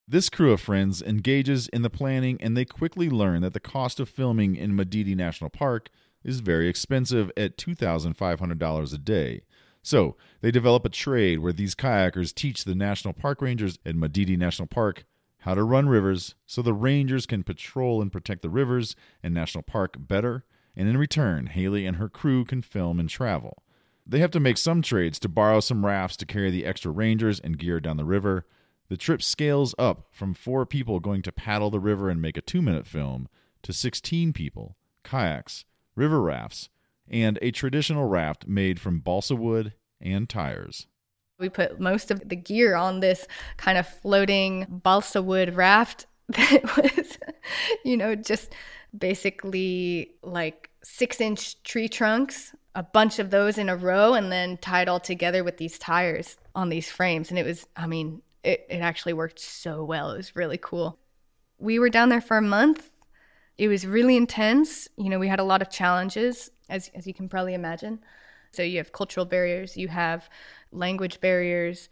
This 0.06 0.28
crew 0.28 0.52
of 0.52 0.60
friends 0.60 1.00
engages 1.00 1.68
in 1.68 1.82
the 1.82 1.90
planning 1.90 2.38
and 2.40 2.56
they 2.56 2.64
quickly 2.64 3.08
learn 3.08 3.40
that 3.42 3.54
the 3.54 3.60
cost 3.60 3.98
of 4.00 4.08
filming 4.08 4.54
in 4.54 4.72
Madidi 4.72 5.16
National 5.16 5.48
Park 5.48 5.88
is 6.22 6.40
very 6.40 6.68
expensive 6.68 7.30
at 7.36 7.56
$2,500 7.56 8.94
a 8.94 8.98
day. 8.98 9.42
So 9.84 10.16
they 10.40 10.50
develop 10.50 10.86
a 10.86 10.88
trade 10.88 11.40
where 11.40 11.52
these 11.52 11.74
kayakers 11.74 12.34
teach 12.34 12.64
the 12.64 12.74
national 12.74 13.12
park 13.12 13.42
rangers 13.42 13.78
at 13.84 13.94
Madidi 13.94 14.36
National 14.36 14.66
Park 14.66 15.04
how 15.40 15.54
to 15.54 15.62
run 15.62 15.90
rivers 15.90 16.34
so 16.46 16.62
the 16.62 16.72
rangers 16.72 17.26
can 17.26 17.44
patrol 17.44 18.00
and 18.00 18.10
protect 18.10 18.40
the 18.40 18.48
rivers 18.48 18.96
and 19.22 19.34
national 19.34 19.62
park 19.62 19.96
better. 19.98 20.46
And 20.74 20.88
in 20.88 20.96
return, 20.96 21.48
Hayley 21.48 21.84
and 21.84 21.98
her 21.98 22.08
crew 22.08 22.46
can 22.46 22.62
film 22.62 22.98
and 22.98 23.10
travel. 23.10 23.62
They 24.06 24.20
have 24.20 24.30
to 24.30 24.40
make 24.40 24.56
some 24.56 24.80
trades 24.80 25.18
to 25.18 25.28
borrow 25.28 25.60
some 25.60 25.84
rafts 25.84 26.16
to 26.16 26.26
carry 26.26 26.50
the 26.50 26.64
extra 26.64 26.90
rangers 26.90 27.38
and 27.38 27.58
gear 27.58 27.78
down 27.78 27.98
the 27.98 28.06
river. 28.06 28.46
The 28.88 28.96
trip 28.96 29.20
scales 29.20 29.74
up 29.78 30.06
from 30.12 30.32
four 30.32 30.64
people 30.64 30.98
going 30.98 31.20
to 31.22 31.32
paddle 31.32 31.68
the 31.68 31.78
river 31.78 32.08
and 32.08 32.22
make 32.22 32.38
a 32.38 32.42
two 32.42 32.62
minute 32.62 32.86
film 32.86 33.28
to 33.62 33.74
16 33.74 34.32
people, 34.32 34.76
kayaks, 35.04 35.66
river 35.94 36.22
rafts, 36.22 36.70
and 37.08 37.38
a 37.42 37.50
traditional 37.50 38.06
raft 38.06 38.46
made 38.46 38.80
from 38.80 39.00
balsa 39.00 39.36
wood 39.36 39.74
and 40.00 40.28
tires. 40.28 40.86
We 41.38 41.48
put 41.48 41.80
most 41.80 42.10
of 42.10 42.28
the 42.28 42.36
gear 42.36 42.74
on 42.74 43.00
this 43.00 43.26
kind 43.56 43.76
of 43.76 43.86
floating 43.86 44.66
balsa 44.68 45.22
wood 45.22 45.56
raft 45.56 46.06
that 46.28 46.62
was, 46.76 47.18
you 47.84 47.96
know, 47.96 48.14
just 48.14 48.52
basically 48.96 50.12
like 50.22 50.70
six 50.82 51.20
inch 51.20 51.62
tree 51.62 51.88
trunks 51.88 52.54
a 52.74 52.82
bunch 52.82 53.18
of 53.18 53.30
those 53.30 53.56
in 53.56 53.68
a 53.68 53.76
row 53.76 54.14
and 54.14 54.32
then 54.32 54.56
tied 54.56 54.88
all 54.88 55.00
together 55.00 55.44
with 55.44 55.58
these 55.58 55.78
tires 55.78 56.36
on 56.54 56.68
these 56.68 56.90
frames. 56.90 57.30
And 57.30 57.38
it 57.38 57.46
was, 57.46 57.66
I 57.76 57.86
mean, 57.86 58.22
it, 58.42 58.66
it 58.68 58.78
actually 58.78 59.12
worked 59.12 59.38
so 59.38 59.84
well. 59.84 60.10
It 60.10 60.16
was 60.16 60.36
really 60.36 60.58
cool. 60.58 60.98
We 61.58 61.78
were 61.78 61.88
down 61.88 62.08
there 62.08 62.20
for 62.20 62.36
a 62.36 62.42
month. 62.42 62.90
It 63.56 63.68
was 63.68 63.86
really 63.86 64.16
intense. 64.16 64.88
You 64.96 65.08
know, 65.08 65.20
we 65.20 65.28
had 65.28 65.38
a 65.38 65.44
lot 65.44 65.62
of 65.62 65.70
challenges, 65.70 66.50
as, 66.68 66.90
as 66.94 67.06
you 67.06 67.14
can 67.14 67.28
probably 67.28 67.54
imagine. 67.54 68.00
So 68.52 68.62
you 68.62 68.78
have 68.78 68.92
cultural 68.92 69.26
barriers, 69.26 69.76
you 69.76 69.88
have 69.88 70.28
language 70.70 71.20
barriers, 71.20 71.88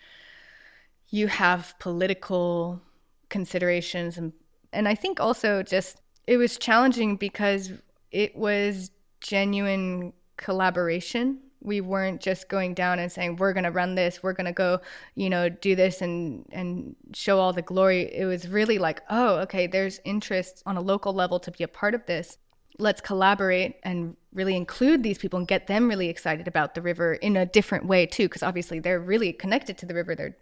you 1.08 1.26
have 1.26 1.74
political 1.78 2.80
considerations. 3.28 4.16
And, 4.16 4.32
and 4.72 4.88
I 4.88 4.94
think 4.94 5.20
also 5.20 5.62
just 5.62 6.00
it 6.26 6.36
was 6.36 6.56
challenging 6.56 7.16
because 7.16 7.72
it 8.10 8.36
was 8.36 8.90
genuine 9.20 10.12
collaboration. 10.36 11.38
We 11.60 11.80
weren't 11.80 12.20
just 12.20 12.48
going 12.48 12.74
down 12.74 12.98
and 12.98 13.10
saying 13.10 13.36
we're 13.36 13.52
going 13.52 13.64
to 13.64 13.70
run 13.70 13.94
this, 13.94 14.22
we're 14.22 14.32
going 14.32 14.46
to 14.46 14.52
go, 14.52 14.80
you 15.14 15.30
know, 15.30 15.48
do 15.48 15.76
this 15.76 16.02
and 16.02 16.44
and 16.50 16.96
show 17.14 17.38
all 17.38 17.52
the 17.52 17.62
glory. 17.62 18.12
It 18.12 18.24
was 18.24 18.48
really 18.48 18.78
like, 18.78 19.02
oh, 19.10 19.36
okay, 19.40 19.66
there's 19.66 20.00
interest 20.04 20.62
on 20.66 20.76
a 20.76 20.80
local 20.80 21.12
level 21.12 21.38
to 21.40 21.50
be 21.50 21.62
a 21.62 21.68
part 21.68 21.94
of 21.94 22.06
this. 22.06 22.38
Let's 22.78 23.00
collaborate 23.00 23.76
and 23.82 24.16
really 24.32 24.56
include 24.56 25.02
these 25.02 25.18
people 25.18 25.38
and 25.38 25.46
get 25.46 25.66
them 25.66 25.88
really 25.88 26.08
excited 26.08 26.48
about 26.48 26.74
the 26.74 26.80
river 26.80 27.14
in 27.14 27.36
a 27.36 27.44
different 27.44 27.86
way 27.86 28.06
too, 28.06 28.24
because 28.24 28.42
obviously 28.42 28.80
they're 28.80 28.98
really 28.98 29.32
connected 29.32 29.76
to 29.78 29.86
the 29.86 29.94
river. 29.94 30.14
They're, 30.14 30.36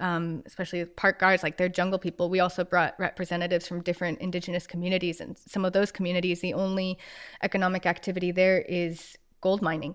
um, 0.00 0.42
especially 0.46 0.84
park 0.86 1.18
guards, 1.18 1.42
like 1.42 1.58
they're 1.58 1.68
jungle 1.68 1.98
people. 1.98 2.30
We 2.30 2.40
also 2.40 2.64
brought 2.64 2.98
representatives 2.98 3.68
from 3.68 3.82
different 3.82 4.20
indigenous 4.20 4.66
communities, 4.66 5.20
and 5.20 5.36
some 5.36 5.64
of 5.64 5.74
those 5.74 5.92
communities, 5.92 6.40
the 6.40 6.54
only 6.54 6.98
economic 7.42 7.84
activity 7.84 8.32
there 8.32 8.62
is 8.62 9.18
gold 9.42 9.60
mining. 9.60 9.94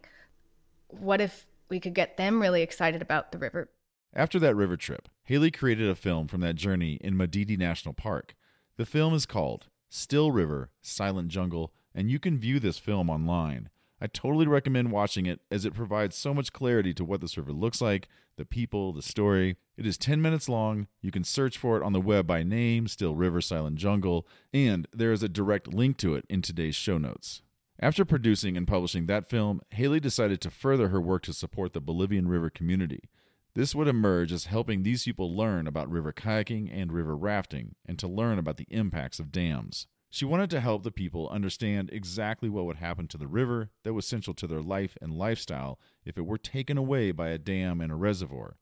What 0.90 1.22
if 1.22 1.48
we 1.70 1.80
could 1.80 1.96
get 1.96 2.18
them 2.18 2.40
really 2.40 2.62
excited 2.62 3.02
about 3.02 3.32
the 3.32 3.40
river? 3.40 3.70
After 4.14 4.40
that 4.40 4.56
river 4.56 4.78
trip, 4.78 5.10
Hayley 5.24 5.52
created 5.52 5.90
a 5.90 5.96
film 5.96 6.28
from 6.28 6.42
that 6.42 6.56
journey 6.56 7.00
in 7.02 7.16
Madidi 7.16 7.58
National 7.58 7.94
Park. 7.94 8.36
The 8.78 8.86
film 8.86 9.14
is 9.14 9.26
called 9.26 9.68
Still 9.90 10.32
River, 10.32 10.70
Silent 10.82 11.30
Jungle, 11.30 11.74
and 12.00 12.10
you 12.10 12.18
can 12.18 12.40
view 12.40 12.62
this 12.62 12.80
film 12.80 13.10
online. 13.10 13.70
I 14.00 14.08
totally 14.08 14.48
recommend 14.48 14.90
watching 14.90 15.26
it 15.26 15.42
as 15.52 15.66
it 15.66 15.74
provides 15.74 16.16
so 16.16 16.34
much 16.34 16.54
clarity 16.54 16.94
to 16.94 17.04
what 17.04 17.20
the 17.20 17.30
river 17.36 17.52
looks 17.52 17.82
like, 17.82 18.08
the 18.38 18.46
people, 18.46 18.94
the 18.94 19.02
story. 19.02 19.58
It 19.76 19.86
is 19.86 19.98
10 19.98 20.22
minutes 20.22 20.48
long. 20.48 20.88
You 21.02 21.12
can 21.12 21.26
search 21.26 21.58
for 21.58 21.76
it 21.76 21.84
on 21.84 21.92
the 21.92 22.00
web 22.00 22.26
by 22.26 22.42
name, 22.42 22.88
Still 22.88 23.16
River 23.16 23.42
Silent 23.42 23.76
Jungle, 23.76 24.26
and 24.54 24.88
there 24.94 25.12
is 25.12 25.24
a 25.24 25.28
direct 25.28 25.74
link 25.74 25.98
to 25.98 26.16
it 26.16 26.24
in 26.30 26.42
today's 26.42 26.74
show 26.74 26.98
notes. 26.98 27.42
After 27.82 28.06
producing 28.06 28.56
and 28.56 28.66
publishing 28.66 29.08
that 29.08 29.30
film, 29.30 29.60
Hayley 29.72 30.00
decided 30.00 30.40
to 30.40 30.50
further 30.50 30.88
her 30.88 31.02
work 31.02 31.24
to 31.24 31.34
support 31.34 31.74
the 31.74 31.82
Bolivian 31.82 32.30
river 32.30 32.50
community. 32.50 33.10
This 33.56 33.76
would 33.76 33.90
emerge 33.90 34.32
as 34.32 34.46
helping 34.46 34.84
these 34.84 35.04
people 35.04 35.36
learn 35.36 35.68
about 35.68 35.92
river 35.92 36.14
kayaking 36.14 36.70
and 36.72 36.94
river 36.94 37.18
rafting 37.18 37.76
and 37.86 38.00
to 38.00 38.08
learn 38.08 38.40
about 38.40 38.56
the 38.56 38.68
impacts 38.70 39.20
of 39.20 39.34
dams. 39.34 39.88
She 40.12 40.26
wanted 40.26 40.50
to 40.52 40.60
help 40.60 40.84
the 40.84 40.92
people 40.92 41.30
understand 41.30 41.92
exactly 41.94 42.50
what 42.50 42.66
would 42.66 42.78
happen 42.78 43.08
to 43.10 43.18
the 43.18 43.28
river 43.28 43.70
that 43.84 43.94
was 43.94 44.08
central 44.08 44.34
to 44.36 44.48
their 44.48 44.62
life 44.62 44.98
and 45.02 45.14
lifestyle 45.14 45.80
if 46.04 46.18
it 46.18 46.26
were 46.26 46.40
taken 46.40 46.78
away 46.78 47.12
by 47.12 47.30
a 47.30 47.38
dam 47.38 47.80
and 47.80 47.92
a 47.92 47.96
reservoir. 47.96 48.58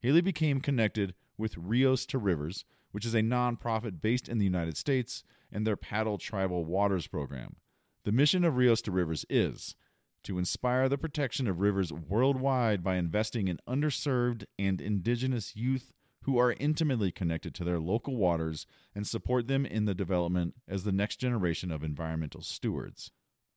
Hayley 0.00 0.20
became 0.20 0.60
connected 0.60 1.14
with 1.36 1.56
Rios 1.56 2.06
to 2.06 2.18
Rivers, 2.18 2.64
which 2.92 3.04
is 3.04 3.14
a 3.14 3.20
nonprofit 3.20 4.00
based 4.00 4.28
in 4.28 4.38
the 4.38 4.44
United 4.44 4.76
States, 4.76 5.24
and 5.50 5.66
their 5.66 5.76
Paddle 5.76 6.18
Tribal 6.18 6.64
Waters 6.64 7.08
program. 7.08 7.56
The 8.04 8.12
mission 8.12 8.44
of 8.44 8.56
Rios 8.56 8.80
to 8.82 8.92
Rivers 8.92 9.26
is 9.28 9.74
to 10.22 10.38
inspire 10.38 10.88
the 10.88 10.98
protection 10.98 11.48
of 11.48 11.60
rivers 11.60 11.92
worldwide 11.92 12.84
by 12.84 12.94
investing 12.94 13.48
in 13.48 13.58
underserved 13.68 14.44
and 14.58 14.80
indigenous 14.80 15.56
youth 15.56 15.92
who 16.22 16.38
are 16.38 16.54
intimately 16.58 17.10
connected 17.10 17.54
to 17.54 17.64
their 17.64 17.80
local 17.80 18.16
waters 18.16 18.66
and 18.94 19.06
support 19.06 19.48
them 19.48 19.66
in 19.66 19.84
the 19.84 19.94
development 19.94 20.54
as 20.68 20.84
the 20.84 20.92
next 20.92 21.16
generation 21.16 21.70
of 21.70 21.82
environmental 21.82 22.42
stewards. 22.42 23.10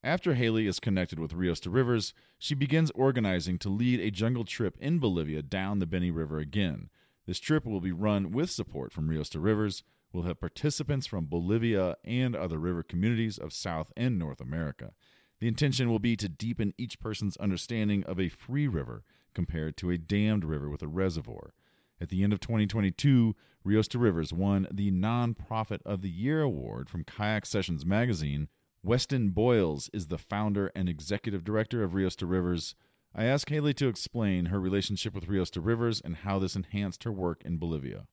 After 0.04 0.36
Hayley 0.36 0.68
is 0.68 0.80
connected 0.80 1.18
with 1.18 1.34
Rios 1.34 1.60
to 1.62 1.70
Rivers, 1.70 2.14
she 2.38 2.54
begins 2.54 2.92
organizing 2.92 3.58
to 3.60 3.70
lead 3.70 4.00
a 4.00 4.12
jungle 4.12 4.46
trip 4.46 4.78
in 4.80 5.00
Bolivia 5.00 5.42
down 5.42 5.80
the 5.80 5.88
Beni 5.88 6.12
River 6.12 6.38
again. 6.38 6.90
This 7.26 7.40
trip 7.40 7.66
will 7.66 7.82
be 7.82 7.92
run 7.92 8.32
with 8.32 8.52
support 8.52 8.94
from 8.94 9.10
Rios 9.10 9.30
to 9.30 9.40
Rivers, 9.40 9.84
will 10.14 10.24
have 10.24 10.40
participants 10.40 11.08
from 11.08 11.26
Bolivia 11.26 11.98
and 12.04 12.36
other 12.36 12.58
river 12.60 12.84
communities 12.84 13.38
of 13.38 13.52
South 13.52 13.92
and 13.98 14.20
North 14.20 14.40
America. 14.40 14.94
The 15.40 15.48
intention 15.48 15.90
will 15.90 16.00
be 16.00 16.16
to 16.16 16.30
deepen 16.30 16.74
each 16.78 17.00
person's 17.00 17.38
understanding 17.38 18.04
of 18.06 18.20
a 18.20 18.30
free 18.30 18.68
river 18.68 19.04
compared 19.34 19.76
to 19.78 19.90
a 19.90 19.98
dammed 19.98 20.46
river 20.46 20.70
with 20.70 20.82
a 20.82 20.88
reservoir. 20.88 21.54
At 22.00 22.10
the 22.10 22.24
end 22.24 22.34
of 22.34 22.40
2022, 22.40 23.36
Rios 23.64 23.88
to 23.90 24.00
Rivers 24.00 24.34
won 24.34 24.68
the 24.72 24.92
Nonprofit 24.92 25.82
of 25.86 26.02
the 26.02 26.10
Year 26.10 26.42
award 26.42 26.90
from 26.90 27.04
Kayak 27.04 27.46
Sessions 27.46 27.86
magazine. 27.86 28.48
Weston 28.84 29.30
Boyles 29.30 29.90
is 29.94 30.08
the 30.08 30.18
founder 30.18 30.72
and 30.76 30.88
executive 30.88 31.44
director 31.44 31.84
of 31.84 31.94
Rios 31.96 32.16
to 32.18 32.26
Rivers. 32.26 32.76
I 33.16 33.24
asked 33.24 33.50
Hayley 33.50 33.74
to 33.76 33.88
explain 33.88 34.48
her 34.48 34.60
relationship 34.60 35.16
with 35.16 35.28
Rios 35.28 35.50
to 35.52 35.62
Rivers 35.62 36.02
and 36.02 36.18
how 36.18 36.38
this 36.38 36.56
enhanced 36.56 37.04
her 37.06 37.12
work 37.12 37.42
in 37.46 37.58
Bolivia 37.58 38.08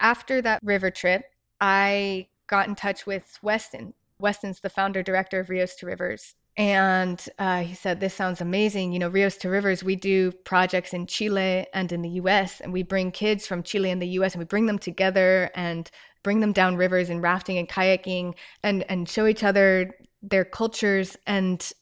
after 0.00 0.42
that 0.42 0.60
river 0.62 0.90
trip, 0.90 1.24
I 1.60 2.28
got 2.46 2.68
in 2.68 2.74
touch 2.74 3.06
with 3.06 3.38
Weston. 3.42 3.94
Weston's 4.18 4.60
the 4.60 4.68
founder 4.68 5.02
director 5.02 5.40
of 5.40 5.50
Rios 5.50 5.74
to 5.76 5.86
Rivers. 5.86 6.34
And 6.56 7.24
uh, 7.38 7.62
he 7.62 7.74
said, 7.74 7.98
This 7.98 8.14
sounds 8.14 8.40
amazing. 8.40 8.92
You 8.92 9.00
know, 9.00 9.08
Rios 9.08 9.36
to 9.38 9.48
Rivers, 9.48 9.82
we 9.82 9.96
do 9.96 10.30
projects 10.30 10.94
in 10.94 11.06
Chile 11.06 11.66
and 11.74 11.90
in 11.90 12.02
the 12.02 12.10
US, 12.10 12.60
and 12.60 12.72
we 12.72 12.82
bring 12.82 13.10
kids 13.10 13.46
from 13.46 13.62
Chile 13.62 13.90
and 13.90 14.00
the 14.00 14.08
US 14.08 14.34
and 14.34 14.40
we 14.40 14.46
bring 14.46 14.66
them 14.66 14.78
together 14.78 15.50
and 15.54 15.90
bring 16.22 16.40
them 16.40 16.52
down 16.52 16.76
rivers 16.76 17.10
and 17.10 17.22
rafting 17.22 17.58
and 17.58 17.68
kayaking 17.68 18.34
and, 18.62 18.84
and 18.88 19.08
show 19.08 19.26
each 19.26 19.42
other 19.42 19.94
their 20.22 20.44
cultures. 20.44 21.16
And 21.26 21.72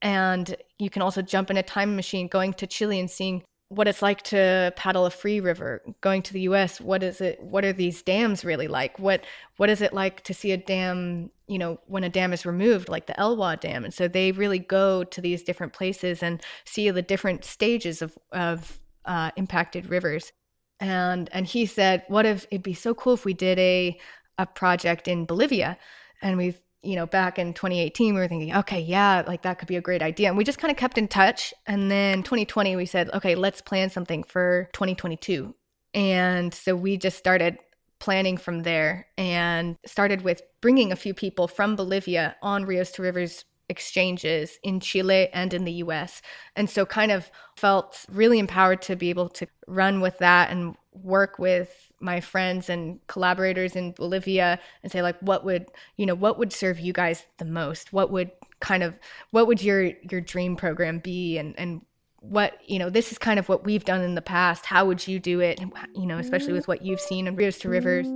and 0.00 0.56
you 0.78 0.90
can 0.90 1.02
also 1.02 1.22
jump 1.22 1.50
in 1.50 1.56
a 1.56 1.62
time 1.62 1.96
machine 1.96 2.28
going 2.28 2.54
to 2.54 2.66
Chile 2.66 3.00
and 3.00 3.10
seeing 3.10 3.42
what 3.68 3.88
it's 3.88 4.02
like 4.02 4.22
to 4.22 4.72
paddle 4.76 5.06
a 5.06 5.10
free 5.10 5.40
river 5.40 5.82
going 6.02 6.22
to 6.22 6.32
the 6.34 6.42
US 6.42 6.80
what 6.80 7.02
is 7.02 7.20
it 7.20 7.42
what 7.42 7.64
are 7.64 7.72
these 7.72 8.02
dams 8.02 8.44
really 8.44 8.68
like? 8.68 8.98
What 8.98 9.24
what 9.58 9.68
is 9.68 9.82
it 9.82 9.92
like 9.92 10.22
to 10.24 10.34
see 10.34 10.52
a 10.52 10.56
dam 10.56 11.30
you 11.46 11.58
know 11.58 11.78
when 11.86 12.04
a 12.04 12.08
dam 12.08 12.32
is 12.32 12.46
removed 12.46 12.88
like 12.88 13.06
the 13.06 13.12
Elwha 13.14 13.58
dam 13.60 13.84
and 13.84 13.92
so 13.92 14.08
they 14.08 14.32
really 14.32 14.58
go 14.58 15.04
to 15.04 15.20
these 15.20 15.42
different 15.42 15.72
places 15.72 16.22
and 16.22 16.42
see 16.64 16.90
the 16.90 17.02
different 17.02 17.44
stages 17.44 18.02
of 18.02 18.16
of 18.32 18.80
uh, 19.04 19.30
impacted 19.36 19.90
rivers 19.90 20.32
and 20.80 21.28
and 21.32 21.46
he 21.46 21.66
said 21.66 22.02
what 22.08 22.24
if 22.24 22.46
it'd 22.50 22.62
be 22.62 22.74
so 22.74 22.94
cool 22.94 23.14
if 23.14 23.24
we 23.24 23.34
did 23.34 23.58
a 23.58 23.98
a 24.38 24.46
project 24.46 25.06
in 25.06 25.26
Bolivia 25.26 25.78
and 26.22 26.36
we've 26.36 26.60
you 26.84 26.96
know, 26.96 27.06
back 27.06 27.38
in 27.38 27.54
2018, 27.54 28.14
we 28.14 28.20
were 28.20 28.28
thinking, 28.28 28.54
okay, 28.54 28.80
yeah, 28.80 29.24
like 29.26 29.42
that 29.42 29.58
could 29.58 29.68
be 29.68 29.76
a 29.76 29.80
great 29.80 30.02
idea. 30.02 30.28
And 30.28 30.36
we 30.36 30.44
just 30.44 30.58
kind 30.58 30.70
of 30.70 30.76
kept 30.76 30.98
in 30.98 31.08
touch. 31.08 31.54
And 31.66 31.90
then 31.90 32.22
2020, 32.22 32.76
we 32.76 32.86
said, 32.86 33.10
okay, 33.14 33.34
let's 33.34 33.60
plan 33.60 33.90
something 33.90 34.22
for 34.22 34.68
2022. 34.74 35.54
And 35.94 36.52
so 36.52 36.76
we 36.76 36.96
just 36.96 37.16
started 37.16 37.58
planning 38.04 38.36
from 38.36 38.64
there 38.64 39.06
and 39.16 39.78
started 39.86 40.20
with 40.20 40.42
bringing 40.60 40.92
a 40.92 40.96
few 40.96 41.14
people 41.14 41.48
from 41.48 41.74
Bolivia 41.74 42.36
on 42.42 42.66
Rios 42.66 42.90
to 42.92 43.02
Rivers 43.02 43.46
exchanges 43.70 44.58
in 44.62 44.78
Chile 44.78 45.30
and 45.32 45.54
in 45.54 45.64
the 45.64 45.72
US. 45.84 46.20
And 46.54 46.68
so 46.68 46.84
kind 46.84 47.10
of 47.10 47.30
felt 47.56 48.04
really 48.12 48.38
empowered 48.38 48.82
to 48.82 48.94
be 48.94 49.08
able 49.08 49.30
to 49.30 49.46
run 49.66 50.02
with 50.02 50.18
that 50.18 50.50
and 50.50 50.76
work 50.92 51.38
with 51.38 51.90
my 51.98 52.20
friends 52.20 52.68
and 52.68 53.00
collaborators 53.06 53.74
in 53.74 53.92
Bolivia 53.92 54.58
and 54.82 54.92
say 54.92 55.00
like 55.00 55.18
what 55.20 55.42
would 55.46 55.64
you 55.96 56.04
know 56.04 56.14
what 56.14 56.38
would 56.38 56.52
serve 56.52 56.78
you 56.78 56.92
guys 56.92 57.24
the 57.38 57.46
most 57.46 57.90
what 57.90 58.12
would 58.12 58.30
kind 58.60 58.82
of 58.82 58.98
what 59.30 59.46
would 59.46 59.62
your 59.62 59.92
your 60.10 60.20
dream 60.20 60.56
program 60.56 60.98
be 60.98 61.38
and 61.38 61.58
and 61.58 61.80
what 62.28 62.58
you 62.66 62.78
know 62.78 62.90
this 62.90 63.12
is 63.12 63.18
kind 63.18 63.38
of 63.38 63.48
what 63.48 63.64
we've 63.64 63.84
done 63.84 64.00
in 64.00 64.14
the 64.14 64.22
past 64.22 64.64
how 64.66 64.84
would 64.84 65.06
you 65.06 65.18
do 65.18 65.40
it 65.40 65.60
you 65.94 66.06
know 66.06 66.18
especially 66.18 66.52
with 66.52 66.66
what 66.66 66.82
you've 66.82 67.00
seen 67.00 67.26
in 67.26 67.36
Rios 67.36 67.58
to 67.58 67.68
Rivers 67.68 68.06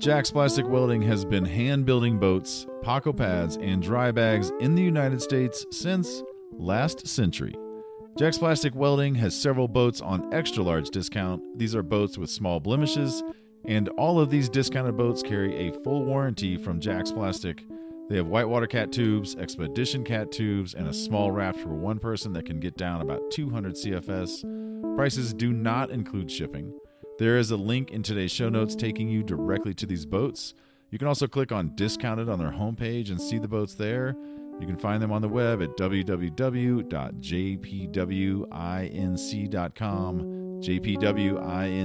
Jack's 0.00 0.30
Plastic 0.30 0.66
Welding 0.66 1.02
has 1.02 1.26
been 1.26 1.44
hand 1.44 1.84
building 1.84 2.18
boats, 2.18 2.66
Paco 2.80 3.12
pads, 3.12 3.58
and 3.58 3.82
dry 3.82 4.10
bags 4.10 4.50
in 4.58 4.74
the 4.74 4.82
United 4.82 5.20
States 5.20 5.66
since 5.70 6.22
last 6.52 7.06
century. 7.06 7.54
Jack's 8.16 8.38
Plastic 8.38 8.74
Welding 8.74 9.14
has 9.16 9.38
several 9.38 9.68
boats 9.68 10.00
on 10.00 10.32
extra 10.32 10.62
large 10.62 10.88
discount. 10.88 11.42
These 11.58 11.74
are 11.74 11.82
boats 11.82 12.16
with 12.16 12.30
small 12.30 12.60
blemishes, 12.60 13.22
and 13.66 13.90
all 13.90 14.18
of 14.18 14.30
these 14.30 14.48
discounted 14.48 14.96
boats 14.96 15.22
carry 15.22 15.68
a 15.68 15.72
full 15.82 16.02
warranty 16.06 16.56
from 16.56 16.80
Jack's 16.80 17.12
Plastic. 17.12 17.62
They 18.10 18.16
have 18.16 18.26
whitewater 18.26 18.66
cat 18.66 18.90
tubes, 18.90 19.36
expedition 19.36 20.02
cat 20.02 20.32
tubes, 20.32 20.74
and 20.74 20.88
a 20.88 20.92
small 20.92 21.30
raft 21.30 21.60
for 21.60 21.68
one 21.68 22.00
person 22.00 22.32
that 22.32 22.44
can 22.44 22.58
get 22.58 22.76
down 22.76 23.02
about 23.02 23.30
200 23.30 23.74
CFS. 23.74 24.96
Prices 24.96 25.32
do 25.32 25.52
not 25.52 25.92
include 25.92 26.28
shipping. 26.28 26.76
There 27.20 27.38
is 27.38 27.52
a 27.52 27.56
link 27.56 27.92
in 27.92 28.02
today's 28.02 28.32
show 28.32 28.48
notes 28.48 28.74
taking 28.74 29.08
you 29.08 29.22
directly 29.22 29.74
to 29.74 29.86
these 29.86 30.06
boats. 30.06 30.54
You 30.90 30.98
can 30.98 31.06
also 31.06 31.28
click 31.28 31.52
on 31.52 31.76
discounted 31.76 32.28
on 32.28 32.40
their 32.40 32.50
homepage 32.50 33.10
and 33.10 33.20
see 33.20 33.38
the 33.38 33.46
boats 33.46 33.74
there. 33.76 34.16
You 34.58 34.66
can 34.66 34.76
find 34.76 35.00
them 35.00 35.12
on 35.12 35.22
the 35.22 35.28
web 35.28 35.62
at 35.62 35.76
www.jpwinc.com. 35.76 36.20
jpwinc.com. 40.60 41.76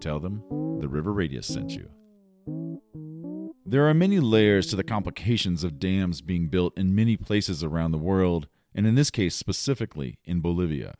Tell 0.00 0.20
them 0.20 0.42
the 0.80 0.88
River 0.88 1.12
Radius 1.14 1.46
sent 1.46 1.70
you. 1.70 1.88
There 3.70 3.86
are 3.86 3.92
many 3.92 4.18
layers 4.18 4.66
to 4.68 4.76
the 4.76 4.82
complications 4.82 5.62
of 5.62 5.78
dams 5.78 6.22
being 6.22 6.48
built 6.48 6.78
in 6.78 6.94
many 6.94 7.18
places 7.18 7.62
around 7.62 7.90
the 7.90 7.98
world, 7.98 8.48
and 8.74 8.86
in 8.86 8.94
this 8.94 9.10
case 9.10 9.34
specifically 9.34 10.16
in 10.24 10.40
Bolivia. 10.40 10.94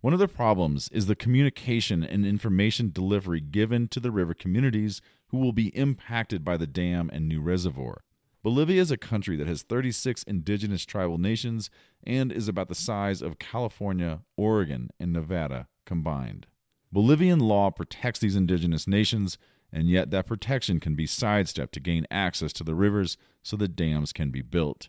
One 0.00 0.14
of 0.14 0.18
the 0.18 0.26
problems 0.26 0.88
is 0.94 1.08
the 1.08 1.14
communication 1.14 2.02
and 2.02 2.24
information 2.24 2.90
delivery 2.90 3.42
given 3.42 3.86
to 3.88 4.00
the 4.00 4.10
river 4.10 4.32
communities 4.32 5.02
who 5.28 5.36
will 5.36 5.52
be 5.52 5.76
impacted 5.76 6.42
by 6.42 6.56
the 6.56 6.66
dam 6.66 7.10
and 7.12 7.28
new 7.28 7.42
reservoir. 7.42 8.02
Bolivia 8.42 8.80
is 8.80 8.90
a 8.90 8.96
country 8.96 9.36
that 9.36 9.46
has 9.46 9.62
36 9.62 10.22
indigenous 10.22 10.86
tribal 10.86 11.18
nations 11.18 11.68
and 12.02 12.32
is 12.32 12.48
about 12.48 12.68
the 12.68 12.74
size 12.74 13.20
of 13.20 13.38
California, 13.38 14.22
Oregon, 14.38 14.88
and 14.98 15.12
Nevada 15.12 15.68
combined. 15.84 16.46
Bolivian 16.90 17.40
law 17.40 17.70
protects 17.70 18.20
these 18.20 18.36
indigenous 18.36 18.86
nations, 18.86 19.36
and 19.72 19.88
yet 19.88 20.10
that 20.10 20.26
protection 20.26 20.80
can 20.80 20.94
be 20.94 21.06
sidestepped 21.06 21.74
to 21.74 21.80
gain 21.80 22.06
access 22.10 22.52
to 22.54 22.64
the 22.64 22.74
rivers 22.74 23.16
so 23.42 23.56
that 23.56 23.76
dams 23.76 24.12
can 24.12 24.30
be 24.30 24.42
built. 24.42 24.88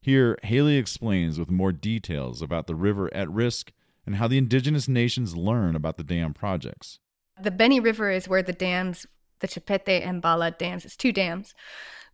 Here, 0.00 0.38
Hayley 0.42 0.76
explains 0.76 1.38
with 1.38 1.50
more 1.50 1.72
details 1.72 2.42
about 2.42 2.66
the 2.66 2.74
river 2.74 3.12
at 3.14 3.30
risk 3.30 3.72
and 4.04 4.16
how 4.16 4.28
the 4.28 4.38
indigenous 4.38 4.86
nations 4.86 5.36
learn 5.36 5.74
about 5.74 5.96
the 5.96 6.04
dam 6.04 6.34
projects. 6.34 6.98
The 7.40 7.50
Beni 7.50 7.80
River 7.80 8.10
is 8.10 8.28
where 8.28 8.42
the 8.42 8.52
dams, 8.52 9.06
the 9.40 9.48
Chepete 9.48 10.06
and 10.06 10.20
Bala 10.20 10.50
dams, 10.50 10.84
it's 10.84 10.96
two 10.96 11.12
dams, 11.12 11.54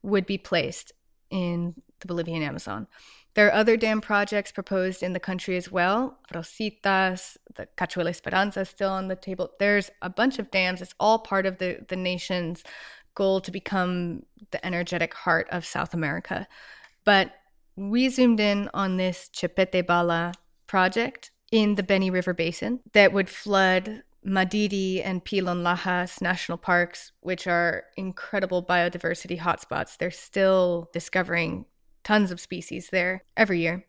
would 0.02 0.24
be 0.24 0.38
placed 0.38 0.92
in 1.30 1.74
the 2.00 2.06
Bolivian 2.06 2.42
Amazon. 2.42 2.86
There 3.34 3.46
are 3.46 3.54
other 3.54 3.76
dam 3.76 4.00
projects 4.00 4.50
proposed 4.52 5.02
in 5.02 5.12
the 5.12 5.20
country 5.20 5.56
as 5.56 5.70
well. 5.70 6.18
Rositas, 6.34 7.36
the 7.54 7.68
Cachuela 7.76 8.10
Esperanza 8.10 8.60
is 8.60 8.68
still 8.68 8.90
on 8.90 9.08
the 9.08 9.16
table. 9.16 9.50
There's 9.58 9.90
a 10.02 10.10
bunch 10.10 10.38
of 10.38 10.50
dams. 10.50 10.82
It's 10.82 10.94
all 10.98 11.20
part 11.20 11.46
of 11.46 11.58
the, 11.58 11.84
the 11.88 11.96
nation's 11.96 12.64
goal 13.14 13.40
to 13.40 13.50
become 13.50 14.24
the 14.50 14.64
energetic 14.64 15.14
heart 15.14 15.48
of 15.50 15.64
South 15.64 15.94
America. 15.94 16.48
But 17.04 17.32
we 17.76 18.08
zoomed 18.08 18.40
in 18.40 18.68
on 18.74 18.96
this 18.96 19.30
Chepete 19.32 19.86
Bala 19.86 20.32
project 20.66 21.30
in 21.50 21.76
the 21.76 21.82
Beni 21.82 22.10
River 22.10 22.34
Basin 22.34 22.80
that 22.92 23.12
would 23.12 23.28
flood 23.28 24.02
Madidi 24.24 25.00
and 25.04 25.24
Pilon 25.24 25.62
Lajas 25.62 26.20
national 26.20 26.58
parks, 26.58 27.12
which 27.20 27.46
are 27.46 27.84
incredible 27.96 28.62
biodiversity 28.62 29.38
hotspots. 29.38 29.96
They're 29.96 30.10
still 30.10 30.90
discovering 30.92 31.64
tons 32.04 32.30
of 32.30 32.40
species 32.40 32.88
there 32.90 33.24
every 33.36 33.60
year. 33.60 33.84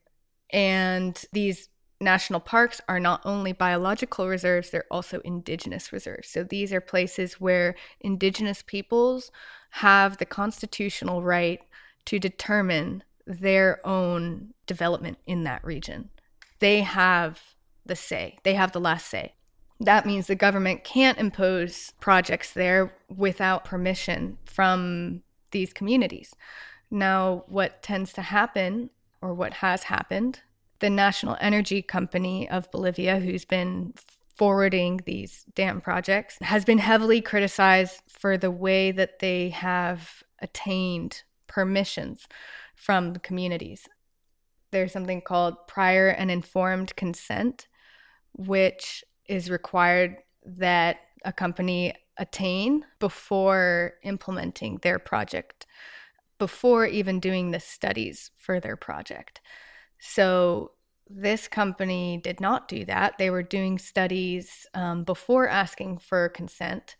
And 0.51 1.23
these 1.31 1.69
national 1.99 2.39
parks 2.39 2.81
are 2.89 2.99
not 2.99 3.21
only 3.25 3.53
biological 3.53 4.27
reserves, 4.27 4.69
they're 4.69 4.85
also 4.91 5.19
indigenous 5.21 5.93
reserves. 5.93 6.27
So 6.27 6.43
these 6.43 6.73
are 6.73 6.81
places 6.81 7.39
where 7.39 7.75
indigenous 7.99 8.61
peoples 8.61 9.31
have 9.71 10.17
the 10.17 10.25
constitutional 10.25 11.23
right 11.23 11.61
to 12.05 12.19
determine 12.19 13.03
their 13.25 13.85
own 13.85 14.53
development 14.65 15.19
in 15.25 15.43
that 15.43 15.63
region. 15.63 16.09
They 16.59 16.81
have 16.81 17.39
the 17.85 17.95
say, 17.95 18.37
they 18.43 18.55
have 18.55 18.71
the 18.71 18.79
last 18.79 19.07
say 19.07 19.35
that 19.81 20.05
means 20.05 20.27
the 20.27 20.35
government 20.35 20.83
can't 20.83 21.17
impose 21.17 21.91
projects 21.99 22.53
there 22.53 22.93
without 23.09 23.65
permission 23.65 24.37
from 24.45 25.23
these 25.49 25.73
communities. 25.73 26.35
Now, 26.91 27.45
what 27.47 27.81
tends 27.81 28.11
to 28.13 28.21
happen, 28.21 28.89
or 29.21 29.33
what 29.33 29.53
has 29.55 29.83
happened, 29.83 30.41
the 30.79 30.89
National 30.89 31.37
Energy 31.39 31.81
Company 31.81 32.49
of 32.49 32.69
Bolivia, 32.69 33.19
who's 33.19 33.45
been 33.45 33.93
forwarding 34.35 35.01
these 35.05 35.45
dam 35.55 35.79
projects, 35.79 36.37
has 36.41 36.65
been 36.65 36.79
heavily 36.79 37.21
criticized 37.21 38.01
for 38.09 38.37
the 38.37 38.51
way 38.51 38.91
that 38.91 39.19
they 39.19 39.49
have 39.49 40.23
attained 40.39 41.23
permissions 41.47 42.27
from 42.75 43.13
the 43.13 43.19
communities. 43.19 43.87
There's 44.71 44.91
something 44.91 45.21
called 45.21 45.67
prior 45.67 46.09
and 46.09 46.31
informed 46.31 46.95
consent, 46.95 47.67
which 48.33 49.03
is 49.27 49.49
required 49.49 50.17
that 50.45 50.97
a 51.23 51.31
company 51.31 51.93
attain 52.17 52.83
before 52.99 53.93
implementing 54.03 54.79
their 54.81 54.97
project, 54.97 55.65
before 56.41 56.87
even 56.87 57.19
doing 57.19 57.51
the 57.51 57.59
studies 57.59 58.31
for 58.35 58.59
their 58.59 58.75
project. 58.75 59.41
So 59.99 60.71
this 61.07 61.47
company 61.47 62.19
did 62.23 62.41
not 62.41 62.67
do 62.67 62.83
that. 62.85 63.19
They 63.19 63.29
were 63.29 63.43
doing 63.43 63.77
studies 63.77 64.65
um, 64.73 65.03
before 65.03 65.47
asking 65.47 65.99
for 65.99 66.29
consent. 66.29 66.95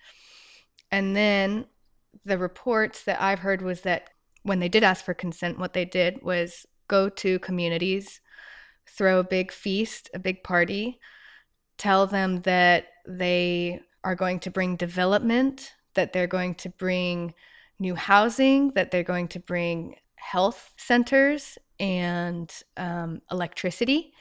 And 0.92 1.16
then 1.16 1.66
the 2.24 2.38
reports 2.38 3.04
that 3.06 3.20
I've 3.20 3.40
heard 3.40 3.64
was 3.64 3.82
that 3.82 4.12
when 4.44 4.60
they 4.60 4.70
did 4.70 4.84
ask 4.84 5.04
for 5.04 5.16
consent, 5.16 5.58
what 5.58 5.74
they 5.74 5.86
did 5.86 6.22
was 6.22 6.68
go 6.88 7.10
to 7.10 7.40
communities, 7.40 8.22
throw 8.88 9.18
a 9.18 9.24
big 9.24 9.52
feast, 9.52 10.08
a 10.14 10.20
big 10.20 10.44
party, 10.44 11.00
tell 11.80 12.06
them 12.06 12.44
that 12.44 12.90
they 13.08 13.82
are 14.04 14.14
going 14.14 14.40
to 14.42 14.52
bring 14.52 14.76
development, 14.76 15.74
that 15.96 16.14
they're 16.14 16.28
going 16.28 16.54
to 16.54 16.70
bring 16.70 17.34
new 17.82 17.96
housing, 17.96 18.72
that 18.76 18.92
they're 18.92 19.04
going 19.04 19.28
to 19.28 19.40
bring 19.40 19.96
health 20.16 20.72
centers 20.78 21.58
and 21.80 22.54
um, 22.78 23.22
electricity. 23.32 24.14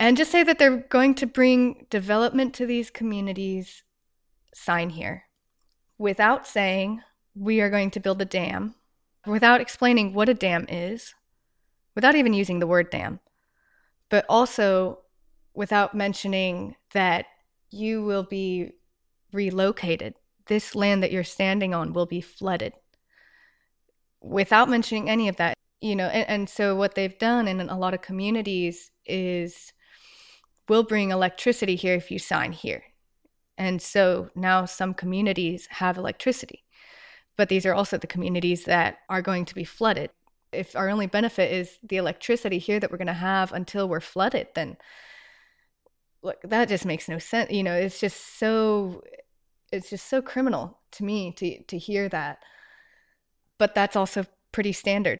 And 0.00 0.16
just 0.16 0.32
say 0.32 0.42
that 0.44 0.58
they're 0.58 0.78
going 0.78 1.14
to 1.16 1.26
bring 1.26 1.86
development 1.90 2.54
to 2.54 2.66
these 2.66 2.90
communities, 2.90 3.82
sign 4.54 4.90
here. 4.90 5.24
Without 5.98 6.46
saying, 6.46 7.02
we 7.34 7.60
are 7.60 7.70
going 7.70 7.90
to 7.90 8.00
build 8.00 8.22
a 8.22 8.24
dam, 8.24 8.74
without 9.26 9.60
explaining 9.60 10.14
what 10.14 10.28
a 10.28 10.34
dam 10.34 10.66
is, 10.68 11.14
without 11.94 12.14
even 12.14 12.32
using 12.32 12.60
the 12.60 12.66
word 12.66 12.90
dam, 12.90 13.20
but 14.08 14.24
also 14.28 15.00
without 15.52 15.94
mentioning 15.94 16.76
that 16.92 17.26
you 17.70 18.02
will 18.02 18.22
be 18.22 18.72
relocated. 19.32 20.14
This 20.48 20.74
land 20.74 21.02
that 21.02 21.12
you're 21.12 21.24
standing 21.24 21.74
on 21.74 21.92
will 21.92 22.06
be 22.06 22.20
flooded. 22.20 22.72
Without 24.20 24.68
mentioning 24.68 25.08
any 25.08 25.28
of 25.28 25.36
that, 25.36 25.54
you 25.80 25.94
know, 25.94 26.06
and, 26.06 26.28
and 26.28 26.48
so 26.48 26.74
what 26.74 26.94
they've 26.94 27.18
done 27.18 27.46
in 27.46 27.60
a 27.60 27.78
lot 27.78 27.94
of 27.94 28.02
communities 28.02 28.90
is 29.06 29.72
we'll 30.68 30.82
bring 30.82 31.10
electricity 31.10 31.76
here 31.76 31.94
if 31.94 32.10
you 32.10 32.18
sign 32.18 32.52
here. 32.52 32.82
And 33.56 33.80
so 33.80 34.30
now 34.34 34.64
some 34.64 34.94
communities 34.94 35.66
have 35.70 35.98
electricity, 35.98 36.64
but 37.36 37.48
these 37.48 37.66
are 37.66 37.74
also 37.74 37.98
the 37.98 38.06
communities 38.06 38.64
that 38.64 38.98
are 39.08 39.22
going 39.22 39.44
to 39.46 39.54
be 39.54 39.64
flooded. 39.64 40.10
If 40.52 40.74
our 40.76 40.88
only 40.88 41.06
benefit 41.06 41.52
is 41.52 41.78
the 41.82 41.96
electricity 41.96 42.58
here 42.58 42.80
that 42.80 42.90
we're 42.90 42.98
going 42.98 43.06
to 43.08 43.12
have 43.12 43.52
until 43.52 43.88
we're 43.88 44.00
flooded, 44.00 44.48
then 44.54 44.76
look, 46.22 46.40
that 46.42 46.68
just 46.68 46.86
makes 46.86 47.08
no 47.08 47.18
sense. 47.18 47.50
You 47.50 47.62
know, 47.62 47.74
it's 47.74 48.00
just 48.00 48.38
so 48.38 49.02
it's 49.72 49.90
just 49.90 50.06
so 50.06 50.22
criminal 50.22 50.78
to 50.92 51.04
me 51.04 51.32
to 51.32 51.62
to 51.64 51.78
hear 51.78 52.08
that. 52.08 52.42
But 53.58 53.74
that's 53.74 53.96
also 53.96 54.24
pretty 54.52 54.72
standard. 54.72 55.18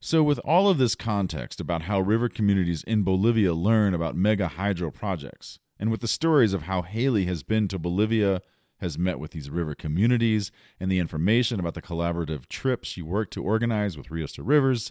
So, 0.00 0.22
with 0.22 0.38
all 0.40 0.68
of 0.68 0.78
this 0.78 0.94
context 0.94 1.60
about 1.60 1.82
how 1.82 2.00
river 2.00 2.28
communities 2.28 2.82
in 2.84 3.02
Bolivia 3.02 3.52
learn 3.52 3.92
about 3.92 4.16
mega 4.16 4.48
hydro 4.48 4.90
projects, 4.90 5.58
and 5.78 5.90
with 5.90 6.00
the 6.00 6.08
stories 6.08 6.54
of 6.54 6.62
how 6.62 6.82
Hayley 6.82 7.26
has 7.26 7.42
been 7.42 7.68
to 7.68 7.78
Bolivia, 7.78 8.40
has 8.80 8.98
met 8.98 9.18
with 9.18 9.32
these 9.32 9.50
river 9.50 9.74
communities, 9.74 10.50
and 10.78 10.90
the 10.90 10.98
information 10.98 11.60
about 11.60 11.74
the 11.74 11.82
collaborative 11.82 12.46
trip 12.48 12.84
she 12.84 13.02
worked 13.02 13.34
to 13.34 13.42
organize 13.42 13.98
with 13.98 14.10
Rios 14.10 14.32
to 14.32 14.42
Rivers, 14.42 14.90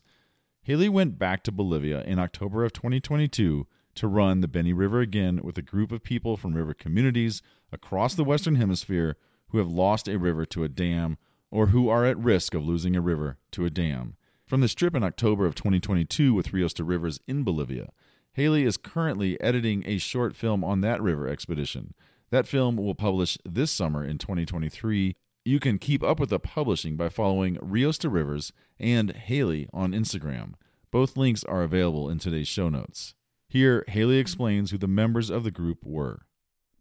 Hayley 0.62 0.90
went 0.90 1.18
back 1.18 1.44
to 1.44 1.52
Bolivia 1.52 2.04
in 2.04 2.20
October 2.20 2.64
of 2.64 2.74
2022 2.74 3.66
to 3.96 4.08
run 4.08 4.42
the 4.42 4.48
Beni 4.48 4.74
River 4.74 5.00
again 5.00 5.42
with 5.44 5.58
a 5.58 5.64
group 5.64 5.92
of 5.92 6.04
people 6.04 6.38
from 6.38 6.54
river 6.54 6.76
communities 6.76 7.42
across 7.72 8.16
the 8.16 8.24
Western 8.24 8.56
Hemisphere 8.56 9.18
who 9.50 9.58
have 9.58 9.72
lost 9.72 10.08
a 10.08 10.20
river 10.20 10.46
to 10.46 10.64
a 10.64 10.70
dam 10.70 11.18
or 11.52 11.68
who 11.68 11.90
are 11.90 12.06
at 12.06 12.18
risk 12.18 12.54
of 12.54 12.66
losing 12.66 12.96
a 12.96 13.02
river 13.02 13.38
to 13.52 13.66
a 13.66 13.70
dam. 13.70 14.16
From 14.46 14.62
this 14.62 14.76
trip 14.76 14.96
in 14.96 15.04
October 15.04 15.46
of 15.46 15.56
2022 15.56 16.34
with 16.34 16.54
Rios 16.54 16.74
to 16.74 16.84
Rivers 16.84 17.20
in 17.28 17.44
Bolivia, 17.44 17.90
Hayley 18.34 18.64
is 18.64 18.78
currently 18.78 19.40
editing 19.42 19.84
a 19.86 19.98
short 19.98 20.36
film 20.36 20.64
on 20.64 20.82
that 20.82 21.02
river 21.02 21.28
expedition. 21.28 21.94
That 22.32 22.48
film 22.48 22.78
will 22.78 22.96
publish 22.96 23.38
this 23.44 23.72
summer 23.72 24.04
in 24.04 24.18
2023. 24.18 25.16
You 25.46 25.60
can 25.60 25.80
keep 25.80 26.04
up 26.04 26.20
with 26.20 26.30
the 26.30 26.40
publishing 26.40 26.96
by 26.96 27.10
following 27.10 27.58
Rios 27.62 27.98
to 28.00 28.10
Rivers 28.10 28.54
and 28.80 29.12
Hayley 29.16 29.68
on 29.74 29.94
Instagram. 29.94 30.54
Both 30.92 31.18
links 31.18 31.44
are 31.44 31.64
available 31.64 32.10
in 32.10 32.20
today's 32.20 32.48
show 32.48 32.70
notes. 32.70 33.16
Here, 33.48 33.84
Hayley 33.88 34.18
explains 34.18 34.70
who 34.72 34.78
the 34.78 34.88
members 34.88 35.30
of 35.30 35.44
the 35.44 35.52
group 35.52 35.80
were. 35.84 36.22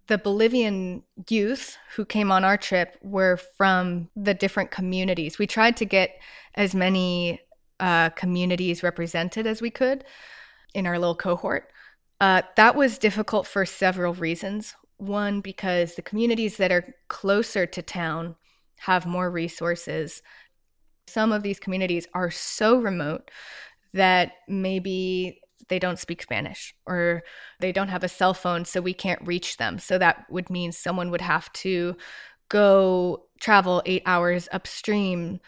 The 0.08 0.18
Bolivian 0.18 1.02
youth 1.28 1.76
who 1.94 2.04
came 2.04 2.32
on 2.32 2.44
our 2.44 2.56
trip 2.56 2.96
were 3.02 3.36
from 3.56 4.08
the 4.16 4.34
different 4.34 4.70
communities. 4.70 5.38
We 5.38 5.46
tried 5.46 5.76
to 5.78 5.84
get 5.84 6.18
as 6.54 6.74
many 6.74 7.40
uh, 7.78 8.10
communities 8.10 8.82
represented 8.82 9.46
as 9.46 9.62
we 9.62 9.70
could 9.70 10.04
in 10.74 10.86
our 10.86 10.98
little 10.98 11.14
cohort. 11.14 11.70
Uh, 12.20 12.42
that 12.56 12.74
was 12.74 12.98
difficult 12.98 13.46
for 13.46 13.64
several 13.64 14.14
reasons. 14.14 14.74
One, 14.96 15.40
because 15.40 15.94
the 15.94 16.02
communities 16.02 16.56
that 16.56 16.72
are 16.72 16.94
closer 17.08 17.66
to 17.66 17.82
town 17.82 18.34
have 18.80 19.06
more 19.06 19.30
resources. 19.30 20.22
Some 21.06 21.32
of 21.32 21.42
these 21.42 21.60
communities 21.60 22.06
are 22.14 22.30
so 22.30 22.76
remote 22.78 23.30
that 23.92 24.32
maybe 24.48 25.40
they 25.68 25.78
don't 25.78 25.98
speak 25.98 26.22
Spanish 26.22 26.74
or 26.86 27.22
they 27.60 27.72
don't 27.72 27.88
have 27.88 28.04
a 28.04 28.08
cell 28.08 28.34
phone, 28.34 28.64
so 28.64 28.80
we 28.80 28.94
can't 28.94 29.26
reach 29.26 29.56
them. 29.56 29.78
So 29.78 29.98
that 29.98 30.26
would 30.30 30.50
mean 30.50 30.72
someone 30.72 31.10
would 31.10 31.20
have 31.20 31.52
to 31.54 31.96
go 32.48 33.24
travel 33.40 33.82
eight 33.84 34.02
hours 34.06 34.48
upstream 34.52 35.40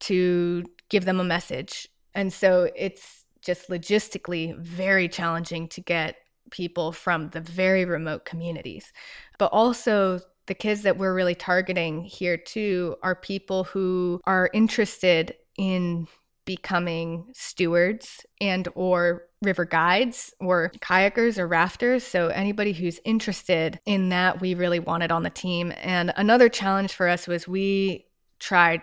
to 0.00 0.64
give 0.88 1.04
them 1.04 1.20
a 1.20 1.24
message. 1.24 1.88
And 2.14 2.32
so 2.32 2.70
it's 2.74 3.24
just 3.42 3.68
logistically 3.68 4.56
very 4.58 5.08
challenging 5.08 5.68
to 5.68 5.80
get 5.80 6.16
people 6.50 6.92
from 6.92 7.30
the 7.30 7.40
very 7.40 7.84
remote 7.84 8.24
communities. 8.24 8.92
But 9.38 9.52
also, 9.52 10.20
the 10.46 10.54
kids 10.54 10.82
that 10.82 10.96
we're 10.96 11.14
really 11.14 11.34
targeting 11.34 12.02
here 12.02 12.38
too 12.38 12.96
are 13.02 13.14
people 13.14 13.64
who 13.64 14.20
are 14.24 14.48
interested 14.54 15.34
in 15.58 16.08
becoming 16.46 17.26
stewards 17.34 18.24
and 18.40 18.66
or 18.74 19.27
river 19.42 19.64
guides 19.64 20.34
or 20.40 20.72
kayakers 20.80 21.38
or 21.38 21.46
rafters 21.46 22.04
so 22.04 22.28
anybody 22.28 22.72
who's 22.72 22.98
interested 23.04 23.78
in 23.86 24.08
that 24.08 24.40
we 24.40 24.54
really 24.54 24.80
wanted 24.80 25.12
on 25.12 25.22
the 25.22 25.30
team 25.30 25.72
and 25.76 26.12
another 26.16 26.48
challenge 26.48 26.92
for 26.92 27.08
us 27.08 27.28
was 27.28 27.46
we 27.46 28.04
tried 28.40 28.82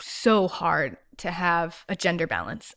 so 0.00 0.48
hard 0.48 0.96
to 1.16 1.30
have 1.30 1.84
a 1.88 1.94
gender 1.94 2.26
balance 2.26 2.74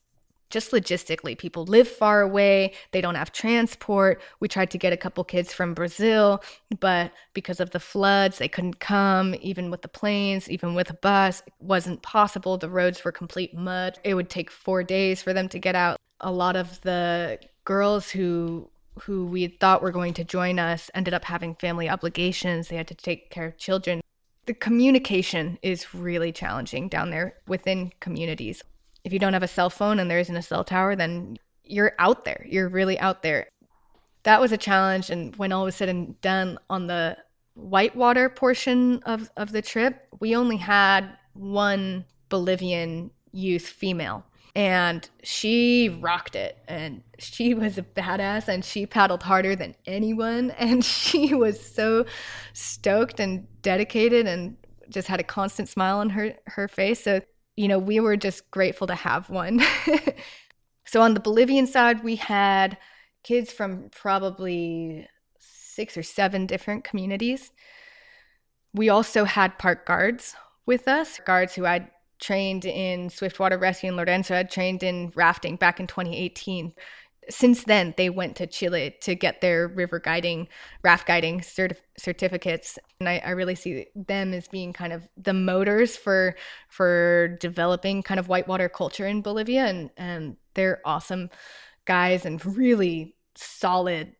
just 0.49 0.71
logistically, 0.71 1.37
people 1.37 1.65
live 1.65 1.87
far 1.87 2.21
away, 2.21 2.73
they 2.91 3.01
don't 3.01 3.15
have 3.15 3.31
transport. 3.31 4.21
We 4.39 4.47
tried 4.47 4.71
to 4.71 4.77
get 4.77 4.93
a 4.93 4.97
couple 4.97 5.23
kids 5.23 5.51
from 5.51 5.73
Brazil, 5.73 6.41
but 6.79 7.11
because 7.33 7.59
of 7.59 7.71
the 7.71 7.79
floods, 7.79 8.37
they 8.37 8.47
couldn't 8.47 8.79
come, 8.79 9.35
even 9.41 9.69
with 9.69 9.81
the 9.81 9.89
planes, 9.89 10.49
even 10.49 10.73
with 10.73 10.89
a 10.89 10.93
bus. 10.93 11.43
It 11.45 11.53
wasn't 11.59 12.01
possible. 12.01 12.57
The 12.57 12.69
roads 12.69 13.03
were 13.03 13.11
complete 13.11 13.53
mud. 13.55 13.99
It 14.03 14.13
would 14.13 14.29
take 14.29 14.49
four 14.49 14.83
days 14.83 15.21
for 15.21 15.33
them 15.33 15.49
to 15.49 15.59
get 15.59 15.75
out. 15.75 15.97
A 16.21 16.31
lot 16.31 16.55
of 16.55 16.81
the 16.81 17.39
girls 17.65 18.11
who 18.11 18.69
who 19.03 19.27
we 19.27 19.47
thought 19.47 19.83
were 19.83 19.91
going 19.91 20.13
to 20.15 20.23
join 20.23 20.57
us 20.57 20.89
ended 20.95 21.13
up 21.13 21.25
having 21.25 21.53
family 21.53 21.87
obligations. 21.87 22.67
They 22.67 22.77
had 22.77 22.87
to 22.87 22.95
take 22.95 23.29
care 23.29 23.45
of 23.45 23.57
children. 23.57 24.01
The 24.47 24.55
communication 24.55 25.59
is 25.61 25.93
really 25.93 26.31
challenging 26.31 26.89
down 26.89 27.11
there 27.11 27.35
within 27.47 27.91
communities 27.99 28.63
if 29.07 29.13
you 29.13 29.19
don't 29.19 29.33
have 29.33 29.43
a 29.43 29.47
cell 29.47 29.69
phone 29.69 29.99
and 29.99 30.11
there 30.11 30.19
isn't 30.19 30.35
a 30.35 30.41
cell 30.41 30.65
tower, 30.65 30.93
then 30.93 31.37
you're 31.63 31.93
out 31.97 32.25
there. 32.25 32.45
You're 32.47 32.67
really 32.67 32.99
out 32.99 33.23
there. 33.23 33.47
That 34.23 34.41
was 34.41 34.51
a 34.51 34.57
challenge. 34.57 35.09
And 35.09 35.33
when 35.37 35.53
all 35.53 35.63
was 35.63 35.75
said 35.75 35.87
and 35.87 36.19
done 36.19 36.59
on 36.69 36.87
the 36.87 37.17
whitewater 37.53 38.27
portion 38.27 39.01
of, 39.03 39.31
of 39.37 39.53
the 39.53 39.61
trip, 39.61 40.07
we 40.19 40.35
only 40.35 40.57
had 40.57 41.09
one 41.33 42.03
Bolivian 42.27 43.11
youth 43.31 43.65
female. 43.65 44.25
And 44.57 45.07
she 45.23 45.87
rocked 46.01 46.35
it. 46.35 46.57
And 46.67 47.03
she 47.19 47.53
was 47.53 47.77
a 47.77 47.83
badass 47.83 48.49
and 48.49 48.65
she 48.65 48.85
paddled 48.85 49.23
harder 49.23 49.55
than 49.55 49.75
anyone. 49.85 50.51
And 50.57 50.83
she 50.83 51.33
was 51.33 51.63
so 51.63 52.05
stoked 52.53 53.19
and 53.19 53.47
dedicated 53.61 54.27
and 54.27 54.57
just 54.89 55.07
had 55.07 55.19
a 55.19 55.23
constant 55.23 55.69
smile 55.69 55.99
on 55.99 56.09
her, 56.09 56.33
her 56.47 56.67
face. 56.67 57.03
So 57.03 57.21
you 57.57 57.67
know, 57.67 57.79
we 57.79 57.99
were 57.99 58.15
just 58.15 58.49
grateful 58.51 58.87
to 58.87 58.95
have 58.95 59.29
one. 59.29 59.61
so 60.85 61.01
on 61.01 61.15
the 61.15 61.19
Bolivian 61.19 61.67
side, 61.67 62.03
we 62.03 62.15
had 62.15 62.77
kids 63.23 63.51
from 63.51 63.89
probably 63.89 65.07
six 65.39 65.97
or 65.97 66.03
seven 66.03 66.45
different 66.45 66.83
communities. 66.83 67.51
We 68.73 68.89
also 68.89 69.25
had 69.25 69.57
park 69.57 69.87
guards 69.87 70.35
with 70.67 70.87
us, 70.87 71.19
guards 71.25 71.55
who 71.55 71.65
I'd 71.65 71.89
trained 72.19 72.65
in 72.65 73.09
Swiftwater 73.09 73.57
Rescue 73.57 73.89
in 73.89 73.95
Lorenzo, 73.95 74.35
I'd 74.35 74.51
trained 74.51 74.83
in 74.83 75.11
rafting 75.15 75.55
back 75.55 75.79
in 75.79 75.87
2018 75.87 76.73
since 77.29 77.63
then 77.63 77.93
they 77.97 78.09
went 78.09 78.35
to 78.37 78.47
chile 78.47 78.95
to 79.01 79.15
get 79.15 79.41
their 79.41 79.67
river 79.67 79.99
guiding 79.99 80.47
raft 80.83 81.07
guiding 81.07 81.41
certif- 81.41 81.81
certificates. 81.97 82.79
And 82.99 83.09
I, 83.09 83.21
I, 83.25 83.29
really 83.31 83.55
see 83.55 83.87
them 83.95 84.33
as 84.33 84.47
being 84.47 84.73
kind 84.73 84.93
of 84.93 85.07
the 85.17 85.33
motors 85.33 85.95
for 85.95 86.35
for 86.69 87.37
developing 87.39 88.03
kind 88.03 88.19
of 88.19 88.27
whitewater 88.27 88.69
culture 88.69 89.07
in 89.07 89.21
bolivia. 89.21 89.65
And 89.65 89.89
and 89.97 90.37
they're 90.53 90.81
awesome 90.85 91.29
guys 91.85 92.25
and 92.25 92.43
really 92.45 93.15
solid 93.35 94.13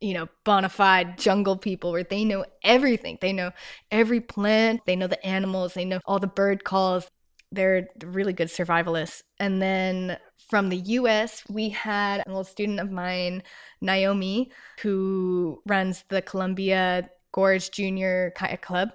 you 0.00 0.14
know 0.14 0.28
bona 0.44 0.68
fide 0.68 1.18
jungle 1.18 1.56
people 1.56 1.92
where 1.92 2.04
they 2.04 2.24
know 2.24 2.44
everything. 2.62 3.18
They 3.20 3.32
know 3.32 3.52
every 3.90 4.20
plant. 4.20 4.82
They 4.86 4.96
know 4.96 5.06
the 5.06 5.24
animals. 5.24 5.74
They 5.74 5.84
know 5.84 6.00
all 6.04 6.18
the 6.18 6.26
bird 6.26 6.64
calls 6.64 7.08
they're 7.54 7.88
really 8.04 8.32
good 8.32 8.48
survivalists. 8.48 9.22
And 9.38 9.60
then 9.60 10.18
from 10.48 10.68
the 10.68 10.76
US, 10.76 11.42
we 11.48 11.68
had 11.70 12.22
an 12.26 12.32
old 12.32 12.46
student 12.46 12.80
of 12.80 12.90
mine, 12.90 13.42
Naomi, 13.80 14.50
who 14.80 15.62
runs 15.66 16.04
the 16.08 16.22
Columbia 16.22 17.08
Gorge 17.32 17.70
Junior 17.70 18.32
Kayak 18.36 18.62
Club. 18.62 18.90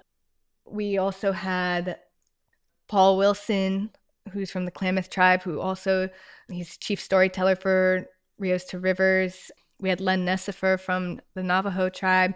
We 0.66 0.98
also 0.98 1.32
had 1.32 1.98
Paul 2.88 3.16
Wilson 3.18 3.90
who's 4.32 4.50
from 4.50 4.64
the 4.64 4.70
Klamath 4.70 5.10
tribe, 5.10 5.42
who 5.42 5.60
also 5.60 6.08
he's 6.48 6.76
chief 6.76 7.00
storyteller 7.00 7.56
for 7.56 8.06
Rios 8.38 8.64
to 8.66 8.78
Rivers. 8.78 9.50
We 9.80 9.88
had 9.88 10.00
Len 10.00 10.24
Nesifer 10.24 10.78
from 10.78 11.20
the 11.34 11.42
Navajo 11.42 11.88
tribe. 11.88 12.34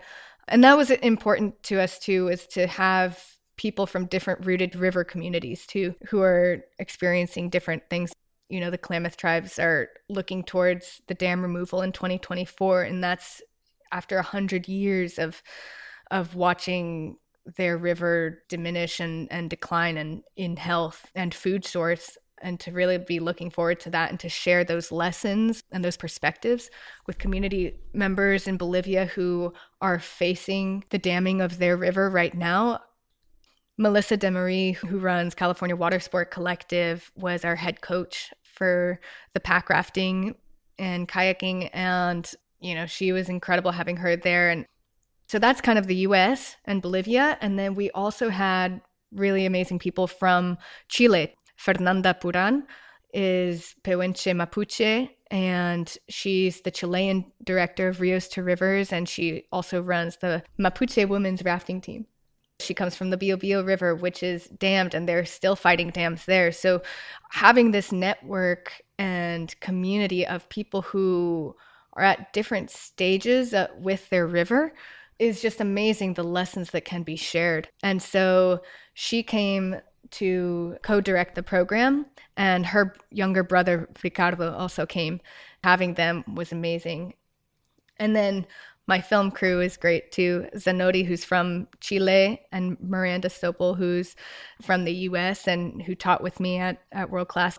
And 0.48 0.62
that 0.64 0.76
was 0.76 0.90
important 0.90 1.62
to 1.64 1.80
us 1.80 1.98
too, 1.98 2.28
is 2.28 2.46
to 2.48 2.66
have 2.66 3.22
people 3.56 3.86
from 3.86 4.06
different 4.06 4.44
rooted 4.46 4.76
river 4.76 5.04
communities 5.04 5.66
too, 5.66 5.94
who 6.08 6.20
are 6.22 6.64
experiencing 6.78 7.50
different 7.50 7.82
things. 7.88 8.12
You 8.48 8.60
know, 8.60 8.70
the 8.70 8.78
Klamath 8.78 9.16
tribes 9.16 9.58
are 9.58 9.88
looking 10.08 10.42
towards 10.42 11.02
the 11.08 11.14
dam 11.14 11.42
removal 11.42 11.82
in 11.82 11.92
2024, 11.92 12.82
and 12.82 13.02
that's 13.02 13.42
after 13.92 14.20
hundred 14.22 14.68
years 14.68 15.18
of 15.18 15.42
of 16.10 16.34
watching 16.34 17.16
their 17.56 17.76
river 17.76 18.42
diminish 18.48 19.00
and, 19.00 19.30
and 19.30 19.50
decline 19.50 19.96
and 19.96 20.22
in 20.36 20.56
health 20.56 21.10
and 21.14 21.34
food 21.34 21.64
source 21.64 22.16
and 22.42 22.60
to 22.60 22.72
really 22.72 22.98
be 22.98 23.20
looking 23.20 23.50
forward 23.50 23.80
to 23.80 23.90
that 23.90 24.10
and 24.10 24.20
to 24.20 24.28
share 24.28 24.64
those 24.64 24.92
lessons 24.92 25.62
and 25.72 25.84
those 25.84 25.96
perspectives 25.96 26.70
with 27.06 27.18
community 27.18 27.74
members 27.92 28.46
in 28.46 28.56
Bolivia 28.56 29.06
who 29.06 29.52
are 29.80 29.98
facing 29.98 30.84
the 30.90 30.98
damming 30.98 31.40
of 31.40 31.58
their 31.58 31.76
river 31.76 32.10
right 32.10 32.34
now. 32.34 32.80
Melissa 33.76 34.16
Demarie, 34.16 34.76
who 34.76 34.98
runs 34.98 35.34
California 35.34 35.76
Water 35.76 36.00
Sport 36.00 36.30
Collective, 36.30 37.10
was 37.16 37.44
our 37.44 37.56
head 37.56 37.80
coach 37.80 38.32
for 38.42 39.00
the 39.32 39.40
pack 39.40 39.68
rafting 39.68 40.36
and 40.78 41.08
kayaking. 41.08 41.70
And, 41.72 42.30
you 42.60 42.74
know, 42.74 42.86
she 42.86 43.12
was 43.12 43.28
incredible 43.28 43.72
having 43.72 43.96
her 43.96 44.16
there. 44.16 44.50
And 44.50 44.66
so 45.28 45.38
that's 45.38 45.60
kind 45.60 45.78
of 45.78 45.86
the 45.86 45.96
US 45.96 46.56
and 46.64 46.82
Bolivia. 46.82 47.36
And 47.40 47.58
then 47.58 47.74
we 47.74 47.90
also 47.90 48.28
had 48.28 48.80
really 49.10 49.46
amazing 49.46 49.78
people 49.78 50.06
from 50.06 50.58
Chile. 50.88 51.34
Fernanda 51.56 52.14
Puran 52.14 52.66
is 53.12 53.74
Pehuenche 53.84 54.34
Mapuche, 54.34 55.08
and 55.30 55.96
she's 56.08 56.62
the 56.62 56.70
Chilean 56.70 57.24
director 57.44 57.88
of 57.88 58.00
Rios 58.00 58.26
to 58.28 58.42
Rivers, 58.42 58.92
and 58.92 59.08
she 59.08 59.44
also 59.52 59.80
runs 59.80 60.16
the 60.16 60.42
Mapuche 60.58 61.08
women's 61.08 61.44
rafting 61.44 61.80
team. 61.80 62.06
She 62.60 62.74
comes 62.74 62.94
from 62.94 63.10
the 63.10 63.16
Biobío 63.16 63.66
River, 63.66 63.94
which 63.94 64.22
is 64.22 64.46
dammed, 64.46 64.94
and 64.94 65.08
they're 65.08 65.24
still 65.24 65.56
fighting 65.56 65.90
dams 65.90 66.24
there. 66.24 66.52
So, 66.52 66.82
having 67.30 67.72
this 67.72 67.90
network 67.90 68.80
and 68.98 69.58
community 69.60 70.26
of 70.26 70.48
people 70.48 70.82
who 70.82 71.56
are 71.94 72.04
at 72.04 72.32
different 72.32 72.70
stages 72.70 73.54
uh, 73.54 73.68
with 73.78 74.08
their 74.10 74.26
river 74.26 74.72
is 75.18 75.40
just 75.40 75.60
amazing 75.60 76.14
the 76.14 76.24
lessons 76.24 76.70
that 76.70 76.84
can 76.84 77.02
be 77.02 77.16
shared. 77.16 77.68
And 77.82 78.02
so 78.02 78.62
she 78.94 79.22
came 79.22 79.80
to 80.10 80.76
co 80.82 81.00
direct 81.00 81.34
the 81.34 81.42
program, 81.42 82.06
and 82.36 82.66
her 82.66 82.94
younger 83.10 83.42
brother, 83.42 83.88
Ricardo, 84.02 84.52
also 84.52 84.86
came. 84.86 85.20
Having 85.62 85.94
them 85.94 86.24
was 86.34 86.52
amazing. 86.52 87.14
And 87.98 88.14
then 88.14 88.46
my 88.86 89.00
film 89.00 89.30
crew 89.30 89.60
is 89.60 89.76
great 89.76 90.12
too. 90.12 90.46
Zanotti, 90.56 91.04
who's 91.04 91.24
from 91.24 91.68
Chile, 91.80 92.40
and 92.52 92.76
Miranda 92.80 93.28
Stopel, 93.28 93.76
who's 93.76 94.14
from 94.62 94.84
the 94.84 94.92
US 95.08 95.48
and 95.48 95.82
who 95.82 95.94
taught 95.94 96.22
with 96.22 96.40
me 96.40 96.58
at, 96.58 96.82
at 96.92 97.10
World 97.10 97.28
Class. 97.28 97.58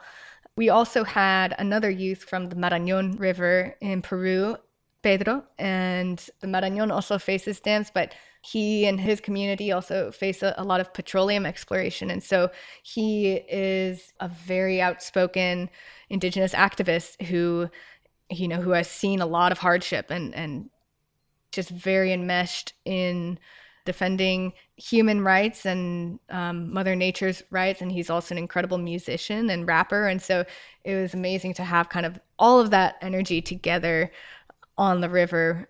We 0.56 0.70
also 0.70 1.04
had 1.04 1.56
another 1.58 1.90
youth 1.90 2.24
from 2.24 2.50
the 2.50 2.56
Marañón 2.56 3.20
River 3.20 3.76
in 3.82 4.02
Peru 4.02 4.58
Pedro, 5.02 5.44
and 5.60 6.18
the 6.40 6.48
Marañón 6.48 6.92
also 6.92 7.18
faces 7.18 7.60
dams, 7.60 7.92
but 7.94 8.14
he 8.42 8.86
and 8.86 9.00
his 9.00 9.20
community 9.20 9.72
also 9.72 10.12
face 10.12 10.44
a, 10.44 10.54
a, 10.58 10.64
lot 10.64 10.80
of 10.80 10.94
petroleum 10.94 11.46
exploration. 11.46 12.12
And 12.12 12.24
so 12.24 12.52
he 12.84 13.34
is 13.50 14.14
a 14.20 14.28
very 14.28 14.80
outspoken 14.82 15.70
indigenous 16.10 16.54
activist 16.54 17.22
who, 17.26 17.70
you 18.30 18.48
know, 18.48 18.62
who 18.62 18.72
has 18.72 18.88
seen 18.88 19.20
a 19.20 19.26
lot 19.26 19.52
of 19.52 19.58
hardship 19.58 20.12
and, 20.12 20.34
and 20.36 20.70
just 21.56 21.70
very 21.70 22.14
enmeshed 22.14 22.74
in 22.86 23.40
defending 23.86 24.52
human 24.76 25.22
rights 25.22 25.66
and 25.66 26.20
um, 26.30 26.74
Mother 26.74 26.96
Nature's 26.96 27.44
rights. 27.52 27.82
And 27.82 27.92
he's 27.92 28.10
also 28.10 28.34
an 28.34 28.40
incredible 28.40 28.80
musician 28.80 29.50
and 29.50 29.68
rapper. 29.68 30.08
And 30.08 30.22
so 30.22 30.44
it 30.84 30.96
was 30.96 31.14
amazing 31.14 31.54
to 31.56 31.64
have 31.64 31.90
kind 31.90 32.06
of 32.06 32.20
all 32.38 32.60
of 32.60 32.72
that 32.72 32.96
energy 33.02 33.42
together 33.42 34.12
on 34.78 35.02
the 35.02 35.10
river. 35.10 35.70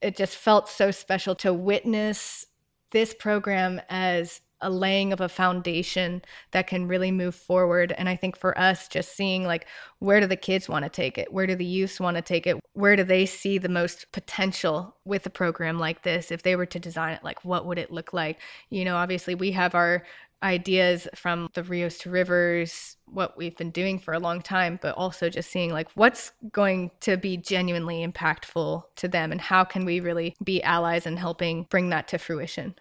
It 0.00 0.16
just 0.16 0.36
felt 0.36 0.68
so 0.68 0.90
special 0.90 1.34
to 1.36 1.52
witness 1.52 2.46
this 2.90 3.14
program 3.14 3.80
as 3.88 4.40
a 4.60 4.70
laying 4.70 5.12
of 5.12 5.20
a 5.20 5.28
foundation 5.28 6.22
that 6.52 6.66
can 6.66 6.88
really 6.88 7.10
move 7.10 7.34
forward. 7.34 7.92
And 7.98 8.08
I 8.08 8.16
think 8.16 8.36
for 8.36 8.58
us, 8.58 8.88
just 8.88 9.14
seeing 9.14 9.44
like, 9.44 9.66
where 9.98 10.20
do 10.20 10.26
the 10.26 10.36
kids 10.36 10.68
want 10.68 10.84
to 10.84 10.88
take 10.88 11.18
it? 11.18 11.32
Where 11.32 11.46
do 11.46 11.54
the 11.54 11.64
youth 11.64 12.00
want 12.00 12.16
to 12.16 12.22
take 12.22 12.46
it? 12.46 12.56
Where 12.72 12.96
do 12.96 13.04
they 13.04 13.26
see 13.26 13.58
the 13.58 13.68
most 13.68 14.10
potential 14.12 14.96
with 15.04 15.26
a 15.26 15.30
program 15.30 15.78
like 15.78 16.02
this? 16.02 16.30
If 16.30 16.42
they 16.42 16.56
were 16.56 16.66
to 16.66 16.78
design 16.78 17.14
it, 17.14 17.24
like, 17.24 17.44
what 17.44 17.66
would 17.66 17.78
it 17.78 17.90
look 17.90 18.12
like? 18.12 18.40
You 18.70 18.84
know, 18.84 18.96
obviously, 18.96 19.34
we 19.34 19.52
have 19.52 19.74
our 19.74 20.04
ideas 20.42 21.08
from 21.14 21.48
the 21.54 21.62
Rios 21.62 21.98
to 21.98 22.10
Rivers, 22.10 22.96
what 23.06 23.36
we've 23.36 23.56
been 23.56 23.70
doing 23.70 23.98
for 23.98 24.12
a 24.12 24.18
long 24.18 24.42
time, 24.42 24.78
but 24.80 24.94
also 24.94 25.30
just 25.30 25.50
seeing 25.50 25.72
like 25.72 25.90
what's 25.94 26.32
going 26.52 26.90
to 27.00 27.16
be 27.16 27.38
genuinely 27.38 28.06
impactful 28.06 28.82
to 28.96 29.08
them 29.08 29.32
and 29.32 29.40
how 29.40 29.64
can 29.64 29.86
we 29.86 30.00
really 30.00 30.36
be 30.44 30.62
allies 30.62 31.06
in 31.06 31.16
helping 31.16 31.66
bring 31.70 31.88
that 31.88 32.08
to 32.08 32.18
fruition. 32.18 32.74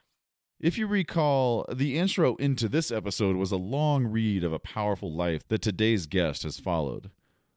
If 0.63 0.77
you 0.77 0.87
recall, 0.87 1.65
the 1.69 1.97
intro 1.97 2.37
into 2.37 2.69
this 2.69 2.89
episode 2.89 3.35
was 3.35 3.51
a 3.51 3.57
long 3.57 4.07
read 4.07 4.45
of 4.45 4.53
a 4.53 4.59
powerful 4.59 5.11
life 5.11 5.45
that 5.49 5.61
today's 5.61 6.05
guest 6.05 6.43
has 6.43 6.57
followed. 6.57 7.11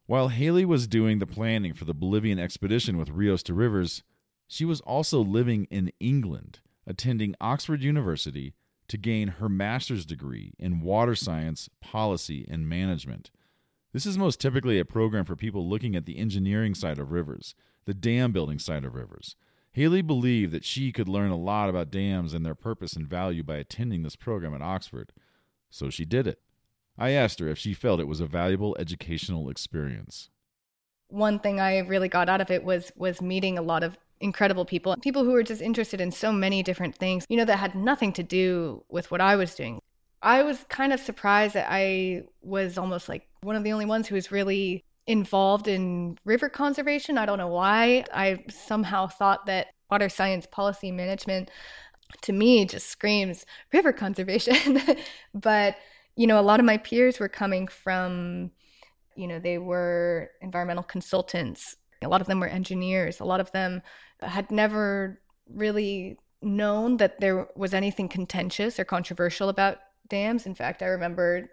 While 0.06 0.26
Hayley 0.26 0.64
was 0.64 0.88
doing 0.88 1.20
the 1.20 1.24
planning 1.26 1.72
for 1.72 1.84
the 1.84 1.94
Bolivian 1.94 2.40
expedition 2.40 2.98
with 2.98 3.10
Rios 3.10 3.44
to 3.44 3.54
Rivers, 3.54 4.02
she 4.48 4.64
was 4.64 4.80
also 4.80 5.20
living 5.20 5.68
in 5.70 5.92
England, 6.00 6.58
attending 6.84 7.36
Oxford 7.40 7.80
University 7.80 8.54
to 8.88 8.98
gain 8.98 9.28
her 9.28 9.48
master's 9.48 10.04
degree 10.04 10.54
in 10.58 10.80
water 10.80 11.14
science, 11.14 11.70
policy, 11.80 12.44
and 12.50 12.68
management. 12.68 13.30
This 13.92 14.04
is 14.04 14.18
most 14.18 14.40
typically 14.40 14.80
a 14.80 14.84
program 14.84 15.24
for 15.24 15.36
people 15.36 15.68
looking 15.68 15.94
at 15.94 16.06
the 16.06 16.18
engineering 16.18 16.74
side 16.74 16.98
of 16.98 17.12
rivers, 17.12 17.54
the 17.84 17.94
dam 17.94 18.32
building 18.32 18.58
side 18.58 18.84
of 18.84 18.96
rivers. 18.96 19.36
Hayley 19.76 20.00
believed 20.00 20.52
that 20.52 20.64
she 20.64 20.90
could 20.90 21.06
learn 21.06 21.30
a 21.30 21.36
lot 21.36 21.68
about 21.68 21.90
dams 21.90 22.32
and 22.32 22.46
their 22.46 22.54
purpose 22.54 22.94
and 22.94 23.06
value 23.06 23.42
by 23.42 23.56
attending 23.56 24.02
this 24.02 24.16
program 24.16 24.54
at 24.54 24.62
Oxford, 24.62 25.12
so 25.68 25.90
she 25.90 26.06
did 26.06 26.26
it. 26.26 26.40
I 26.96 27.10
asked 27.10 27.40
her 27.40 27.48
if 27.48 27.58
she 27.58 27.74
felt 27.74 28.00
it 28.00 28.08
was 28.08 28.22
a 28.22 28.26
valuable 28.26 28.74
educational 28.78 29.50
experience. 29.50 30.30
One 31.08 31.38
thing 31.38 31.60
I 31.60 31.80
really 31.80 32.08
got 32.08 32.30
out 32.30 32.40
of 32.40 32.50
it 32.50 32.64
was 32.64 32.90
was 32.96 33.20
meeting 33.20 33.58
a 33.58 33.62
lot 33.62 33.82
of 33.82 33.98
incredible 34.18 34.64
people, 34.64 34.96
people 35.02 35.24
who 35.24 35.32
were 35.32 35.42
just 35.42 35.60
interested 35.60 36.00
in 36.00 36.10
so 36.10 36.32
many 36.32 36.62
different 36.62 36.94
things, 36.94 37.26
you 37.28 37.36
know, 37.36 37.44
that 37.44 37.58
had 37.58 37.74
nothing 37.74 38.14
to 38.14 38.22
do 38.22 38.82
with 38.88 39.10
what 39.10 39.20
I 39.20 39.36
was 39.36 39.54
doing. 39.54 39.82
I 40.22 40.42
was 40.42 40.64
kind 40.70 40.94
of 40.94 41.00
surprised 41.00 41.52
that 41.52 41.66
I 41.68 42.22
was 42.40 42.78
almost 42.78 43.10
like 43.10 43.28
one 43.42 43.56
of 43.56 43.62
the 43.62 43.72
only 43.74 43.84
ones 43.84 44.08
who 44.08 44.14
was 44.14 44.32
really 44.32 44.85
involved 45.06 45.68
in 45.68 46.18
river 46.24 46.48
conservation. 46.48 47.18
I 47.18 47.26
don't 47.26 47.38
know 47.38 47.48
why. 47.48 48.04
I 48.12 48.44
somehow 48.50 49.06
thought 49.06 49.46
that 49.46 49.68
water 49.90 50.08
science 50.08 50.46
policy 50.46 50.90
management 50.90 51.50
to 52.22 52.32
me 52.32 52.64
just 52.64 52.88
screams 52.88 53.46
river 53.72 53.92
conservation. 53.92 54.80
but, 55.34 55.76
you 56.16 56.26
know, 56.26 56.40
a 56.40 56.42
lot 56.42 56.60
of 56.60 56.66
my 56.66 56.76
peers 56.76 57.18
were 57.18 57.28
coming 57.28 57.68
from, 57.68 58.50
you 59.14 59.26
know, 59.26 59.38
they 59.38 59.58
were 59.58 60.30
environmental 60.40 60.84
consultants. 60.84 61.76
A 62.02 62.08
lot 62.08 62.20
of 62.20 62.26
them 62.26 62.40
were 62.40 62.46
engineers. 62.46 63.20
A 63.20 63.24
lot 63.24 63.40
of 63.40 63.50
them 63.52 63.82
had 64.20 64.50
never 64.50 65.20
really 65.48 66.18
known 66.42 66.98
that 66.98 67.20
there 67.20 67.48
was 67.56 67.74
anything 67.74 68.08
contentious 68.08 68.78
or 68.78 68.84
controversial 68.84 69.48
about 69.48 69.78
dams. 70.08 70.46
In 70.46 70.54
fact, 70.54 70.82
I 70.82 70.86
remember 70.86 71.48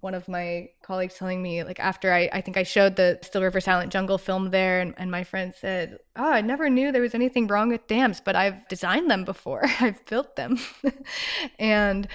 one 0.00 0.14
of 0.14 0.28
my 0.28 0.68
colleagues 0.82 1.14
telling 1.14 1.42
me, 1.42 1.62
like, 1.64 1.80
after 1.80 2.12
I, 2.12 2.28
I 2.32 2.40
think 2.40 2.56
I 2.56 2.62
showed 2.62 2.96
the 2.96 3.18
Still 3.22 3.42
River 3.42 3.60
Silent 3.60 3.92
Jungle 3.92 4.18
film 4.18 4.50
there, 4.50 4.80
and, 4.80 4.94
and 4.96 5.10
my 5.10 5.24
friend 5.24 5.52
said, 5.58 5.98
Oh, 6.16 6.32
I 6.32 6.40
never 6.40 6.68
knew 6.70 6.92
there 6.92 7.02
was 7.02 7.14
anything 7.14 7.46
wrong 7.46 7.68
with 7.68 7.86
dams, 7.86 8.20
but 8.24 8.36
I've 8.36 8.66
designed 8.68 9.10
them 9.10 9.24
before, 9.24 9.62
I've 9.80 10.04
built 10.06 10.36
them. 10.36 10.58
and 11.58 12.08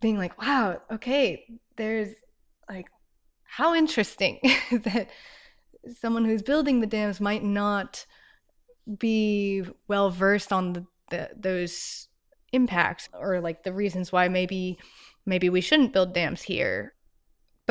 being 0.00 0.18
like, 0.18 0.40
Wow, 0.40 0.80
okay, 0.90 1.44
there's 1.76 2.10
like, 2.68 2.86
how 3.44 3.74
interesting 3.74 4.38
that 4.72 5.10
someone 6.00 6.24
who's 6.24 6.42
building 6.42 6.80
the 6.80 6.86
dams 6.86 7.20
might 7.20 7.42
not 7.44 8.06
be 8.98 9.62
well 9.88 10.10
versed 10.10 10.52
on 10.52 10.72
the, 10.72 10.86
the, 11.10 11.30
those 11.36 12.08
impacts 12.52 13.08
or 13.12 13.40
like 13.40 13.62
the 13.62 13.72
reasons 13.72 14.12
why 14.12 14.28
maybe 14.28 14.78
maybe 15.24 15.48
we 15.48 15.60
shouldn't 15.60 15.92
build 15.92 16.12
dams 16.12 16.42
here. 16.42 16.94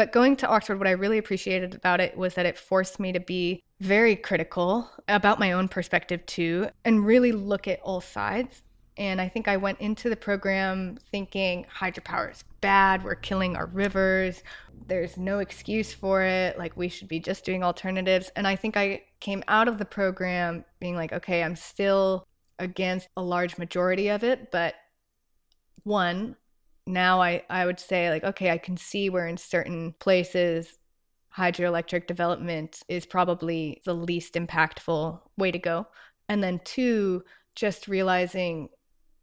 But 0.02 0.12
going 0.12 0.36
to 0.38 0.48
Oxford, 0.48 0.80
what 0.80 0.88
I 0.88 0.94
really 0.94 1.20
appreciated 1.20 1.76
about 1.76 2.02
it 2.02 2.18
was 2.18 2.34
that 2.34 2.48
it 2.48 2.58
forced 2.58 3.00
me 3.00 3.12
to 3.12 3.20
be 3.20 3.62
very 3.80 4.16
critical 4.16 4.90
about 5.08 5.38
my 5.38 5.52
own 5.52 5.68
perspective 5.68 6.26
too, 6.26 6.70
and 6.84 7.06
really 7.06 7.32
look 7.32 7.68
at 7.68 7.80
all 7.82 8.02
sides. 8.02 8.64
And 8.98 9.22
I 9.22 9.30
think 9.30 9.48
I 9.48 9.58
went 9.58 9.80
into 9.80 10.10
the 10.10 10.16
program 10.16 10.98
thinking 11.12 11.68
hydropower 11.72 12.32
is 12.32 12.44
bad. 12.62 13.04
We're 13.04 13.14
killing 13.14 13.56
our 13.56 13.68
rivers. 13.68 14.42
There's 14.88 15.18
no 15.18 15.38
excuse 15.38 15.94
for 15.94 16.24
it. 16.24 16.58
Like, 16.58 16.76
we 16.76 16.90
should 16.90 17.08
be 17.08 17.20
just 17.20 17.46
doing 17.46 17.64
alternatives. 17.64 18.32
And 18.36 18.48
I 18.48 18.56
think 18.56 18.76
I 18.76 19.04
came 19.20 19.44
out 19.48 19.68
of 19.68 19.78
the 19.78 19.86
program 19.86 20.66
being 20.80 20.96
like, 20.96 21.14
okay, 21.14 21.44
I'm 21.44 21.56
still 21.56 22.26
against 22.58 23.08
a 23.16 23.22
large 23.22 23.60
majority 23.60 24.08
of 24.10 24.24
it. 24.24 24.50
But 24.50 24.74
one, 25.84 26.38
now 26.88 27.22
I, 27.22 27.44
I 27.50 27.66
would 27.66 27.80
say, 27.80 28.10
like, 28.10 28.24
okay, 28.24 28.50
I 28.50 28.58
can 28.58 28.78
see 28.78 29.10
where 29.10 29.28
in 29.28 29.38
certain 29.38 29.94
places 30.00 30.78
hydroelectric 31.38 32.08
development 32.08 32.82
is 32.90 33.06
probably 33.06 33.82
the 33.86 33.94
least 33.94 34.34
impactful 34.34 35.20
way 35.38 35.52
to 35.52 35.60
go. 35.60 35.88
And 36.28 36.44
then 36.44 36.60
two, 36.66 37.24
just 37.56 37.88
realizing 37.88 38.70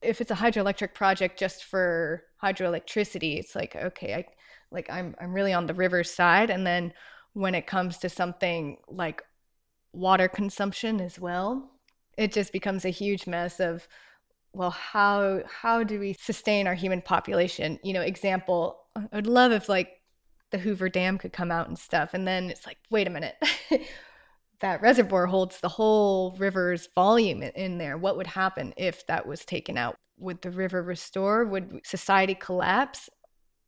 if 0.01 0.21
it's 0.21 0.31
a 0.31 0.37
hydroelectric 0.37 0.95
project 0.95 1.39
just 1.39 1.65
for 1.65 2.25
hydroelectricity, 2.43 3.39
it's 3.39 3.55
like, 3.55 3.77
okay, 3.77 4.15
I 4.15 4.25
like 4.71 4.89
I'm 4.91 5.15
I'm 5.21 5.33
really 5.33 5.53
on 5.53 5.67
the 5.67 5.75
river 5.75 6.05
side. 6.05 6.51
And 6.51 6.67
then 6.67 6.93
when 7.33 7.55
it 7.55 7.67
comes 7.67 7.99
to 7.99 8.09
something 8.09 8.79
like 8.89 9.23
water 9.93 10.29
consumption 10.29 11.01
as 11.01 11.19
well, 11.19 11.71
it 12.17 12.33
just 12.33 12.53
becomes 12.53 12.85
a 12.85 12.91
huge 12.91 13.27
mess 13.27 13.61
of 13.61 13.89
well, 14.53 14.71
how 14.71 15.43
how 15.47 15.83
do 15.85 16.01
we 16.01 16.15
sustain 16.15 16.67
our 16.67 16.75
human 16.75 17.03
population? 17.03 17.79
You 17.83 17.93
know, 17.93 18.03
example, 18.03 18.81
I'd 19.13 19.27
love 19.27 19.53
if 19.53 19.69
like 19.69 19.99
the 20.51 20.59
Hoover 20.59 20.89
Dam 20.89 21.19
could 21.19 21.33
come 21.33 21.51
out 21.51 21.69
and 21.69 21.79
stuff. 21.79 22.15
And 22.15 22.27
then 22.27 22.51
it's 22.51 22.67
like, 22.67 22.79
wait 22.91 23.07
a 23.07 23.11
minute. 23.11 23.37
that 24.61 24.81
reservoir 24.81 25.27
holds 25.27 25.61
the 25.61 25.69
whole 25.69 26.35
river's 26.39 26.89
volume 26.95 27.43
in 27.43 27.79
there. 27.79 27.97
What 27.97 28.17
would 28.17 28.27
happen 28.27 28.75
if 28.77 29.07
that 29.07 29.27
was 29.27 29.45
taken 29.45 29.77
out? 29.77 29.97
Would 30.19 30.43
the 30.43 30.51
river 30.51 30.83
restore? 30.83 31.45
Would 31.45 31.81
society 31.85 32.35
collapse? 32.35 33.09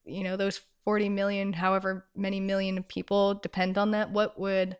You 0.04 0.24
know, 0.24 0.36
those 0.36 0.60
40 0.84 1.10
million, 1.10 1.52
however 1.52 2.06
many 2.16 2.40
million 2.40 2.82
people 2.82 3.34
depend 3.34 3.78
on 3.78 3.92
that. 3.92 4.10
What 4.10 4.40
would 4.40 4.76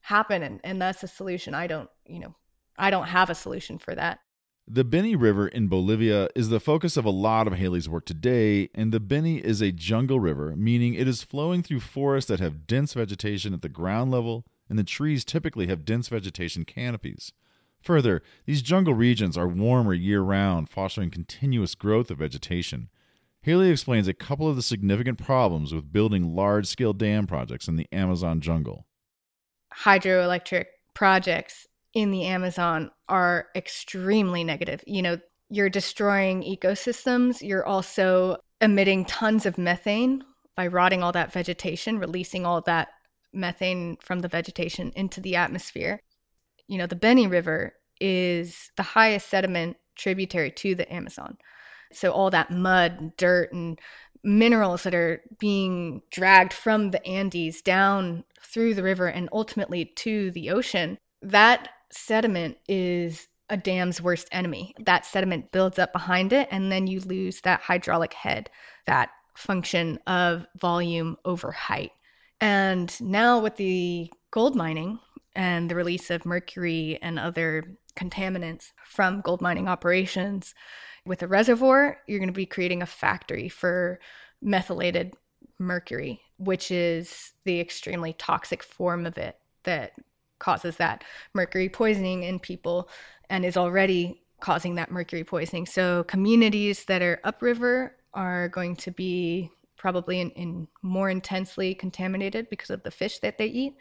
happen? 0.00 0.42
And, 0.42 0.60
and 0.64 0.80
that's 0.80 1.02
a 1.02 1.08
solution. 1.08 1.54
I 1.54 1.66
don't, 1.66 1.90
you 2.06 2.20
know, 2.20 2.34
I 2.78 2.90
don't 2.90 3.08
have 3.08 3.28
a 3.28 3.34
solution 3.34 3.78
for 3.78 3.94
that. 3.94 4.20
The 4.68 4.84
Beni 4.84 5.14
River 5.14 5.46
in 5.46 5.68
Bolivia 5.68 6.28
is 6.34 6.48
the 6.48 6.58
focus 6.58 6.96
of 6.96 7.04
a 7.04 7.10
lot 7.10 7.46
of 7.46 7.52
Hayley's 7.52 7.88
work 7.88 8.04
today, 8.04 8.68
and 8.74 8.92
the 8.92 8.98
Beni 8.98 9.38
is 9.38 9.62
a 9.62 9.70
jungle 9.70 10.18
river, 10.18 10.56
meaning 10.56 10.94
it 10.94 11.06
is 11.06 11.22
flowing 11.22 11.62
through 11.62 11.80
forests 11.80 12.28
that 12.28 12.40
have 12.40 12.66
dense 12.66 12.94
vegetation 12.94 13.54
at 13.54 13.62
the 13.62 13.68
ground 13.68 14.10
level 14.10 14.44
and 14.68 14.78
the 14.78 14.84
trees 14.84 15.24
typically 15.24 15.66
have 15.68 15.84
dense 15.84 16.08
vegetation 16.08 16.64
canopies. 16.64 17.32
Further, 17.80 18.22
these 18.46 18.62
jungle 18.62 18.94
regions 18.94 19.36
are 19.38 19.46
warmer 19.46 19.94
year 19.94 20.20
round, 20.20 20.68
fostering 20.68 21.10
continuous 21.10 21.74
growth 21.74 22.10
of 22.10 22.18
vegetation. 22.18 22.88
Hayley 23.42 23.70
explains 23.70 24.08
a 24.08 24.14
couple 24.14 24.48
of 24.48 24.56
the 24.56 24.62
significant 24.62 25.18
problems 25.18 25.72
with 25.72 25.92
building 25.92 26.34
large 26.34 26.66
scale 26.66 26.92
dam 26.92 27.26
projects 27.26 27.68
in 27.68 27.76
the 27.76 27.86
Amazon 27.92 28.40
jungle. 28.40 28.86
Hydroelectric 29.84 30.66
projects 30.94 31.68
in 31.96 32.10
the 32.10 32.24
Amazon 32.24 32.90
are 33.08 33.46
extremely 33.56 34.44
negative. 34.44 34.84
You 34.86 35.00
know, 35.00 35.18
you're 35.48 35.70
destroying 35.70 36.42
ecosystems, 36.42 37.40
you're 37.40 37.64
also 37.64 38.36
emitting 38.60 39.06
tons 39.06 39.46
of 39.46 39.56
methane 39.56 40.22
by 40.54 40.66
rotting 40.66 41.02
all 41.02 41.12
that 41.12 41.32
vegetation, 41.32 41.98
releasing 41.98 42.44
all 42.44 42.60
that 42.66 42.88
methane 43.32 43.96
from 44.02 44.20
the 44.20 44.28
vegetation 44.28 44.92
into 44.94 45.22
the 45.22 45.36
atmosphere. 45.36 46.02
You 46.68 46.76
know, 46.76 46.86
the 46.86 46.96
Beni 46.96 47.26
River 47.26 47.72
is 47.98 48.70
the 48.76 48.82
highest 48.82 49.30
sediment 49.30 49.78
tributary 49.96 50.50
to 50.50 50.74
the 50.74 50.92
Amazon. 50.92 51.38
So 51.94 52.12
all 52.12 52.28
that 52.28 52.50
mud, 52.50 53.16
dirt, 53.16 53.54
and 53.54 53.80
minerals 54.22 54.82
that 54.82 54.94
are 54.94 55.22
being 55.38 56.02
dragged 56.10 56.52
from 56.52 56.90
the 56.90 57.02
Andes 57.06 57.62
down 57.62 58.24
through 58.42 58.74
the 58.74 58.82
river 58.82 59.06
and 59.06 59.30
ultimately 59.32 59.86
to 59.96 60.30
the 60.32 60.50
ocean, 60.50 60.98
that 61.22 61.70
sediment 61.90 62.58
is 62.68 63.28
a 63.48 63.56
dam's 63.56 64.00
worst 64.00 64.28
enemy. 64.32 64.74
That 64.84 65.06
sediment 65.06 65.52
builds 65.52 65.78
up 65.78 65.92
behind 65.92 66.32
it, 66.32 66.48
and 66.50 66.70
then 66.70 66.86
you 66.86 67.00
lose 67.00 67.40
that 67.42 67.60
hydraulic 67.60 68.12
head, 68.12 68.50
that 68.86 69.10
function 69.34 69.98
of 70.06 70.46
volume 70.56 71.16
over 71.24 71.52
height. 71.52 71.92
And 72.40 72.92
now 73.00 73.38
with 73.38 73.56
the 73.56 74.10
gold 74.30 74.56
mining 74.56 74.98
and 75.34 75.70
the 75.70 75.74
release 75.74 76.10
of 76.10 76.26
mercury 76.26 76.98
and 77.02 77.18
other 77.18 77.78
contaminants 77.96 78.72
from 78.84 79.20
gold 79.20 79.40
mining 79.40 79.68
operations, 79.68 80.54
with 81.04 81.22
a 81.22 81.28
reservoir, 81.28 81.98
you're 82.06 82.18
going 82.18 82.28
to 82.28 82.32
be 82.32 82.46
creating 82.46 82.82
a 82.82 82.86
factory 82.86 83.48
for 83.48 84.00
methylated 84.42 85.14
mercury, 85.58 86.20
which 86.38 86.70
is 86.70 87.32
the 87.44 87.60
extremely 87.60 88.12
toxic 88.12 88.62
form 88.62 89.06
of 89.06 89.16
it 89.16 89.38
that 89.62 89.92
causes 90.38 90.76
that 90.76 91.04
mercury 91.34 91.68
poisoning 91.68 92.22
in 92.22 92.38
people 92.38 92.88
and 93.30 93.44
is 93.44 93.56
already 93.56 94.22
causing 94.40 94.74
that 94.76 94.90
mercury 94.90 95.24
poisoning. 95.24 95.66
So 95.66 96.04
communities 96.04 96.84
that 96.84 97.02
are 97.02 97.20
upriver 97.24 97.96
are 98.14 98.48
going 98.48 98.76
to 98.76 98.90
be 98.90 99.50
probably 99.76 100.20
in, 100.20 100.30
in 100.30 100.68
more 100.82 101.10
intensely 101.10 101.74
contaminated 101.74 102.48
because 102.50 102.70
of 102.70 102.82
the 102.82 102.90
fish 102.90 103.18
that 103.20 103.38
they 103.38 103.46
eat 103.46 103.74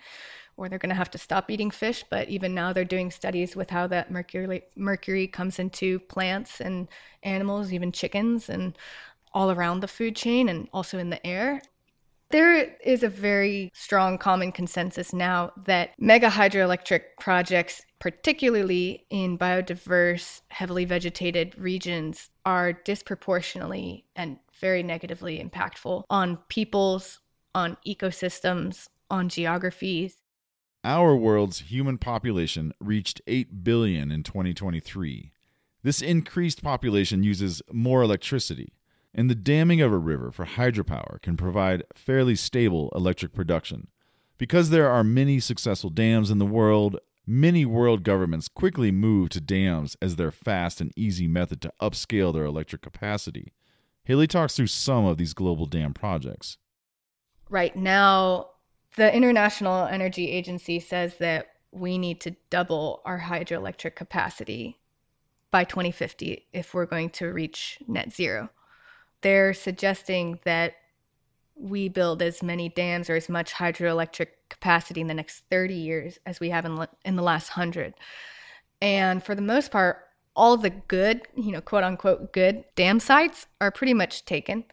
or 0.57 0.69
they're 0.69 0.79
going 0.79 0.89
to 0.89 0.95
have 0.95 1.11
to 1.11 1.17
stop 1.17 1.49
eating 1.49 1.71
fish 1.71 2.03
but 2.09 2.27
even 2.29 2.53
now 2.53 2.71
they're 2.71 2.85
doing 2.85 3.09
studies 3.09 3.55
with 3.55 3.69
how 3.69 3.87
that 3.87 4.11
mercury 4.11 4.63
mercury 4.75 5.27
comes 5.27 5.57
into 5.57 5.99
plants 5.99 6.61
and 6.61 6.87
animals 7.23 7.73
even 7.73 7.91
chickens 7.91 8.49
and 8.49 8.77
all 9.33 9.51
around 9.51 9.79
the 9.79 9.87
food 9.87 10.15
chain 10.15 10.49
and 10.49 10.67
also 10.73 10.97
in 10.97 11.09
the 11.09 11.25
air 11.25 11.61
there 12.31 12.75
is 12.83 13.03
a 13.03 13.09
very 13.09 13.71
strong 13.73 14.17
common 14.17 14.51
consensus 14.51 15.13
now 15.13 15.51
that 15.65 15.91
mega 15.99 16.29
hydroelectric 16.29 17.01
projects, 17.19 17.85
particularly 17.99 19.05
in 19.09 19.37
biodiverse, 19.37 20.41
heavily 20.49 20.85
vegetated 20.85 21.57
regions, 21.57 22.29
are 22.45 22.73
disproportionately 22.73 24.05
and 24.15 24.37
very 24.59 24.83
negatively 24.83 25.43
impactful 25.43 26.03
on 26.09 26.37
peoples, 26.49 27.19
on 27.53 27.77
ecosystems, 27.87 28.87
on 29.09 29.29
geographies. 29.29 30.17
Our 30.83 31.15
world's 31.15 31.59
human 31.59 31.97
population 31.97 32.73
reached 32.79 33.21
8 33.27 33.63
billion 33.63 34.11
in 34.11 34.23
2023. 34.23 35.31
This 35.83 36.01
increased 36.01 36.63
population 36.63 37.23
uses 37.23 37.61
more 37.71 38.03
electricity, 38.03 38.73
and 39.15 39.29
the 39.29 39.35
damming 39.35 39.81
of 39.81 39.93
a 39.93 39.97
river 39.97 40.29
for 40.29 40.45
hydropower 40.45 41.21
can 41.21 41.37
provide 41.37 41.83
fairly 41.95 42.35
stable 42.35 42.91
electric 42.93 43.33
production. 43.33 43.87
Because 44.37 44.69
there 44.69 44.89
are 44.89 45.05
many 45.05 45.39
successful 45.39 45.89
dams 45.89 46.29
in 46.29 46.37
the 46.37 46.45
world, 46.45 46.99
many 47.25 47.65
world 47.65 48.03
governments 48.03 48.49
quickly 48.49 48.91
move 48.91 49.29
to 49.29 49.39
dams 49.39 49.95
as 50.01 50.17
their 50.17 50.31
fast 50.31 50.81
and 50.81 50.91
easy 50.97 51.27
method 51.27 51.61
to 51.61 51.71
upscale 51.81 52.33
their 52.33 52.43
electric 52.43 52.81
capacity. 52.81 53.53
Hayley 54.03 54.27
talks 54.27 54.57
through 54.57 54.67
some 54.67 55.05
of 55.05 55.17
these 55.17 55.33
global 55.33 55.65
dam 55.65 55.93
projects. 55.93 56.57
Right 57.49 57.75
now, 57.75 58.49
the 58.97 59.13
International 59.15 59.85
Energy 59.85 60.29
Agency 60.29 60.81
says 60.81 61.17
that 61.17 61.47
we 61.71 61.97
need 61.97 62.19
to 62.21 62.35
double 62.49 63.01
our 63.05 63.21
hydroelectric 63.21 63.95
capacity 63.95 64.77
by 65.51 65.63
2050 65.63 66.47
if 66.51 66.73
we're 66.73 66.85
going 66.85 67.09
to 67.11 67.27
reach 67.27 67.79
net 67.87 68.11
zero. 68.11 68.49
They're 69.25 69.55
suggesting 69.55 70.37
that 70.43 70.75
we 71.55 71.89
build 71.89 72.21
as 72.21 72.43
many 72.43 72.69
dams 72.69 73.09
or 73.09 73.15
as 73.15 73.27
much 73.27 73.53
hydroelectric 73.53 74.27
capacity 74.49 75.01
in 75.01 75.07
the 75.07 75.15
next 75.15 75.45
30 75.49 75.73
years 75.73 76.19
as 76.27 76.39
we 76.39 76.51
have 76.51 76.63
in, 76.63 76.85
in 77.03 77.15
the 77.15 77.23
last 77.23 77.57
100. 77.57 77.95
And 78.83 79.23
for 79.23 79.33
the 79.33 79.41
most 79.41 79.71
part, 79.71 79.97
all 80.35 80.57
the 80.57 80.69
good, 80.69 81.23
you 81.35 81.51
know, 81.51 81.59
quote 81.59 81.83
unquote 81.83 82.33
good 82.33 82.65
dam 82.75 82.99
sites 82.99 83.47
are 83.59 83.71
pretty 83.71 83.95
much 83.95 84.25
taken, 84.25 84.63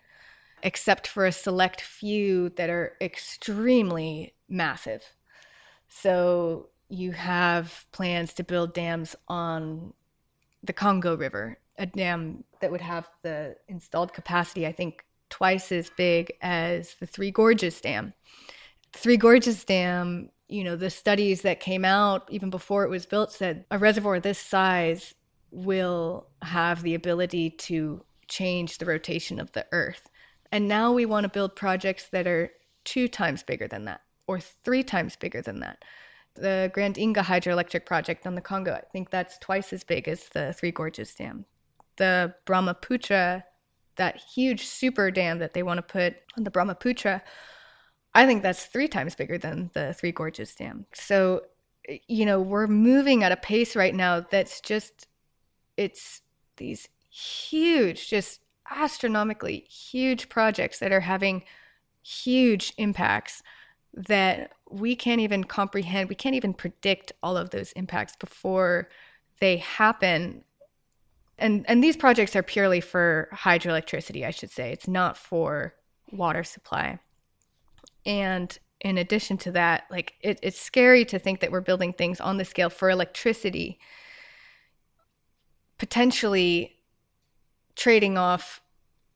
except 0.62 1.06
for 1.06 1.24
a 1.24 1.32
select 1.32 1.80
few 1.80 2.50
that 2.50 2.68
are 2.68 2.98
extremely 3.00 4.34
massive. 4.50 5.02
So 5.88 6.68
you 6.90 7.12
have 7.12 7.86
plans 7.90 8.34
to 8.34 8.44
build 8.44 8.74
dams 8.74 9.16
on 9.28 9.94
the 10.62 10.74
Congo 10.74 11.16
River, 11.16 11.56
a 11.78 11.86
dam 11.86 12.44
that 12.60 12.70
would 12.70 12.80
have 12.80 13.08
the 13.22 13.56
installed 13.68 14.12
capacity, 14.12 14.66
I 14.66 14.72
think, 14.72 15.04
twice 15.30 15.72
as 15.72 15.90
big 15.96 16.32
as 16.42 16.94
the 17.00 17.06
Three 17.06 17.30
Gorges 17.30 17.80
Dam. 17.80 18.12
Three 18.92 19.16
Gorges 19.16 19.64
Dam, 19.64 20.30
you 20.48 20.62
know, 20.62 20.76
the 20.76 20.90
studies 20.90 21.42
that 21.42 21.60
came 21.60 21.84
out 21.84 22.28
even 22.30 22.50
before 22.50 22.84
it 22.84 22.90
was 22.90 23.06
built 23.06 23.32
said 23.32 23.64
a 23.70 23.78
reservoir 23.78 24.20
this 24.20 24.38
size 24.38 25.14
will 25.50 26.26
have 26.42 26.82
the 26.82 26.94
ability 26.94 27.50
to 27.50 28.04
change 28.28 28.78
the 28.78 28.86
rotation 28.86 29.40
of 29.40 29.52
the 29.52 29.66
earth. 29.72 30.08
And 30.50 30.68
now 30.68 30.92
we 30.92 31.06
want 31.06 31.24
to 31.24 31.30
build 31.30 31.56
projects 31.56 32.08
that 32.08 32.26
are 32.26 32.50
two 32.84 33.08
times 33.08 33.42
bigger 33.42 33.66
than 33.66 33.86
that 33.86 34.02
or 34.26 34.40
three 34.40 34.82
times 34.82 35.16
bigger 35.16 35.42
than 35.42 35.60
that. 35.60 35.84
The 36.34 36.70
Grand 36.72 36.96
Inga 36.96 37.22
hydroelectric 37.22 37.84
project 37.84 38.26
on 38.26 38.34
the 38.34 38.40
Congo, 38.40 38.72
I 38.72 38.82
think 38.92 39.10
that's 39.10 39.38
twice 39.38 39.72
as 39.72 39.84
big 39.84 40.08
as 40.08 40.28
the 40.30 40.52
Three 40.52 40.70
Gorges 40.70 41.14
Dam. 41.14 41.44
The 41.96 42.34
Brahmaputra, 42.44 43.44
that 43.96 44.16
huge 44.34 44.66
super 44.66 45.10
dam 45.10 45.38
that 45.38 45.52
they 45.54 45.62
want 45.62 45.78
to 45.78 45.82
put 45.82 46.16
on 46.36 46.44
the 46.44 46.50
Brahmaputra, 46.50 47.22
I 48.14 48.26
think 48.26 48.42
that's 48.42 48.66
three 48.66 48.88
times 48.88 49.14
bigger 49.14 49.38
than 49.38 49.70
the 49.74 49.94
Three 49.94 50.12
Gorges 50.12 50.54
Dam. 50.54 50.86
So, 50.92 51.42
you 52.06 52.26
know, 52.26 52.40
we're 52.40 52.66
moving 52.66 53.24
at 53.24 53.32
a 53.32 53.36
pace 53.36 53.74
right 53.74 53.94
now 53.94 54.20
that's 54.20 54.60
just, 54.60 55.08
it's 55.76 56.20
these 56.56 56.88
huge, 57.10 58.08
just 58.08 58.40
astronomically 58.70 59.66
huge 59.68 60.28
projects 60.28 60.78
that 60.78 60.92
are 60.92 61.00
having 61.00 61.44
huge 62.02 62.72
impacts 62.78 63.42
that 63.94 64.52
we 64.70 64.96
can't 64.96 65.20
even 65.20 65.44
comprehend. 65.44 66.08
We 66.08 66.14
can't 66.14 66.34
even 66.34 66.54
predict 66.54 67.12
all 67.22 67.36
of 67.36 67.50
those 67.50 67.72
impacts 67.72 68.16
before 68.16 68.88
they 69.40 69.58
happen. 69.58 70.44
And 71.42 71.66
and 71.68 71.82
these 71.82 71.96
projects 71.96 72.36
are 72.36 72.42
purely 72.42 72.80
for 72.80 73.28
hydroelectricity, 73.32 74.24
I 74.24 74.30
should 74.30 74.50
say. 74.50 74.70
It's 74.70 74.86
not 74.86 75.16
for 75.16 75.74
water 76.12 76.44
supply. 76.44 77.00
And 78.06 78.56
in 78.80 78.96
addition 78.96 79.36
to 79.38 79.52
that, 79.52 79.84
like 79.90 80.14
it, 80.20 80.38
it's 80.42 80.60
scary 80.60 81.04
to 81.06 81.18
think 81.18 81.40
that 81.40 81.50
we're 81.50 81.60
building 81.60 81.92
things 81.92 82.20
on 82.20 82.36
the 82.36 82.44
scale 82.44 82.70
for 82.70 82.90
electricity, 82.90 83.80
potentially 85.78 86.76
trading 87.74 88.16
off 88.16 88.60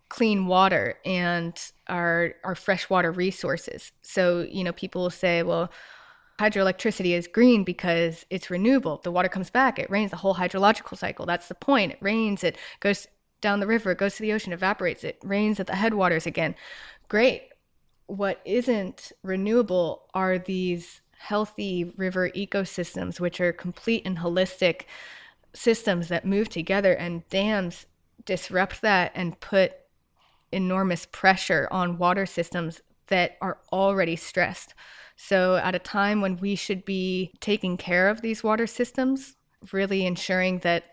clean 0.09 0.47
water 0.47 0.99
and 1.05 1.71
our 1.87 2.35
our 2.43 2.57
freshwater 2.57 3.13
resources. 3.13 3.93
So, 4.03 4.41
you 4.51 4.65
know, 4.65 4.73
people 4.73 5.03
will 5.03 5.11
say, 5.11 5.45
well, 5.45 5.71
hydroelectricity 6.39 7.17
is 7.17 7.27
green 7.27 7.65
because 7.65 8.27
it's 8.31 8.51
renewable. 8.51 9.01
The 9.03 9.11
water 9.11 9.29
comes 9.29 9.51
back, 9.51 9.79
it 9.79 9.91
rains 9.91 10.11
the 10.11 10.19
whole 10.19 10.35
hydrological 10.35 10.97
cycle. 10.97 11.27
That's 11.27 11.49
the 11.49 11.55
point. 11.55 11.93
It 11.93 11.99
rains, 12.01 12.45
it 12.45 12.59
goes 12.81 13.07
down 13.41 13.61
the 13.61 13.67
river, 13.67 13.93
it 13.93 13.99
goes 13.99 14.17
to 14.17 14.23
the 14.23 14.33
ocean, 14.33 14.53
evaporates, 14.53 15.05
it 15.05 15.19
rains 15.23 15.61
at 15.61 15.67
the 15.67 15.77
headwaters 15.77 16.27
again. 16.27 16.55
Great. 17.09 17.49
What 18.07 18.41
isn't 18.45 19.13
renewable 19.23 20.09
are 20.15 20.39
these 20.39 21.01
healthy 21.19 21.93
river 21.97 22.31
ecosystems, 22.31 23.19
which 23.19 23.41
are 23.41 23.53
complete 23.53 24.03
and 24.05 24.19
holistic 24.19 24.83
systems 25.55 26.09
that 26.09 26.25
move 26.25 26.49
together, 26.49 26.93
and 26.93 27.29
dams 27.31 27.87
disrupt 28.25 28.83
that 28.83 29.13
and 29.15 29.41
put 29.41 29.73
enormous 30.53 31.07
pressure 31.07 31.67
on 31.71 31.99
water 31.99 32.27
systems 32.27 32.81
that 33.09 33.37
are 33.41 33.59
already 33.73 34.17
stressed. 34.17 34.75
So, 35.17 35.57
at 35.57 35.75
a 35.75 35.79
time 35.79 36.21
when 36.21 36.37
we 36.37 36.55
should 36.55 36.85
be 36.85 37.33
taking 37.41 37.77
care 37.77 38.09
of 38.09 38.21
these 38.21 38.45
water 38.45 38.67
systems, 38.67 39.37
really 39.73 40.07
ensuring 40.07 40.59
that 40.61 40.85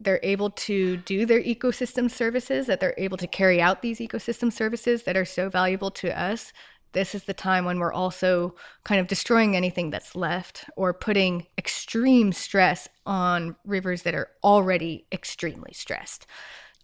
they're 0.00 0.20
able 0.22 0.50
to 0.50 0.96
do 0.98 1.26
their 1.26 1.42
ecosystem 1.42 2.10
services, 2.10 2.66
that 2.66 2.80
they're 2.80 2.94
able 2.98 3.16
to 3.16 3.26
carry 3.26 3.60
out 3.60 3.82
these 3.82 3.98
ecosystem 3.98 4.52
services 4.52 5.04
that 5.04 5.16
are 5.16 5.24
so 5.24 5.48
valuable 5.48 5.90
to 5.90 6.20
us, 6.20 6.52
this 6.92 7.14
is 7.14 7.24
the 7.24 7.34
time 7.34 7.64
when 7.64 7.78
we're 7.78 7.92
also 7.92 8.54
kind 8.84 9.00
of 9.00 9.06
destroying 9.06 9.54
anything 9.54 9.90
that's 9.90 10.16
left 10.16 10.64
or 10.76 10.92
putting 10.94 11.46
extreme 11.56 12.32
stress 12.32 12.88
on 13.06 13.56
rivers 13.64 14.02
that 14.02 14.14
are 14.14 14.28
already 14.42 15.06
extremely 15.12 15.72
stressed 15.72 16.26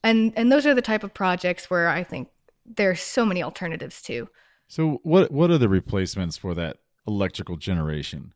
and 0.04 0.34
and 0.36 0.52
those 0.52 0.66
are 0.66 0.74
the 0.74 0.82
type 0.82 1.02
of 1.02 1.12
projects 1.14 1.68
where 1.68 1.88
I 1.88 2.04
think 2.04 2.28
there's 2.64 3.00
so 3.00 3.24
many 3.24 3.42
alternatives 3.42 4.00
to. 4.02 4.28
So 4.68 5.00
what 5.02 5.32
what 5.32 5.50
are 5.50 5.58
the 5.58 5.68
replacements 5.68 6.36
for 6.36 6.54
that 6.54 6.76
electrical 7.06 7.56
generation? 7.56 8.32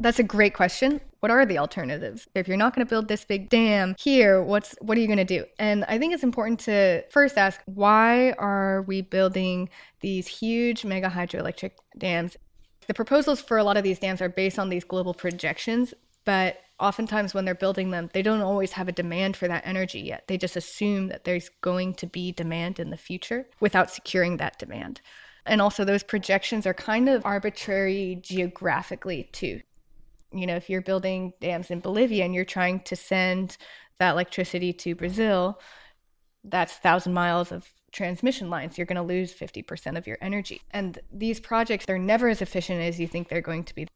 That's 0.00 0.18
a 0.18 0.24
great 0.24 0.54
question. 0.54 1.00
What 1.20 1.30
are 1.30 1.44
the 1.44 1.58
alternatives? 1.58 2.26
If 2.34 2.48
you're 2.48 2.56
not 2.56 2.74
going 2.74 2.86
to 2.86 2.90
build 2.90 3.08
this 3.08 3.24
big 3.24 3.50
dam 3.50 3.94
here, 3.98 4.42
what's 4.42 4.74
what 4.80 4.96
are 4.96 5.00
you 5.00 5.06
going 5.06 5.18
to 5.18 5.24
do? 5.24 5.44
And 5.58 5.84
I 5.84 5.98
think 5.98 6.14
it's 6.14 6.22
important 6.22 6.60
to 6.60 7.04
first 7.10 7.36
ask 7.36 7.60
why 7.66 8.32
are 8.32 8.82
we 8.82 9.02
building 9.02 9.68
these 10.00 10.26
huge 10.26 10.84
mega 10.84 11.08
hydroelectric 11.08 11.72
dams? 11.98 12.36
The 12.86 12.94
proposals 12.94 13.40
for 13.40 13.58
a 13.58 13.64
lot 13.64 13.76
of 13.76 13.84
these 13.84 13.98
dams 13.98 14.20
are 14.22 14.28
based 14.28 14.58
on 14.58 14.70
these 14.70 14.82
global 14.82 15.14
projections, 15.14 15.94
but 16.24 16.58
oftentimes 16.80 17.32
when 17.32 17.44
they're 17.44 17.54
building 17.54 17.90
them, 17.90 18.10
they 18.12 18.22
don't 18.22 18.40
always 18.40 18.72
have 18.72 18.88
a 18.88 18.92
demand 18.92 19.36
for 19.36 19.46
that 19.46 19.66
energy 19.66 20.00
yet. 20.00 20.26
They 20.26 20.36
just 20.36 20.56
assume 20.56 21.08
that 21.08 21.24
there's 21.24 21.48
going 21.60 21.94
to 21.94 22.06
be 22.06 22.32
demand 22.32 22.80
in 22.80 22.90
the 22.90 22.96
future 22.96 23.46
without 23.60 23.90
securing 23.90 24.38
that 24.38 24.58
demand. 24.58 25.00
And 25.46 25.60
also, 25.60 25.84
those 25.84 26.02
projections 26.02 26.66
are 26.66 26.74
kind 26.74 27.08
of 27.08 27.26
arbitrary 27.26 28.18
geographically, 28.22 29.28
too. 29.32 29.60
You 30.32 30.46
know, 30.46 30.56
if 30.56 30.70
you're 30.70 30.82
building 30.82 31.32
dams 31.40 31.70
in 31.70 31.80
Bolivia 31.80 32.24
and 32.24 32.34
you're 32.34 32.44
trying 32.44 32.80
to 32.80 32.96
send 32.96 33.56
that 33.98 34.12
electricity 34.12 34.72
to 34.72 34.94
Brazil, 34.94 35.60
that's 36.44 36.74
1,000 36.74 37.12
miles 37.12 37.52
of 37.52 37.68
transmission 37.92 38.50
lines. 38.50 38.78
You're 38.78 38.86
going 38.86 38.96
to 38.96 39.02
lose 39.02 39.34
50% 39.34 39.98
of 39.98 40.06
your 40.06 40.18
energy. 40.20 40.62
And 40.70 40.98
these 41.12 41.40
projects, 41.40 41.86
they're 41.86 41.98
never 41.98 42.28
as 42.28 42.40
efficient 42.40 42.80
as 42.80 42.98
you 42.98 43.06
think 43.06 43.28
they're 43.28 43.40
going 43.40 43.64
to 43.64 43.74
be 43.74 43.86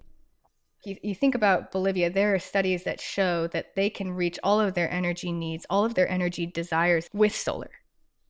you, 0.86 0.96
you 1.02 1.14
think 1.14 1.34
about 1.34 1.72
Bolivia, 1.72 2.08
there 2.08 2.34
are 2.34 2.38
studies 2.38 2.84
that 2.84 3.00
show 3.00 3.48
that 3.48 3.74
they 3.74 3.90
can 3.90 4.12
reach 4.12 4.38
all 4.42 4.60
of 4.60 4.74
their 4.74 4.90
energy 4.90 5.32
needs, 5.32 5.66
all 5.68 5.84
of 5.84 5.94
their 5.94 6.08
energy 6.08 6.46
desires 6.46 7.08
with 7.12 7.34
solar. 7.34 7.70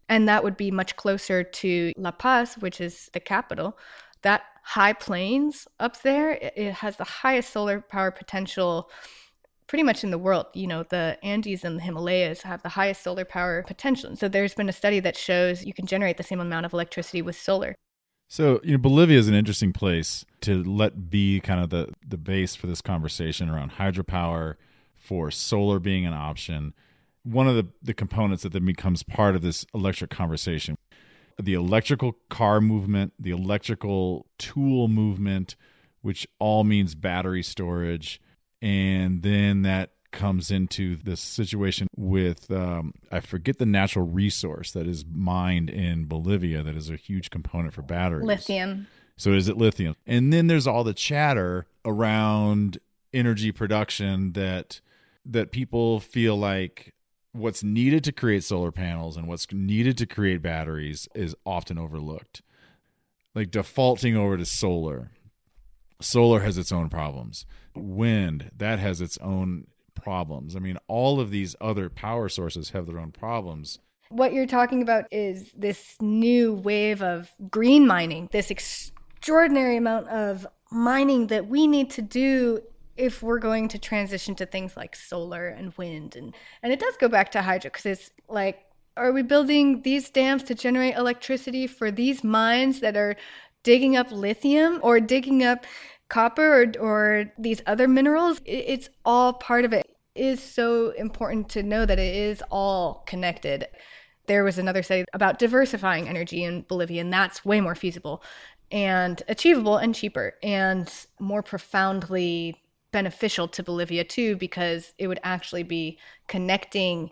And 0.09 0.29
that 0.29 0.45
would 0.45 0.57
be 0.57 0.71
much 0.71 0.97
closer 0.97 1.43
to 1.43 1.93
La 1.97 2.13
Paz, 2.13 2.55
which 2.55 2.81
is 2.81 3.11
the 3.13 3.21
capital. 3.21 3.77
That 4.23 4.43
high 4.63 4.93
plains 4.93 5.67
up 5.79 6.03
there, 6.03 6.33
it 6.33 6.75
has 6.75 6.97
the 6.97 7.05
highest 7.05 7.51
solar 7.51 7.81
power 7.81 8.11
potential 8.11 8.91
pretty 9.67 9.83
much 9.83 10.05
in 10.05 10.11
the 10.11 10.19
world. 10.19 10.47
You 10.55 10.67
know, 10.67 10.85
the 10.85 11.19
Andes 11.23 11.65
and 11.65 11.79
the 11.79 11.83
Himalayas 11.83 12.43
have 12.43 12.63
the 12.63 12.71
highest 12.71 13.03
solar 13.03 13.25
power 13.25 13.65
potential. 13.67 14.15
So 14.17 14.29
there's 14.29 14.55
been 14.55 14.69
a 14.69 14.73
study 14.73 15.01
that 15.01 15.17
shows 15.17 15.65
you 15.65 15.75
can 15.75 15.87
generate 15.87 16.17
the 16.17 16.23
same 16.23 16.41
amount 16.41 16.67
of 16.67 16.73
electricity 16.73 17.23
with 17.23 17.37
solar. 17.37 17.75
So, 18.29 18.61
you 18.65 18.73
know, 18.73 18.79
Bolivia 18.79 19.19
is 19.19 19.29
an 19.29 19.35
interesting 19.35 19.73
place 19.73 20.25
to 20.41 20.63
let 20.65 21.11
be 21.11 21.41
kind 21.41 21.63
of 21.63 21.71
the, 21.71 21.93
the 22.07 22.17
base 22.17 22.57
for 22.57 22.67
this 22.67 22.81
conversation 22.81 23.49
around 23.49 23.73
hydropower, 23.73 24.57
for 24.95 25.31
solar 25.31 25.79
being 25.79 26.05
an 26.05 26.13
option. 26.13 26.75
One 27.27 27.49
of 27.49 27.57
the, 27.57 27.67
the 27.83 27.95
components 27.95 28.43
that 28.45 28.53
then 28.53 28.65
becomes 28.65 29.03
part 29.03 29.35
of 29.35 29.43
this 29.43 29.67
electric 29.75 30.11
conversation 30.11 30.77
the 31.39 31.55
electrical 31.55 32.17
car 32.31 32.61
movement, 32.61 33.13
the 33.19 33.31
electrical 33.31 34.27
tool 34.39 34.89
movement, 34.89 35.55
which 36.01 36.27
all 36.39 36.65
means 36.65 36.95
battery 36.95 37.43
storage. 37.43 38.21
And 38.63 39.23
then 39.23 39.63
that 39.63 39.91
comes 40.13 40.51
into 40.51 40.97
this 40.97 41.21
situation 41.21 41.89
with 41.95 42.51
um, 42.51 42.95
I 43.13 43.21
forget 43.21 43.59
the 43.59 43.67
natural 43.67 44.07
resource 44.07 44.73
that 44.73 44.87
is 44.87 45.05
mined 45.11 45.69
in 45.69 46.07
Bolivia 46.07 46.63
that 46.63 46.75
is 46.75 46.89
a 46.89 46.97
huge 46.97 47.29
component 47.29 47.75
for 47.75 47.83
batteries. 47.83 48.27
Lithium. 48.27 48.87
So 49.19 49.33
is 49.33 49.49
it 49.49 49.57
lithium? 49.57 49.95
And 50.07 50.33
then 50.33 50.47
there's 50.47 50.67
all 50.67 50.85
the 50.85 50.95
chatter 50.95 51.67
around 51.85 52.79
energy 53.13 53.53
production 53.53 54.33
that 54.33 54.81
that 55.25 55.51
people 55.51 56.01
feel 56.01 56.37
like 56.37 56.95
what's 57.37 57.63
needed 57.63 58.05
to 58.05 58.13
create 58.13 58.45
solar 58.45 58.73
panels 58.73 59.17
and 59.17 59.29
what's 59.29 59.47
needed 59.53 59.99
to 59.99 60.07
create 60.07 60.43
batteries 60.43 61.09
is 61.15 61.35
often 61.45 61.79
overlooked. 61.79 62.43
Like 63.35 63.51
defaulting 63.51 64.17
over 64.17 64.37
to 64.37 64.45
solar. 64.45 65.11
Solar 66.01 66.41
has 66.41 66.59
its 66.59 66.73
own 66.73 66.89
problems. 66.89 67.47
Wind, 67.75 68.51
that 68.57 68.79
has 68.79 69.01
its 69.01 69.19
own 69.19 69.67
problems. 69.95 70.57
I 70.57 70.59
mean, 70.59 70.79
all 70.89 71.21
of 71.21 71.31
these 71.31 71.55
other 71.61 71.89
power 71.89 72.29
sources 72.29 72.71
have 72.71 72.87
their 72.87 72.99
own 72.99 73.13
problems. 73.13 73.79
What 74.09 74.33
you're 74.33 74.47
talking 74.47 74.83
about 74.83 75.07
is 75.11 75.53
this 75.57 75.97
new 76.01 76.55
wave 76.55 77.03
of 77.03 77.31
green 77.51 77.87
mining, 77.87 78.29
this 78.31 78.51
extraordinary 78.51 79.77
amount 79.77 80.09
of 80.09 80.47
mining 80.71 81.27
that 81.29 81.49
we 81.49 81.67
need 81.67 81.91
to 81.91 82.03
do 82.03 82.61
if 82.97 83.23
we're 83.23 83.39
going 83.39 83.69
to 83.69 83.79
transition 83.79 84.35
to 84.35 84.47
things 84.47 84.77
like 84.77 84.97
solar 84.97 85.49
and 85.49 85.75
wind 85.77 86.17
and 86.17 86.35
and 86.63 86.73
it 86.73 86.81
does 86.81 86.97
go 86.97 87.09
back 87.09 87.31
to 87.31 87.43
hydro 87.43 87.71
because 87.71 87.87
it's 87.87 88.11
like 88.29 88.65
are 88.97 89.13
we 89.13 89.23
building 89.23 89.83
these 89.83 90.09
dams 90.09 90.43
to 90.43 90.55
generate 90.55 90.97
electricity 90.97 91.67
for 91.67 91.91
these 91.91 92.25
mines 92.25 92.81
that 92.81 92.97
are 92.97 93.17
digging 93.63 93.97
up 93.97 94.11
lithium 94.11 94.81
or 94.83 95.01
digging 95.01 95.43
up 95.43 95.67
copper 96.09 96.63
or, 96.63 96.73
or 96.81 97.33
these 97.39 97.61
other 97.67 97.89
minerals, 97.89 98.41
it's 98.45 98.89
all 99.05 99.33
part 99.35 99.65
of 99.65 99.73
it. 99.73 99.85
It 100.15 100.25
is 100.25 100.43
so 100.43 100.91
important 100.91 101.49
to 101.51 101.63
know 101.63 101.85
that 101.85 101.99
it 101.99 102.15
is 102.15 102.43
all 102.51 103.03
connected. 103.07 103.67
There 104.27 104.45
was 104.45 104.59
another 104.59 104.83
study 104.83 105.05
about 105.13 105.39
diversifying 105.39 106.09
energy 106.09 106.43
in 106.43 106.63
Bolivia, 106.63 107.01
and 107.01 107.13
that's 107.13 107.45
way 107.45 107.61
more 107.61 107.75
feasible 107.75 108.23
and 108.73 109.23
achievable 109.29 109.77
and 109.77 109.95
cheaper 109.95 110.35
and 110.43 110.93
more 111.21 111.43
profoundly 111.43 112.61
beneficial 112.97 113.47
to 113.47 113.63
Bolivia 113.63 114.05
too, 114.05 114.37
because 114.37 114.95
it 114.97 115.07
would 115.07 115.21
actually 115.23 115.63
be 115.63 115.99
connecting 116.29 117.11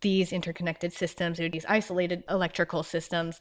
these 0.00 0.32
interconnected 0.32 0.92
systems 0.92 1.40
or 1.40 1.48
these 1.48 1.66
isolated 1.68 2.22
electrical 2.30 2.84
systems. 2.84 3.40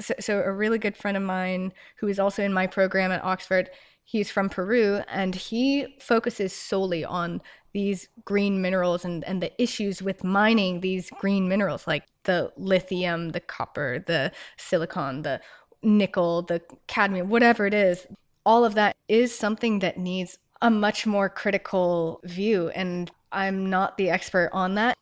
So, 0.00 0.14
so, 0.18 0.40
a 0.40 0.50
really 0.50 0.78
good 0.78 0.96
friend 0.96 1.16
of 1.18 1.22
mine 1.22 1.74
who 1.96 2.08
is 2.08 2.18
also 2.18 2.42
in 2.42 2.52
my 2.52 2.66
program 2.66 3.12
at 3.12 3.22
Oxford 3.22 3.68
He's 4.04 4.30
from 4.30 4.48
Peru 4.48 5.00
and 5.08 5.34
he 5.34 5.96
focuses 6.00 6.52
solely 6.52 7.04
on 7.04 7.40
these 7.72 8.08
green 8.24 8.60
minerals 8.60 9.04
and, 9.04 9.24
and 9.24 9.42
the 9.42 9.62
issues 9.62 10.02
with 10.02 10.24
mining 10.24 10.80
these 10.80 11.08
green 11.20 11.48
minerals 11.48 11.86
like 11.86 12.04
the 12.24 12.52
lithium, 12.56 13.30
the 13.30 13.40
copper, 13.40 14.04
the 14.06 14.32
silicon, 14.58 15.22
the 15.22 15.40
nickel, 15.82 16.42
the 16.42 16.60
cadmium, 16.88 17.28
whatever 17.28 17.66
it 17.66 17.74
is, 17.74 18.06
all 18.44 18.64
of 18.64 18.74
that 18.74 18.96
is 19.08 19.34
something 19.34 19.78
that 19.78 19.98
needs 19.98 20.38
a 20.62 20.70
much 20.70 21.06
more 21.06 21.28
critical 21.28 22.20
view. 22.24 22.70
And 22.70 23.10
I'm 23.32 23.68
not 23.68 23.98
the 23.98 24.08
expert 24.08 24.48
on 24.52 24.76
that. 24.76 24.96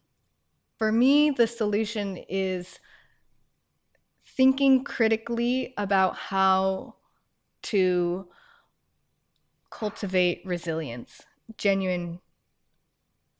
For 0.78 0.90
me, 0.90 1.30
the 1.30 1.46
solution 1.46 2.16
is 2.28 2.80
thinking 4.26 4.82
critically 4.82 5.74
about 5.76 6.16
how 6.16 6.94
to 7.62 8.26
cultivate 9.70 10.40
resilience, 10.44 11.20
genuine 11.58 12.20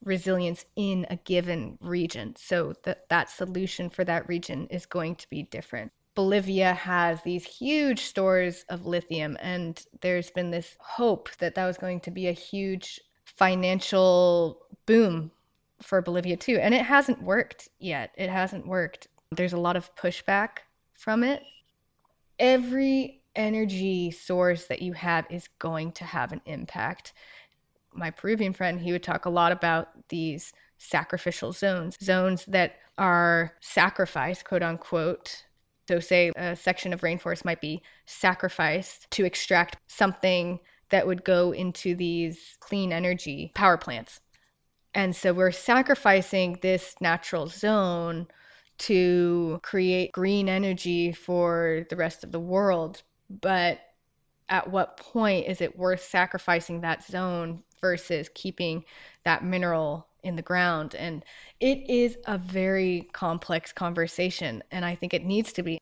resilience 0.05 0.67
in 0.77 1.07
a 1.09 1.17
given 1.17 1.79
region. 1.81 2.35
So 2.37 2.75
that 2.85 3.09
that 3.09 3.31
solution 3.31 3.89
for 3.89 4.05
that 4.05 4.29
region 4.29 4.67
is 4.69 4.85
going 4.85 5.17
to 5.17 5.31
be 5.31 5.45
different. 5.45 5.93
Bolivia 6.15 6.75
has 6.75 7.23
these 7.23 7.45
huge 7.45 8.01
stores 8.01 8.65
of 8.69 8.87
lithium 8.87 9.37
and 9.41 9.85
there's 10.01 10.31
been 10.31 10.51
this 10.51 10.77
hope 10.81 11.31
that 11.39 11.55
that 11.55 11.67
was 11.67 11.79
going 11.79 12.01
to 12.01 12.11
be 12.11 12.27
a 12.27 12.33
huge 12.33 13.01
financial 13.25 14.67
boom 14.87 15.31
for 15.81 16.03
Bolivia 16.03 16.37
too. 16.37 16.59
And 16.61 16.75
it 16.75 16.83
hasn't 16.83 17.23
worked 17.23 17.69
yet. 17.79 18.11
It 18.17 18.29
hasn't 18.29 18.67
worked. 18.67 19.07
There's 19.31 19.53
a 19.53 19.59
lot 19.59 19.77
of 19.77 19.95
pushback 19.95 20.59
from 20.95 21.23
it. 21.23 21.43
Every 22.39 23.23
energy 23.37 24.11
source 24.11 24.67
that 24.67 24.83
you 24.83 24.93
have 24.95 25.27
is 25.31 25.49
going 25.59 25.93
to 25.93 26.05
have 26.05 26.33
an 26.33 26.41
impact 26.45 27.13
my 27.93 28.11
Peruvian 28.11 28.53
friend, 28.53 28.81
he 28.81 28.93
would 28.93 29.03
talk 29.03 29.25
a 29.25 29.31
lot 29.31 29.53
about 29.53 30.09
these 30.09 30.53
sacrificial 30.79 31.53
zones, 31.53 31.97
zones 32.03 32.45
that 32.47 32.77
are 32.99 33.55
sacrificed, 33.61 34.45
quote 34.45 34.63
unquote. 34.63 35.45
So, 35.91 35.99
say 35.99 36.31
a 36.37 36.55
section 36.55 36.93
of 36.93 37.01
rainforest 37.01 37.45
might 37.45 37.61
be 37.61 37.83
sacrificed 38.07 39.11
to 39.11 39.25
extract 39.25 39.77
something 39.89 40.61
that 40.91 41.05
would 41.05 41.25
go 41.25 41.51
into 41.51 41.97
these 41.97 42.57
clean 42.61 42.93
energy 42.93 43.51
power 43.57 43.77
plants. 43.77 44.21
And 44.95 45.17
so, 45.17 45.33
we're 45.33 45.51
sacrificing 45.51 46.61
this 46.63 46.95
natural 47.01 47.49
zone 47.49 48.29
to 48.79 49.59
create 49.65 50.13
green 50.13 50.49
energy 50.49 51.11
for 51.11 51.85
the 51.91 51.97
rest 51.97 52.23
of 52.23 52.31
the 52.31 52.39
world. 52.39 53.03
But 53.29 53.81
at 54.49 54.71
what 54.71 54.97
point 54.97 55.49
is 55.49 55.61
it 55.61 55.77
worth 55.77 56.05
sacrificing 56.05 56.83
that 56.83 57.03
zone 57.03 57.65
versus 57.81 58.31
keeping 58.33 58.85
that 59.25 59.43
mineral 59.43 60.07
in 60.23 60.37
the 60.37 60.43
ground. 60.43 60.95
And 60.95 61.25
it 61.59 61.89
is 61.89 62.17
a 62.27 62.39
very 62.39 63.09
complex 63.13 63.73
conversation. 63.73 64.63
And 64.71 64.85
I 64.85 64.95
think 64.95 65.15
it 65.15 65.25
needs 65.25 65.53
to 65.55 65.63
be. 65.63 65.79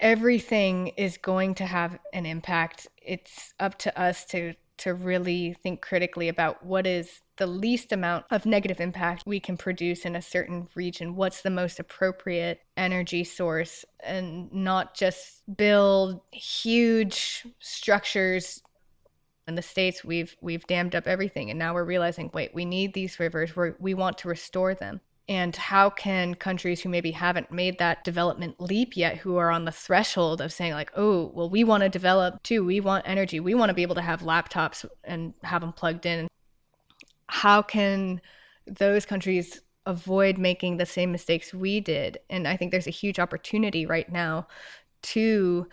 Everything 0.00 0.88
is 0.88 1.16
going 1.16 1.54
to 1.56 1.66
have 1.66 1.98
an 2.12 2.24
impact. 2.24 2.86
It's 2.96 3.52
up 3.58 3.78
to 3.78 4.00
us 4.00 4.24
to 4.26 4.54
to 4.78 4.94
really 4.94 5.54
think 5.62 5.82
critically 5.82 6.28
about 6.28 6.64
what 6.64 6.86
is 6.86 7.20
the 7.36 7.46
least 7.46 7.92
amount 7.92 8.24
of 8.30 8.46
negative 8.46 8.80
impact 8.80 9.24
we 9.26 9.38
can 9.40 9.56
produce 9.56 10.04
in 10.04 10.16
a 10.16 10.22
certain 10.22 10.68
region. 10.74 11.14
What's 11.14 11.42
the 11.42 11.50
most 11.50 11.78
appropriate 11.78 12.60
energy 12.76 13.24
source 13.24 13.84
and 14.00 14.52
not 14.52 14.94
just 14.94 15.42
build 15.56 16.20
huge 16.32 17.46
structures 17.58 18.62
in 19.48 19.54
the 19.54 19.62
states 19.62 20.04
we've 20.04 20.36
we've 20.40 20.66
dammed 20.66 20.94
up 20.94 21.06
everything. 21.06 21.50
And 21.50 21.58
now 21.58 21.74
we're 21.74 21.84
realizing 21.84 22.30
wait 22.32 22.54
we 22.54 22.64
need 22.64 22.92
these 22.92 23.18
rivers. 23.18 23.56
We 23.56 23.70
we 23.80 23.94
want 23.94 24.18
to 24.18 24.28
restore 24.28 24.74
them. 24.74 25.00
And 25.26 25.54
how 25.56 25.90
can 25.90 26.34
countries 26.34 26.80
who 26.80 26.88
maybe 26.88 27.10
haven't 27.10 27.50
made 27.50 27.78
that 27.78 28.04
development 28.04 28.60
leap 28.60 28.96
yet 28.96 29.18
who 29.18 29.36
are 29.36 29.50
on 29.50 29.64
the 29.64 29.72
threshold 29.72 30.40
of 30.40 30.52
saying 30.52 30.74
like 30.74 30.92
oh 30.94 31.32
well 31.34 31.50
we 31.50 31.64
want 31.64 31.82
to 31.82 31.88
develop 31.88 32.42
too. 32.42 32.64
We 32.64 32.80
want 32.80 33.08
energy. 33.08 33.40
We 33.40 33.54
want 33.54 33.70
to 33.70 33.74
be 33.74 33.82
able 33.82 33.96
to 33.96 34.02
have 34.02 34.20
laptops 34.20 34.84
and 35.02 35.34
have 35.42 35.62
them 35.62 35.72
plugged 35.72 36.06
in. 36.06 36.28
How 37.28 37.62
can 37.62 38.20
those 38.66 39.06
countries 39.06 39.62
avoid 39.86 40.36
making 40.36 40.76
the 40.76 40.86
same 40.86 41.10
mistakes 41.10 41.54
we 41.54 41.80
did? 41.80 42.18
And 42.28 42.46
i 42.46 42.56
think 42.56 42.70
there's 42.70 42.86
a 42.86 42.90
huge 42.90 43.18
opportunity 43.18 43.86
right 43.86 44.10
now 44.12 44.46
to 45.00 45.66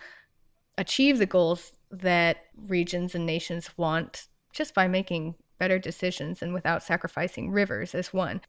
achieve 0.78 1.18
the 1.18 1.26
goals 1.26 1.72
that 2.00 2.44
regions 2.56 3.14
and 3.14 3.26
nations 3.26 3.70
want 3.76 4.28
just 4.52 4.74
by 4.74 4.88
making 4.88 5.34
better 5.58 5.78
decisions 5.78 6.42
and 6.42 6.52
without 6.54 6.82
sacrificing 6.82 7.50
rivers 7.50 7.94
as 7.94 8.12
one. 8.12 8.40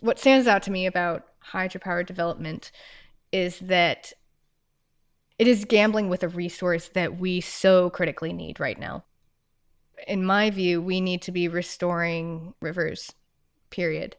What 0.00 0.18
stands 0.18 0.46
out 0.46 0.62
to 0.64 0.70
me 0.70 0.86
about 0.86 1.24
hydropower 1.52 2.04
development 2.04 2.70
is 3.32 3.58
that 3.60 4.12
it 5.38 5.48
is 5.48 5.64
gambling 5.64 6.08
with 6.08 6.22
a 6.22 6.28
resource 6.28 6.88
that 6.94 7.18
we 7.18 7.40
so 7.40 7.90
critically 7.90 8.32
need 8.32 8.60
right 8.60 8.78
now. 8.78 9.04
In 10.06 10.24
my 10.24 10.50
view, 10.50 10.80
we 10.80 11.00
need 11.00 11.22
to 11.22 11.32
be 11.32 11.48
restoring 11.48 12.54
rivers, 12.60 13.12
period. 13.70 14.16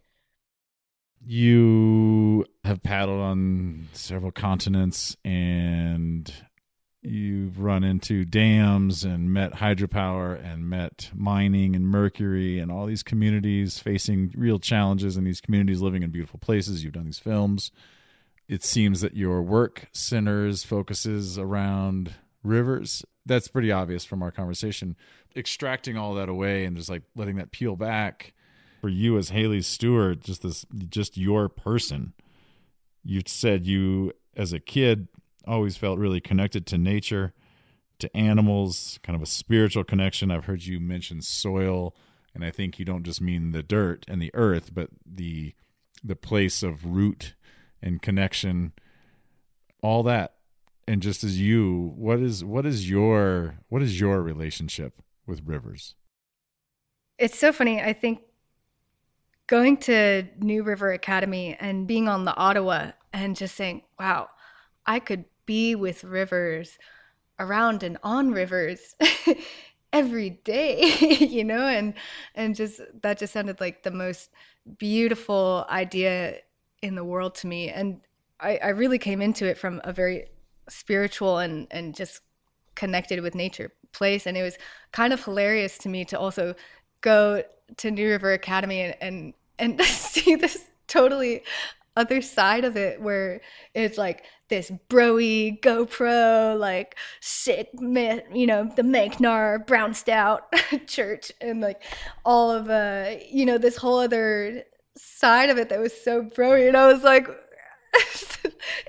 You 1.26 2.46
have 2.64 2.84
paddled 2.84 3.22
on 3.22 3.88
several 3.94 4.32
continents 4.32 5.16
and 5.24 6.32
you've 7.06 7.60
run 7.60 7.84
into 7.84 8.26
dams 8.26 9.04
and 9.04 9.32
met 9.32 9.54
hydropower 9.54 10.44
and 10.44 10.70
met 10.70 11.10
mining 11.14 11.76
and 11.76 11.88
mercury 11.88 12.60
and 12.60 12.72
all 12.72 12.86
these 12.86 13.04
communities 13.04 13.80
facing 13.80 14.34
real 14.36 14.60
challenges 14.60 15.18
and 15.18 15.26
these 15.26 15.42
communities 15.42 15.82
living 15.82 16.04
in 16.04 16.12
beautiful 16.12 16.40
places. 16.40 16.84
You've 16.84 16.94
done 16.94 17.06
these 17.06 17.20
films. 17.20 17.72
It 18.48 18.64
seems 18.64 19.02
that 19.02 19.16
your 19.16 19.42
work 19.42 19.88
centers, 19.92 20.64
focuses 20.64 21.40
around 21.40 22.14
rivers. 22.44 23.04
That's 23.26 23.48
pretty 23.48 23.72
obvious 23.72 24.06
from 24.06 24.22
our 24.22 24.32
conversation. 24.32 24.96
Extracting 25.36 25.98
all 25.98 26.14
that 26.16 26.30
away 26.30 26.66
and 26.66 26.78
just 26.78 26.90
like 26.90 27.04
letting 27.16 27.38
that 27.38 27.52
peel 27.52 27.76
back 27.76 28.34
for 28.86 28.90
you 28.90 29.18
as 29.18 29.30
Hayley 29.30 29.64
Stuart, 29.64 30.20
just 30.22 30.44
this, 30.44 30.64
just 30.90 31.18
your 31.18 31.50
person. 31.50 32.14
You 33.04 33.24
said 33.26 33.66
you, 33.66 34.12
as 34.38 34.54
a 34.54 34.60
kid, 34.60 35.08
always 35.48 35.78
felt 35.78 36.00
really 36.00 36.22
connected 36.22 36.66
to 36.68 36.78
nature, 36.78 37.34
to 38.00 38.16
animals, 38.16 39.00
kind 39.04 39.16
of 39.16 39.22
a 39.22 39.28
spiritual 39.28 39.84
connection. 39.84 40.32
I've 40.32 40.46
heard 40.46 40.64
you 40.64 40.80
mention 40.80 41.22
soil, 41.22 41.96
and 42.34 42.44
I 42.44 42.52
think 42.52 42.78
you 42.80 42.86
don't 42.86 43.04
just 43.04 43.22
mean 43.22 43.52
the 43.52 43.64
dirt 43.64 44.06
and 44.08 44.22
the 44.22 44.32
earth, 44.34 44.74
but 44.74 44.90
the 45.06 45.54
the 46.04 46.16
place 46.16 46.62
of 46.62 46.86
root 46.86 47.34
and 47.82 48.02
connection, 48.02 48.74
all 49.82 50.04
that. 50.04 50.36
And 50.88 51.02
just 51.02 51.24
as 51.24 51.40
you, 51.40 51.94
what 51.96 52.20
is 52.20 52.44
what 52.44 52.66
is 52.66 52.90
your 52.90 53.60
what 53.70 53.82
is 53.82 54.00
your 54.00 54.22
relationship 54.22 55.02
with 55.26 55.42
rivers? 55.46 55.96
It's 57.18 57.40
so 57.40 57.52
funny. 57.54 57.82
I 57.82 57.94
think 57.94 58.22
going 59.48 59.78
to 59.78 60.24
New 60.40 60.64
River 60.64 60.92
Academy 60.92 61.56
and 61.60 61.88
being 61.88 62.08
on 62.08 62.26
the 62.26 62.36
Ottawa 62.36 62.92
and 63.14 63.36
just 63.36 63.56
saying, 63.56 63.84
wow, 64.00 64.30
I 64.86 65.00
could 65.00 65.26
be 65.46 65.76
with 65.76 66.04
rivers 66.04 66.78
around 67.40 67.84
and 67.84 67.98
on 68.04 68.32
rivers 68.32 68.96
every 69.94 70.30
day 70.30 70.82
you 71.20 71.44
know? 71.44 71.68
And 71.68 71.94
and 72.34 72.56
just 72.56 72.82
that 73.02 73.20
just 73.20 73.34
sounded 73.34 73.60
like 73.60 73.84
the 73.84 73.92
most 73.92 74.30
beautiful 74.78 75.66
idea 75.70 76.38
in 76.82 76.96
the 76.96 77.04
world 77.04 77.36
to 77.36 77.48
me. 77.48 77.70
And 77.70 78.02
I, 78.40 78.58
I 78.58 78.70
really 78.70 79.00
came 79.00 79.22
into 79.22 79.46
it 79.46 79.58
from 79.58 79.82
a 79.84 79.94
very 79.94 80.28
spiritual 80.70 81.40
and 81.40 81.68
and 81.72 81.96
just 81.96 82.22
connected 82.76 83.22
with 83.22 83.36
nature 83.36 83.72
place. 83.92 84.26
And 84.28 84.38
it 84.38 84.44
was 84.44 84.58
kind 84.92 85.14
of 85.14 85.24
hilarious 85.24 85.78
to 85.80 85.90
me 85.90 86.06
to 86.06 86.20
also 86.20 86.56
go 87.02 87.44
to 87.78 87.92
new 87.92 88.10
river 88.10 88.34
academy 88.34 88.82
and 88.82 88.96
and, 89.02 89.34
and 89.60 89.82
see 89.86 90.36
this 90.36 90.70
totally 90.88 91.44
other 91.98 92.22
side 92.22 92.66
of 92.66 92.76
it 92.76 93.02
where 93.02 93.42
it's 93.74 93.98
like 93.98 94.26
this 94.50 94.72
broy 94.90 95.60
GoPro, 95.62 96.58
like 96.60 96.96
sick, 97.20 97.70
you 97.82 98.48
know, 98.48 98.70
the 98.76 98.84
Manknar 98.84 99.66
Brown 99.66 99.94
Stout 99.94 100.54
church, 100.88 101.32
and 101.42 101.62
like 101.62 101.84
all 102.24 102.52
of 102.52 102.70
uh, 102.70 103.16
you 103.30 103.46
know, 103.46 103.58
this 103.58 103.78
whole 103.78 104.00
other 104.00 104.64
side 104.96 105.50
of 105.50 105.58
it 105.58 105.70
that 105.70 105.80
was 105.80 105.94
so 106.00 106.24
broy, 106.24 106.68
and 106.68 106.78
I 106.78 106.92
was 106.92 107.04
like. 107.04 107.28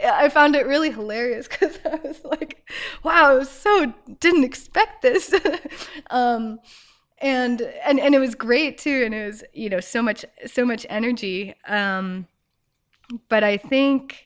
I 0.05 0.29
found 0.29 0.57
it 0.57 0.67
really 0.67 0.91
hilarious 0.91 1.47
because 1.47 1.79
I 1.85 1.95
was 2.05 2.25
like, 2.25 2.69
"Wow, 3.05 3.31
I 3.31 3.35
was 3.35 3.49
so 3.49 3.95
didn't 4.19 4.43
expect 4.43 5.03
this," 5.03 5.33
um, 6.11 6.59
and 7.19 7.61
and 7.61 8.01
and 8.01 8.15
it 8.15 8.19
was 8.19 8.35
great 8.35 8.79
too, 8.79 9.05
and 9.05 9.15
it 9.15 9.27
was 9.27 9.45
you 9.53 9.69
know 9.69 9.79
so 9.79 10.03
much 10.03 10.25
so 10.47 10.65
much 10.65 10.87
energy. 10.89 11.55
Um, 11.69 12.27
but 13.29 13.45
I 13.45 13.57
think 13.57 14.26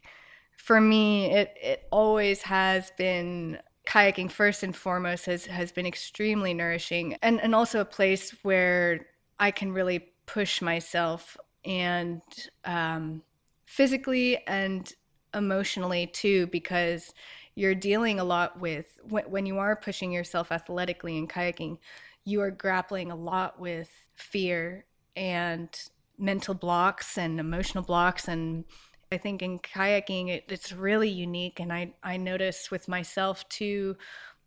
for 0.70 0.80
me, 0.80 1.32
it 1.32 1.56
it 1.60 1.88
always 1.90 2.42
has 2.42 2.92
been 2.96 3.58
kayaking 3.88 4.30
first 4.30 4.62
and 4.62 4.76
foremost 4.76 5.26
has 5.26 5.46
has 5.46 5.72
been 5.72 5.84
extremely 5.84 6.54
nourishing 6.54 7.16
and 7.22 7.40
and 7.40 7.56
also 7.56 7.80
a 7.80 7.84
place 7.84 8.30
where 8.44 9.08
I 9.40 9.50
can 9.50 9.72
really 9.72 10.12
push 10.26 10.62
myself 10.62 11.36
and 11.64 12.22
um, 12.64 13.22
physically 13.66 14.46
and 14.46 14.92
emotionally 15.34 16.06
too, 16.06 16.46
because 16.46 17.14
you're 17.56 17.74
dealing 17.74 18.20
a 18.20 18.24
lot 18.24 18.60
with 18.60 18.96
when, 19.02 19.24
when 19.24 19.46
you 19.46 19.58
are 19.58 19.74
pushing 19.74 20.12
yourself 20.12 20.52
athletically 20.52 21.18
in 21.18 21.26
kayaking, 21.26 21.78
you 22.24 22.40
are 22.42 22.52
grappling 22.52 23.10
a 23.10 23.16
lot 23.16 23.58
with 23.58 23.90
fear 24.14 24.84
and 25.16 25.68
mental 26.16 26.54
blocks 26.54 27.18
and 27.18 27.40
emotional 27.40 27.82
blocks 27.82 28.28
and 28.28 28.64
I 29.12 29.18
think 29.18 29.42
in 29.42 29.58
kayaking 29.58 30.28
it, 30.28 30.44
it's 30.48 30.72
really 30.72 31.08
unique 31.08 31.58
and 31.58 31.72
I 31.72 31.92
I 32.02 32.16
notice 32.16 32.70
with 32.70 32.86
myself 32.88 33.48
too 33.48 33.96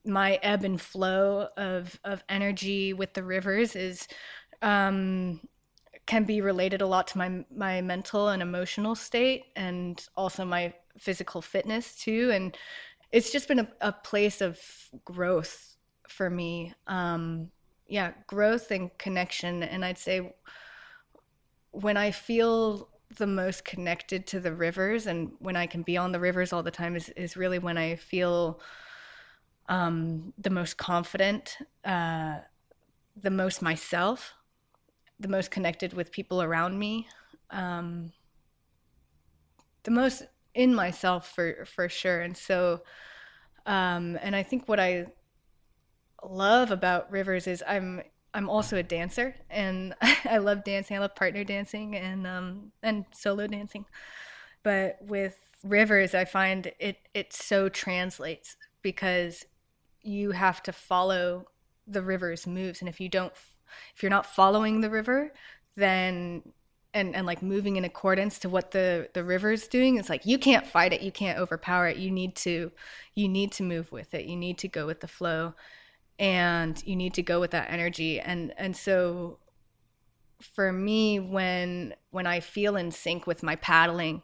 my 0.05 0.39
ebb 0.43 0.63
and 0.63 0.79
flow 0.79 1.49
of 1.57 1.99
of 2.05 2.23
energy 2.29 2.93
with 2.93 3.13
the 3.13 3.23
rivers 3.23 3.75
is 3.75 4.07
um 4.61 5.41
can 6.05 6.23
be 6.25 6.41
related 6.41 6.81
a 6.81 6.87
lot 6.87 7.07
to 7.07 7.17
my 7.17 7.45
my 7.55 7.81
mental 7.81 8.29
and 8.29 8.41
emotional 8.41 8.95
state 8.95 9.45
and 9.55 10.07
also 10.15 10.45
my 10.45 10.73
physical 10.97 11.41
fitness 11.41 11.95
too 11.95 12.31
and 12.33 12.57
it's 13.11 13.31
just 13.31 13.47
been 13.47 13.59
a, 13.59 13.67
a 13.81 13.91
place 13.91 14.41
of 14.41 14.59
growth 15.05 15.75
for 16.07 16.29
me. 16.29 16.73
Um 16.87 17.49
yeah 17.87 18.13
growth 18.27 18.71
and 18.71 18.97
connection 18.97 19.61
and 19.61 19.83
i'd 19.83 19.97
say 19.97 20.33
when 21.71 21.97
i 21.97 22.11
feel 22.11 22.89
the 23.17 23.27
most 23.27 23.65
connected 23.65 24.25
to 24.27 24.39
the 24.39 24.53
rivers 24.53 25.07
and 25.07 25.31
when 25.39 25.55
i 25.55 25.65
can 25.65 25.81
be 25.83 25.97
on 25.97 26.11
the 26.11 26.19
rivers 26.19 26.53
all 26.53 26.63
the 26.63 26.71
time 26.71 26.95
is, 26.95 27.09
is 27.09 27.37
really 27.37 27.59
when 27.59 27.77
i 27.77 27.95
feel 27.95 28.59
um, 29.69 30.33
the 30.37 30.49
most 30.49 30.77
confident 30.77 31.57
uh, 31.85 32.35
the 33.15 33.29
most 33.29 33.61
myself 33.61 34.33
the 35.19 35.27
most 35.27 35.51
connected 35.51 35.93
with 35.93 36.11
people 36.11 36.41
around 36.41 36.77
me, 36.77 37.07
um, 37.49 38.11
the 39.83 39.91
most 39.91 40.23
in 40.53 40.75
myself 40.75 41.33
for 41.33 41.65
for 41.65 41.89
sure. 41.89 42.21
And 42.21 42.37
so, 42.37 42.81
um, 43.65 44.17
and 44.21 44.35
I 44.35 44.43
think 44.43 44.67
what 44.67 44.79
I 44.79 45.07
love 46.23 46.71
about 46.71 47.11
rivers 47.11 47.47
is 47.47 47.63
I'm 47.67 48.01
I'm 48.33 48.49
also 48.49 48.77
a 48.77 48.83
dancer, 48.83 49.35
and 49.49 49.93
I 50.01 50.37
love 50.37 50.63
dancing. 50.63 50.97
I 50.97 50.99
love 50.99 51.15
partner 51.15 51.43
dancing 51.43 51.95
and 51.95 52.25
um, 52.25 52.71
and 52.81 53.05
solo 53.11 53.47
dancing. 53.47 53.85
But 54.63 54.97
with 55.01 55.37
rivers, 55.63 56.13
I 56.15 56.25
find 56.25 56.71
it 56.79 56.97
it 57.13 57.33
so 57.33 57.69
translates 57.69 58.57
because 58.81 59.45
you 60.01 60.31
have 60.31 60.61
to 60.63 60.73
follow 60.73 61.47
the 61.87 62.01
river's 62.01 62.47
moves, 62.47 62.81
and 62.81 62.89
if 62.89 62.99
you 62.99 63.09
don't 63.09 63.33
if 63.95 64.03
you're 64.03 64.09
not 64.09 64.25
following 64.25 64.81
the 64.81 64.89
river, 64.89 65.33
then 65.75 66.43
and 66.93 67.15
and 67.15 67.25
like 67.25 67.41
moving 67.41 67.75
in 67.75 67.85
accordance 67.85 68.39
to 68.39 68.49
what 68.49 68.71
the 68.71 69.09
the 69.13 69.23
river's 69.23 69.67
doing 69.67 69.97
it's 69.97 70.09
like 70.09 70.25
you 70.25 70.37
can't 70.37 70.65
fight 70.65 70.93
it. 70.93 71.01
You 71.01 71.11
can't 71.11 71.39
overpower 71.39 71.87
it. 71.87 71.97
You 71.97 72.11
need 72.11 72.35
to 72.37 72.71
you 73.15 73.27
need 73.27 73.51
to 73.53 73.63
move 73.63 73.91
with 73.91 74.13
it. 74.13 74.25
You 74.25 74.35
need 74.35 74.57
to 74.59 74.67
go 74.67 74.85
with 74.85 75.01
the 75.01 75.07
flow 75.07 75.53
and 76.19 76.83
you 76.85 76.95
need 76.95 77.13
to 77.13 77.23
go 77.23 77.39
with 77.39 77.51
that 77.51 77.69
energy 77.71 78.19
and 78.19 78.53
and 78.57 78.75
so 78.75 79.39
for 80.39 80.71
me 80.71 81.19
when 81.19 81.93
when 82.11 82.27
i 82.27 82.39
feel 82.39 82.75
in 82.75 82.91
sync 82.91 83.25
with 83.25 83.41
my 83.43 83.55
paddling 83.55 84.21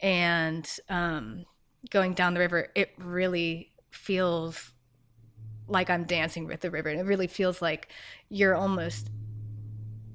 and 0.00 0.78
um 0.88 1.44
going 1.90 2.14
down 2.14 2.34
the 2.34 2.40
river 2.40 2.68
it 2.74 2.90
really 2.98 3.72
feels 3.90 4.72
like 5.68 5.90
I'm 5.90 6.04
dancing 6.04 6.46
with 6.46 6.60
the 6.60 6.70
river. 6.70 6.88
And 6.88 7.00
it 7.00 7.04
really 7.04 7.26
feels 7.26 7.62
like 7.62 7.88
you're 8.28 8.54
almost 8.54 9.10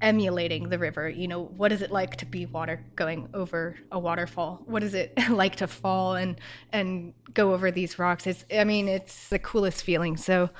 emulating 0.00 0.68
the 0.68 0.78
river. 0.78 1.08
You 1.08 1.28
know, 1.28 1.42
what 1.44 1.72
is 1.72 1.80
it 1.80 1.90
like 1.90 2.16
to 2.16 2.26
be 2.26 2.46
water 2.46 2.84
going 2.96 3.28
over 3.32 3.76
a 3.90 3.98
waterfall? 3.98 4.62
What 4.66 4.82
is 4.82 4.94
it 4.94 5.12
like 5.30 5.56
to 5.56 5.66
fall 5.66 6.16
and 6.16 6.40
and 6.72 7.14
go 7.32 7.54
over 7.54 7.70
these 7.70 7.98
rocks? 7.98 8.26
It's 8.26 8.44
I 8.52 8.64
mean, 8.64 8.88
it's 8.88 9.28
the 9.28 9.38
coolest 9.38 9.82
feeling. 9.82 10.16
So 10.16 10.50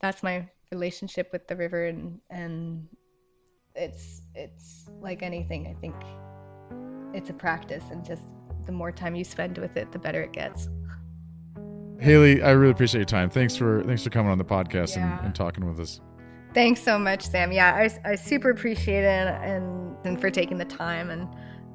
that's 0.00 0.22
my 0.22 0.48
relationship 0.70 1.30
with 1.32 1.46
the 1.48 1.56
river 1.56 1.86
and 1.86 2.20
and 2.30 2.86
it's 3.74 4.22
it's 4.34 4.88
like 5.00 5.22
anything. 5.22 5.66
I 5.66 5.74
think 5.80 5.94
it's 7.14 7.30
a 7.30 7.34
practice 7.34 7.84
and 7.90 8.04
just 8.04 8.22
the 8.66 8.72
more 8.72 8.92
time 8.92 9.14
you 9.14 9.24
spend 9.24 9.58
with 9.58 9.76
it, 9.76 9.92
the 9.92 9.98
better 9.98 10.22
it 10.22 10.32
gets. 10.32 10.68
Hayley, 12.00 12.42
I 12.42 12.50
really 12.50 12.72
appreciate 12.72 13.00
your 13.00 13.06
time. 13.06 13.30
Thanks 13.30 13.56
for 13.56 13.82
thanks 13.84 14.04
for 14.04 14.10
coming 14.10 14.30
on 14.30 14.38
the 14.38 14.44
podcast 14.44 14.96
yeah. 14.96 15.18
and, 15.18 15.26
and, 15.26 15.34
talking 15.34 15.66
with 15.66 15.80
us. 15.80 16.00
Thanks 16.54 16.82
so 16.82 16.98
much, 16.98 17.26
Sam. 17.26 17.52
Yeah, 17.52 17.74
I, 17.74 18.10
I 18.10 18.14
super 18.14 18.50
appreciate 18.50 19.04
it 19.04 19.28
and 19.42 19.96
and 20.04 20.20
for 20.20 20.30
taking 20.30 20.58
the 20.58 20.64
time 20.64 21.10
and 21.10 21.28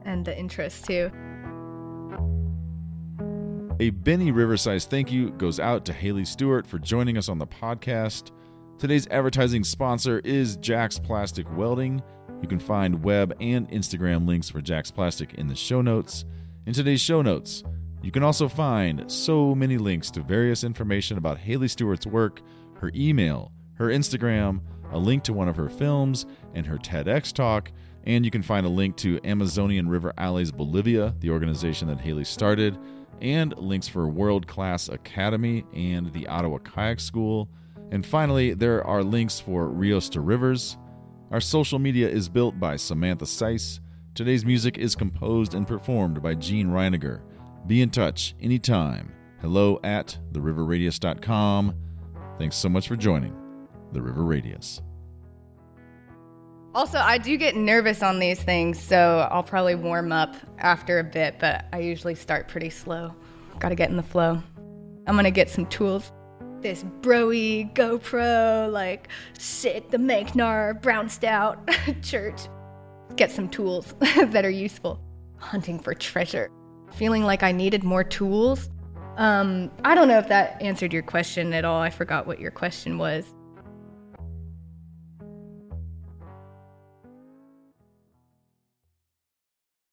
and 0.05 0.25
the 0.25 0.37
interest 0.37 0.85
too. 0.85 1.11
A 3.83 3.89
Beni 3.89 4.31
Riversize 4.31 4.85
thank 4.85 5.11
you 5.11 5.31
goes 5.31 5.59
out 5.59 5.83
to 5.83 5.91
Hayley 5.91 6.23
Stuart 6.23 6.65
for 6.65 6.79
joining 6.79 7.17
us 7.17 7.27
on 7.27 7.37
the 7.37 7.45
podcast. 7.45 8.31
Today's 8.79 9.09
advertising 9.09 9.65
sponsor 9.65 10.21
is 10.23 10.55
Jack's 10.55 10.97
Plastic 10.97 11.45
Welding. 11.57 12.01
You 12.41 12.47
can 12.47 12.59
find 12.59 13.03
web 13.03 13.35
and 13.41 13.69
Instagram 13.71 14.25
links 14.25 14.49
for 14.49 14.61
Jack's 14.61 14.89
Plastic 14.89 15.33
in 15.33 15.49
the 15.49 15.55
show 15.55 15.81
notes. 15.81 16.23
In 16.65 16.71
today's 16.71 17.01
show 17.01 17.21
notes, 17.21 17.65
you 18.01 18.09
can 18.09 18.23
also 18.23 18.47
find 18.47 19.11
so 19.11 19.53
many 19.53 19.77
links 19.77 20.09
to 20.11 20.21
various 20.21 20.63
information 20.63 21.17
about 21.17 21.39
Hayley 21.39 21.67
Stuart's 21.67 22.07
work, 22.07 22.39
her 22.75 22.89
email, 22.95 23.51
her 23.73 23.87
Instagram, 23.87 24.61
a 24.93 24.97
link 24.97 25.23
to 25.23 25.33
one 25.33 25.49
of 25.49 25.57
her 25.57 25.67
films, 25.67 26.25
and 26.53 26.65
her 26.65 26.77
TEDx 26.77 27.33
talk. 27.33 27.69
And 28.05 28.23
you 28.23 28.31
can 28.31 28.43
find 28.43 28.65
a 28.65 28.69
link 28.69 28.95
to 28.97 29.19
Amazonian 29.25 29.89
River 29.89 30.13
Allies 30.17 30.53
Bolivia, 30.53 31.13
the 31.19 31.31
organization 31.31 31.89
that 31.89 31.99
Hayley 31.99 32.23
started, 32.23 32.77
and 33.23 33.57
links 33.57 33.87
for 33.87 34.07
World 34.07 34.45
Class 34.45 34.89
Academy 34.89 35.65
and 35.73 36.11
the 36.13 36.27
Ottawa 36.27 36.57
Kayak 36.59 36.99
School. 36.99 37.49
And 37.91 38.05
finally, 38.05 38.53
there 38.53 38.85
are 38.85 39.01
links 39.01 39.39
for 39.39 39.69
Rios 39.69 40.09
to 40.09 40.21
Rivers. 40.21 40.77
Our 41.31 41.41
social 41.41 41.79
media 41.79 42.07
is 42.09 42.29
built 42.29 42.59
by 42.59 42.75
Samantha 42.75 43.25
Seiss. 43.25 43.79
Today's 44.13 44.45
music 44.45 44.77
is 44.77 44.95
composed 44.95 45.55
and 45.55 45.67
performed 45.67 46.21
by 46.21 46.35
Gene 46.35 46.67
Reiniger. 46.67 47.21
Be 47.65 47.81
in 47.81 47.89
touch 47.89 48.35
anytime. 48.41 49.11
Hello 49.41 49.79
at 49.83 50.17
theriverradius.com. 50.33 51.75
Thanks 52.37 52.57
so 52.57 52.69
much 52.69 52.87
for 52.87 52.95
joining 52.95 53.35
The 53.93 54.01
River 54.01 54.23
Radius. 54.23 54.81
Also, 56.75 56.97
I 56.97 57.17
do 57.17 57.37
get 57.37 57.55
nervous 57.55 58.01
on 58.01 58.19
these 58.19 58.41
things, 58.41 58.79
so 58.79 59.27
I'll 59.31 59.43
probably 59.43 59.75
warm 59.75 60.11
up 60.11 60.35
after 60.57 60.99
a 60.99 61.03
bit, 61.03 61.37
but 61.39 61.65
I 61.71 61.79
usually 61.79 62.15
start 62.15 62.47
pretty 62.47 62.69
slow. 62.69 63.13
Gotta 63.59 63.75
get 63.75 63.89
in 63.89 63.97
the 63.97 64.03
flow. 64.03 64.41
I'm 65.05 65.15
gonna 65.15 65.31
get 65.31 65.49
some 65.49 65.65
tools. 65.67 66.11
This 66.61 66.83
broy 67.01 67.71
GoPro, 67.73 68.71
like 68.71 69.09
sit 69.37 69.91
the 69.91 69.97
Manknar 69.97 70.81
Brown 70.81 71.09
Stout 71.09 71.69
church. 72.01 72.41
Get 73.15 73.31
some 73.31 73.49
tools 73.49 73.93
that 73.99 74.43
are 74.45 74.49
useful. 74.49 74.99
Hunting 75.37 75.77
for 75.77 75.93
treasure 75.93 76.49
feeling 76.93 77.23
like 77.23 77.43
I 77.43 77.51
needed 77.51 77.83
more 77.83 78.03
tools. 78.03 78.69
Um, 79.17 79.71
I 79.83 79.95
don't 79.95 80.07
know 80.07 80.17
if 80.17 80.27
that 80.29 80.61
answered 80.61 80.93
your 80.93 81.03
question 81.03 81.53
at 81.53 81.65
all. 81.65 81.81
I 81.81 81.89
forgot 81.89 82.25
what 82.25 82.39
your 82.39 82.51
question 82.51 82.97
was. 82.97 83.33